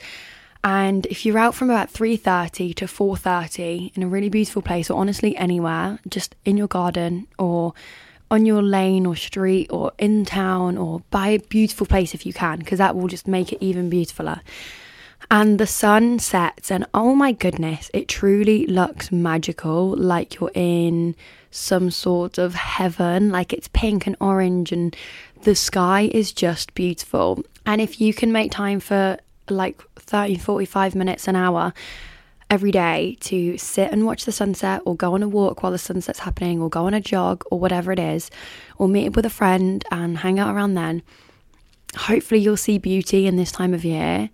And 0.63 1.05
if 1.05 1.25
you're 1.25 1.37
out 1.37 1.55
from 1.55 1.69
about 1.69 1.89
3:30 1.89 2.73
to 2.75 2.87
4:30 2.87 3.91
in 3.95 4.03
a 4.03 4.07
really 4.07 4.29
beautiful 4.29 4.61
place 4.61 4.89
or 4.89 4.99
honestly 4.99 5.35
anywhere, 5.37 5.99
just 6.09 6.35
in 6.43 6.57
your 6.57 6.67
garden 6.67 7.27
or 7.37 7.73
on 8.29 8.45
your 8.45 8.61
lane 8.61 9.05
or 9.05 9.15
street 9.15 9.67
or 9.69 9.91
in 9.97 10.25
town 10.25 10.77
or 10.77 11.01
by 11.11 11.29
a 11.29 11.39
beautiful 11.39 11.87
place 11.87 12.13
if 12.13 12.25
you 12.25 12.33
can 12.33 12.59
because 12.59 12.77
that 12.77 12.95
will 12.95 13.07
just 13.07 13.27
make 13.27 13.53
it 13.53 13.57
even 13.61 13.89
beautifuler 13.89 14.41
and 15.29 15.59
the 15.59 15.67
sun 15.67 16.19
sets 16.19 16.71
and 16.71 16.85
oh 16.93 17.13
my 17.13 17.31
goodness 17.31 17.91
it 17.93 18.07
truly 18.07 18.65
looks 18.67 19.11
magical 19.11 19.95
like 19.97 20.39
you're 20.39 20.51
in 20.53 21.15
some 21.51 21.91
sort 21.91 22.37
of 22.37 22.53
heaven 22.53 23.29
like 23.29 23.51
it's 23.51 23.67
pink 23.69 24.07
and 24.07 24.15
orange 24.21 24.71
and 24.71 24.95
the 25.43 25.55
sky 25.55 26.09
is 26.13 26.31
just 26.31 26.73
beautiful. 26.73 27.43
And 27.65 27.81
if 27.81 28.01
you 28.01 28.13
can 28.13 28.31
make 28.31 28.51
time 28.51 28.79
for 28.79 29.17
like 29.49 29.81
30 29.95 30.37
45 30.37 30.95
minutes 30.95 31.27
an 31.27 31.35
hour 31.35 31.73
every 32.49 32.71
day 32.71 33.17
to 33.21 33.57
sit 33.57 33.91
and 33.91 34.05
watch 34.05 34.25
the 34.25 34.31
sunset 34.31 34.81
or 34.85 34.95
go 34.95 35.13
on 35.13 35.23
a 35.23 35.27
walk 35.27 35.63
while 35.63 35.71
the 35.71 35.77
sunset's 35.77 36.19
happening 36.19 36.61
or 36.61 36.69
go 36.69 36.85
on 36.85 36.93
a 36.93 37.01
jog 37.01 37.43
or 37.51 37.59
whatever 37.59 37.91
it 37.91 37.99
is 37.99 38.29
or 38.77 38.87
meet 38.87 39.07
up 39.07 39.15
with 39.15 39.25
a 39.25 39.29
friend 39.29 39.83
and 39.91 40.19
hang 40.19 40.39
out 40.39 40.53
around 40.53 40.73
then 40.73 41.01
hopefully 41.95 42.39
you'll 42.39 42.57
see 42.57 42.77
beauty 42.77 43.25
in 43.25 43.37
this 43.37 43.51
time 43.51 43.73
of 43.73 43.85
year 43.85 44.29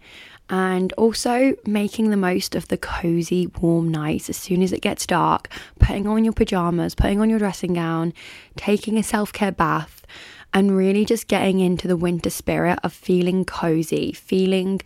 and 0.54 0.94
also 0.94 1.56
making 1.66 2.12
the 2.12 2.16
most 2.16 2.54
of 2.54 2.68
the 2.68 2.78
cozy, 2.78 3.48
warm 3.60 3.90
nights 3.90 4.30
as 4.30 4.38
soon 4.38 4.62
as 4.62 4.72
it 4.72 4.82
gets 4.82 5.08
dark, 5.08 5.52
putting 5.80 6.06
on 6.06 6.24
your 6.24 6.32
pajamas, 6.32 6.94
putting 6.94 7.20
on 7.20 7.28
your 7.28 7.40
dressing 7.40 7.74
gown, 7.74 8.14
taking 8.56 9.00
a 9.00 9.02
self 9.02 9.34
care 9.34 9.52
bath, 9.52 10.06
and 10.54 10.78
really 10.78 11.06
just 11.06 11.28
getting 11.28 11.60
into 11.60 11.88
the 11.88 11.98
winter 11.98 12.30
spirit 12.30 12.78
of 12.84 12.94
feeling 12.94 13.44
cozy, 13.46 14.12
feeling 14.12 14.80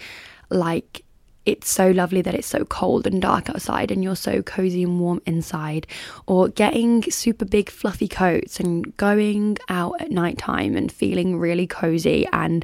like 0.49 1.03
it's 1.45 1.69
so 1.69 1.91
lovely 1.91 2.21
that 2.21 2.33
it's 2.33 2.47
so 2.47 2.63
cold 2.63 3.05
and 3.05 3.21
dark 3.21 3.49
outside 3.49 3.91
and 3.91 4.01
you're 4.01 4.15
so 4.15 4.41
cozy 4.41 4.83
and 4.83 5.01
warm 5.01 5.21
inside 5.25 5.85
or 6.27 6.47
getting 6.47 7.01
super 7.11 7.43
big 7.43 7.69
fluffy 7.69 8.07
coats 8.07 8.61
and 8.61 8.95
going 8.95 9.57
out 9.67 9.99
at 9.99 10.11
night 10.11 10.37
time 10.37 10.77
and 10.77 10.93
feeling 10.93 11.37
really 11.37 11.67
cozy 11.67 12.25
and 12.31 12.63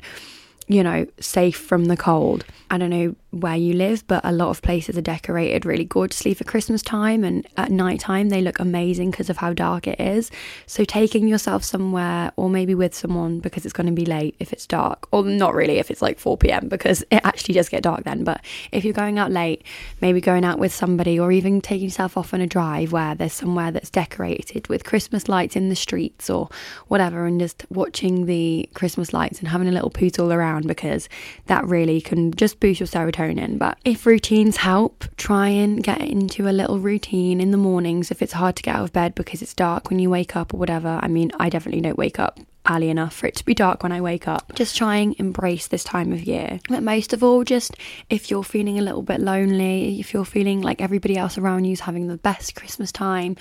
you 0.67 0.83
know, 0.83 1.05
safe 1.19 1.57
from 1.57 1.85
the 1.85 1.97
cold. 1.97 2.45
I 2.69 2.77
don't 2.77 2.89
know 2.89 3.15
where 3.33 3.55
you 3.55 3.73
live, 3.73 4.05
but 4.05 4.23
a 4.23 4.31
lot 4.31 4.49
of 4.49 4.61
places 4.61 4.95
are 4.95 5.01
decorated 5.01 5.65
really 5.65 5.85
gorgeously 5.85 6.35
for 6.35 6.43
Christmas 6.43 6.83
time, 6.83 7.23
and 7.23 7.45
at 7.57 7.71
night 7.71 7.99
time 7.99 8.29
they 8.29 8.41
look 8.41 8.59
amazing 8.59 9.09
because 9.09 9.29
of 9.29 9.37
how 9.37 9.53
dark 9.53 9.87
it 9.87 9.99
is. 9.99 10.29
So, 10.67 10.85
taking 10.85 11.27
yourself 11.27 11.63
somewhere, 11.63 12.31
or 12.35 12.49
maybe 12.49 12.75
with 12.75 12.93
someone 12.93 13.39
because 13.39 13.65
it's 13.65 13.73
going 13.73 13.87
to 13.87 13.93
be 13.93 14.05
late 14.05 14.35
if 14.39 14.53
it's 14.53 14.67
dark, 14.67 15.07
or 15.11 15.23
not 15.23 15.55
really 15.55 15.79
if 15.79 15.89
it's 15.89 16.01
like 16.01 16.19
4 16.19 16.37
pm 16.37 16.67
because 16.67 17.01
it 17.09 17.21
actually 17.23 17.55
does 17.55 17.69
get 17.69 17.81
dark 17.81 18.03
then. 18.03 18.23
But 18.23 18.41
if 18.71 18.85
you're 18.85 18.93
going 18.93 19.17
out 19.17 19.31
late, 19.31 19.63
maybe 19.99 20.21
going 20.21 20.45
out 20.45 20.59
with 20.59 20.73
somebody, 20.73 21.19
or 21.19 21.31
even 21.31 21.59
taking 21.59 21.85
yourself 21.85 22.15
off 22.15 22.35
on 22.35 22.41
a 22.41 22.47
drive 22.47 22.91
where 22.91 23.15
there's 23.15 23.33
somewhere 23.33 23.71
that's 23.71 23.89
decorated 23.89 24.67
with 24.67 24.83
Christmas 24.83 25.27
lights 25.27 25.55
in 25.55 25.69
the 25.69 25.75
streets 25.75 26.29
or 26.29 26.49
whatever, 26.87 27.25
and 27.25 27.39
just 27.39 27.65
watching 27.71 28.27
the 28.27 28.69
Christmas 28.75 29.11
lights 29.11 29.39
and 29.39 29.47
having 29.47 29.67
a 29.67 29.71
little 29.71 29.89
pootle 29.89 30.31
around 30.31 30.67
because 30.67 31.09
that 31.47 31.65
really 31.65 31.99
can 31.99 32.31
just 32.31 32.59
boost 32.59 32.79
your 32.79 32.87
serotonin 32.87 33.22
serotonin. 33.23 33.57
But 33.57 33.77
if 33.85 34.05
routines 34.05 34.57
help, 34.57 35.05
try 35.17 35.49
and 35.49 35.83
get 35.83 36.01
into 36.01 36.49
a 36.49 36.51
little 36.51 36.79
routine 36.79 37.41
in 37.41 37.51
the 37.51 37.57
mornings 37.57 38.11
if 38.11 38.21
it's 38.21 38.33
hard 38.33 38.55
to 38.57 38.63
get 38.63 38.75
out 38.75 38.83
of 38.83 38.93
bed 38.93 39.15
because 39.15 39.41
it's 39.41 39.53
dark 39.53 39.89
when 39.89 39.99
you 39.99 40.09
wake 40.09 40.35
up 40.35 40.53
or 40.53 40.57
whatever. 40.57 40.99
I 41.01 41.07
mean, 41.07 41.31
I 41.39 41.49
definitely 41.49 41.81
don't 41.81 41.97
wake 41.97 42.19
up 42.19 42.39
early 42.69 42.89
enough 42.89 43.13
for 43.13 43.27
it 43.27 43.35
to 43.35 43.45
be 43.45 43.53
dark 43.53 43.83
when 43.83 43.91
I 43.91 43.99
wake 43.99 44.27
up. 44.27 44.53
Just 44.55 44.77
try 44.77 44.97
and 44.97 45.15
embrace 45.19 45.67
this 45.67 45.83
time 45.83 46.13
of 46.13 46.23
year. 46.23 46.59
But 46.69 46.83
most 46.83 47.13
of 47.13 47.23
all, 47.23 47.43
just 47.43 47.75
if 48.09 48.31
you're 48.31 48.43
feeling 48.43 48.79
a 48.79 48.81
little 48.81 49.01
bit 49.01 49.19
lonely, 49.19 49.99
if 49.99 50.13
you're 50.13 50.25
feeling 50.25 50.61
like 50.61 50.81
everybody 50.81 51.17
else 51.17 51.37
around 51.37 51.65
you 51.65 51.73
is 51.73 51.81
having 51.81 52.07
the 52.07 52.17
best 52.17 52.55
Christmas 52.55 52.91
time 52.91 53.35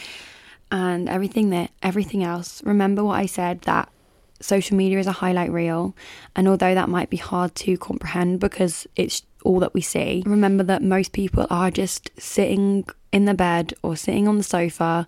and 0.70 1.08
everything 1.08 1.50
that 1.50 1.70
everything 1.82 2.24
else, 2.24 2.62
remember 2.64 3.04
what 3.04 3.20
I 3.20 3.26
said 3.26 3.60
that 3.62 3.88
social 4.42 4.76
media 4.76 4.98
is 4.98 5.06
a 5.06 5.12
highlight 5.12 5.50
reel. 5.50 5.94
And 6.36 6.48
although 6.48 6.74
that 6.74 6.88
might 6.88 7.10
be 7.10 7.16
hard 7.16 7.54
to 7.56 7.76
comprehend 7.78 8.40
because 8.40 8.86
it's 8.96 9.22
all 9.44 9.60
that 9.60 9.74
we 9.74 9.80
see. 9.80 10.22
Remember 10.26 10.62
that 10.64 10.82
most 10.82 11.12
people 11.12 11.46
are 11.50 11.70
just 11.70 12.10
sitting 12.18 12.84
in 13.12 13.24
the 13.24 13.34
bed 13.34 13.74
or 13.82 13.96
sitting 13.96 14.28
on 14.28 14.38
the 14.38 14.44
sofa 14.44 15.06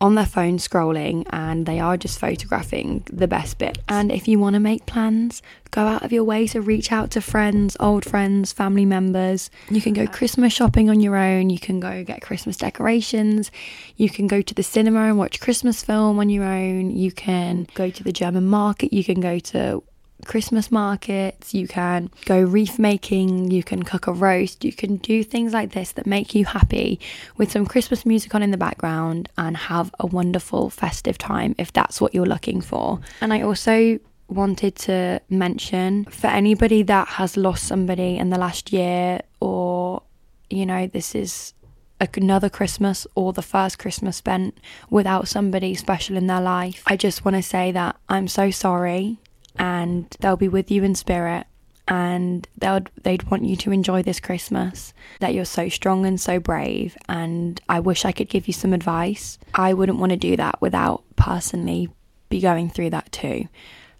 on 0.00 0.14
their 0.14 0.26
phone 0.26 0.58
scrolling 0.58 1.24
and 1.30 1.66
they 1.66 1.80
are 1.80 1.96
just 1.96 2.18
photographing 2.18 3.02
the 3.12 3.26
best 3.26 3.58
bit. 3.58 3.78
And 3.88 4.12
if 4.12 4.28
you 4.28 4.38
want 4.38 4.54
to 4.54 4.60
make 4.60 4.86
plans, 4.86 5.42
go 5.70 5.82
out 5.82 6.04
of 6.04 6.12
your 6.12 6.24
way 6.24 6.46
to 6.48 6.60
reach 6.60 6.92
out 6.92 7.10
to 7.12 7.20
friends, 7.20 7.76
old 7.80 8.04
friends, 8.04 8.52
family 8.52 8.84
members. 8.84 9.50
You 9.70 9.80
can 9.80 9.94
go 9.94 10.06
Christmas 10.06 10.52
shopping 10.52 10.88
on 10.88 11.00
your 11.00 11.16
own, 11.16 11.50
you 11.50 11.58
can 11.58 11.80
go 11.80 12.04
get 12.04 12.22
Christmas 12.22 12.56
decorations, 12.56 13.50
you 13.96 14.08
can 14.08 14.26
go 14.26 14.40
to 14.40 14.54
the 14.54 14.62
cinema 14.62 15.00
and 15.00 15.18
watch 15.18 15.40
Christmas 15.40 15.82
film 15.82 16.18
on 16.18 16.28
your 16.28 16.44
own, 16.44 16.90
you 16.90 17.10
can 17.10 17.66
go 17.74 17.90
to 17.90 18.04
the 18.04 18.12
German 18.12 18.46
market, 18.46 18.92
you 18.92 19.04
can 19.04 19.20
go 19.20 19.38
to 19.38 19.82
Christmas 20.24 20.70
markets, 20.70 21.54
you 21.54 21.68
can 21.68 22.10
go 22.26 22.40
wreath 22.40 22.78
making, 22.78 23.50
you 23.50 23.62
can 23.62 23.82
cook 23.82 24.06
a 24.06 24.12
roast, 24.12 24.64
you 24.64 24.72
can 24.72 24.96
do 24.96 25.22
things 25.22 25.52
like 25.52 25.72
this 25.72 25.92
that 25.92 26.06
make 26.06 26.34
you 26.34 26.44
happy 26.44 27.00
with 27.36 27.52
some 27.52 27.66
Christmas 27.66 28.04
music 28.04 28.34
on 28.34 28.42
in 28.42 28.50
the 28.50 28.56
background 28.56 29.28
and 29.38 29.56
have 29.56 29.94
a 29.98 30.06
wonderful 30.06 30.70
festive 30.70 31.18
time 31.18 31.54
if 31.58 31.72
that's 31.72 32.00
what 32.00 32.14
you're 32.14 32.26
looking 32.26 32.60
for. 32.60 33.00
And 33.20 33.32
I 33.32 33.42
also 33.42 33.98
wanted 34.28 34.76
to 34.76 35.20
mention 35.30 36.04
for 36.06 36.26
anybody 36.26 36.82
that 36.82 37.08
has 37.08 37.36
lost 37.36 37.64
somebody 37.64 38.18
in 38.18 38.30
the 38.30 38.38
last 38.38 38.72
year 38.72 39.22
or 39.40 40.02
you 40.50 40.66
know 40.66 40.86
this 40.86 41.14
is 41.14 41.54
another 42.00 42.48
Christmas 42.48 43.06
or 43.14 43.32
the 43.32 43.42
first 43.42 43.78
Christmas 43.78 44.16
spent 44.16 44.58
without 44.90 45.26
somebody 45.26 45.74
special 45.74 46.16
in 46.16 46.26
their 46.26 46.40
life. 46.40 46.82
I 46.86 46.96
just 46.96 47.24
want 47.24 47.36
to 47.36 47.42
say 47.42 47.72
that 47.72 47.96
I'm 48.08 48.28
so 48.28 48.50
sorry 48.50 49.18
and 49.58 50.14
they'll 50.20 50.36
be 50.36 50.48
with 50.48 50.70
you 50.70 50.84
in 50.84 50.94
spirit 50.94 51.46
and 51.88 52.46
they'd 52.58 52.90
they'd 53.02 53.22
want 53.24 53.44
you 53.44 53.56
to 53.56 53.72
enjoy 53.72 54.02
this 54.02 54.20
Christmas 54.20 54.92
that 55.20 55.34
you're 55.34 55.44
so 55.44 55.68
strong 55.68 56.04
and 56.04 56.20
so 56.20 56.38
brave 56.38 56.96
and 57.08 57.60
I 57.68 57.80
wish 57.80 58.04
I 58.04 58.12
could 58.12 58.28
give 58.28 58.46
you 58.46 58.52
some 58.52 58.72
advice. 58.72 59.38
I 59.54 59.72
wouldn't 59.72 59.98
want 59.98 60.10
to 60.10 60.16
do 60.16 60.36
that 60.36 60.60
without 60.60 61.02
personally 61.16 61.88
be 62.28 62.40
going 62.40 62.70
through 62.70 62.90
that 62.90 63.10
too. 63.10 63.48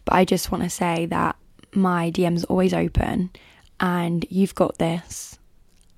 But 0.04 0.14
I 0.14 0.24
just 0.24 0.52
want 0.52 0.64
to 0.64 0.70
say 0.70 1.06
that 1.06 1.36
my 1.72 2.10
DM's 2.10 2.44
always 2.44 2.74
open 2.74 3.30
and 3.80 4.26
you've 4.30 4.54
got 4.54 4.78
this 4.78 5.37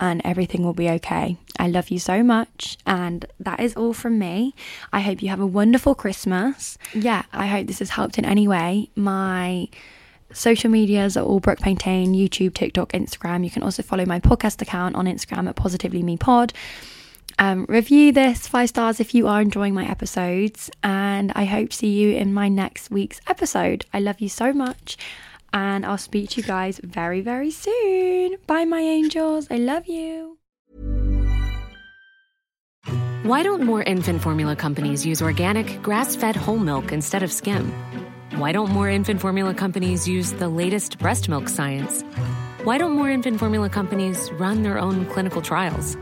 and 0.01 0.22
everything 0.24 0.64
will 0.64 0.72
be 0.72 0.88
okay. 0.88 1.36
I 1.59 1.68
love 1.68 1.90
you 1.90 1.98
so 1.98 2.22
much. 2.22 2.78
And 2.86 3.26
that 3.38 3.61
is 3.61 3.74
all 3.76 3.92
from 3.92 4.18
me. 4.18 4.55
I 4.92 5.01
hope 5.01 5.22
you 5.22 5.28
have 5.28 5.40
a 5.40 5.46
wonderful 5.46 5.94
Christmas. 5.94 6.78
Yeah, 6.94 7.22
I 7.32 7.46
hope 7.46 7.66
this 7.66 7.80
has 7.80 7.90
helped 7.90 8.18
in 8.18 8.24
any 8.24 8.48
way. 8.48 8.88
My 8.96 9.68
social 10.32 10.70
medias 10.70 11.16
are 11.16 11.24
all 11.24 11.38
Brooke 11.38 11.59
Paintain, 11.59 12.16
YouTube, 12.16 12.55
TikTok, 12.55 12.92
Instagram. 12.92 13.44
You 13.44 13.51
can 13.51 13.62
also 13.62 13.82
follow 13.82 14.07
my 14.07 14.18
podcast 14.18 14.62
account 14.62 14.96
on 14.96 15.05
Instagram 15.05 15.48
at 15.48 15.57
Positively 15.57 16.03
Me 16.03 16.16
Pod. 16.16 16.55
Um, 17.38 17.66
review 17.68 18.12
this 18.12 18.46
five 18.46 18.70
stars 18.70 19.01
if 19.01 19.14
you 19.14 19.26
are 19.26 19.40
enjoying 19.40 19.72
my 19.72 19.88
episodes, 19.88 20.70
and 20.82 21.32
I 21.34 21.44
hope 21.44 21.70
to 21.70 21.76
see 21.76 21.88
you 21.88 22.14
in 22.16 22.34
my 22.34 22.48
next 22.48 22.90
week's 22.90 23.20
episode. 23.26 23.86
I 23.94 24.01
love 24.01 24.20
you 24.20 24.28
so 24.28 24.53
much 24.53 24.98
and 25.53 25.84
I'll 25.84 25.98
speak 25.98 26.30
to 26.30 26.40
you 26.40 26.46
guys 26.46 26.80
very, 26.82 27.20
very 27.20 27.51
soon. 27.51 28.36
Bye, 28.46 28.64
my 28.64 28.80
angels. 28.80 29.48
I 29.51 29.57
love 29.57 29.86
you. 29.86 30.38
Why 33.22 33.42
don't 33.42 33.62
more 33.62 33.82
infant 33.82 34.22
formula 34.22 34.57
companies 34.57 35.05
use 35.05 35.20
organic, 35.20 35.82
grass 35.82 36.16
fed 36.16 36.36
whole 36.36 36.59
milk 36.59 36.90
instead 36.90 37.22
of 37.22 37.30
skim? 37.30 37.72
Why 38.36 38.53
don't 38.53 38.70
more 38.70 38.88
infant 38.88 39.20
formula 39.20 39.53
companies 39.53 40.09
use 40.09 40.32
the 40.32 40.48
latest 40.48 40.98
breast 40.98 41.28
milk 41.28 41.48
science? 41.48 42.03
Why 42.64 42.78
don't 42.78 42.92
more 42.92 43.11
infant 43.11 43.38
formula 43.38 43.68
companies 43.68 44.30
run 44.32 44.62
their 44.62 44.78
own 44.78 45.05
clinical 45.07 45.42
trials? 45.42 45.96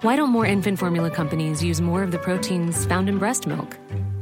Why 0.00 0.16
don't 0.16 0.30
more 0.30 0.46
infant 0.46 0.78
formula 0.78 1.10
companies 1.10 1.62
use 1.62 1.80
more 1.80 2.02
of 2.02 2.10
the 2.10 2.18
proteins 2.18 2.86
found 2.86 3.08
in 3.08 3.18
breast 3.18 3.46
milk? 3.46 3.78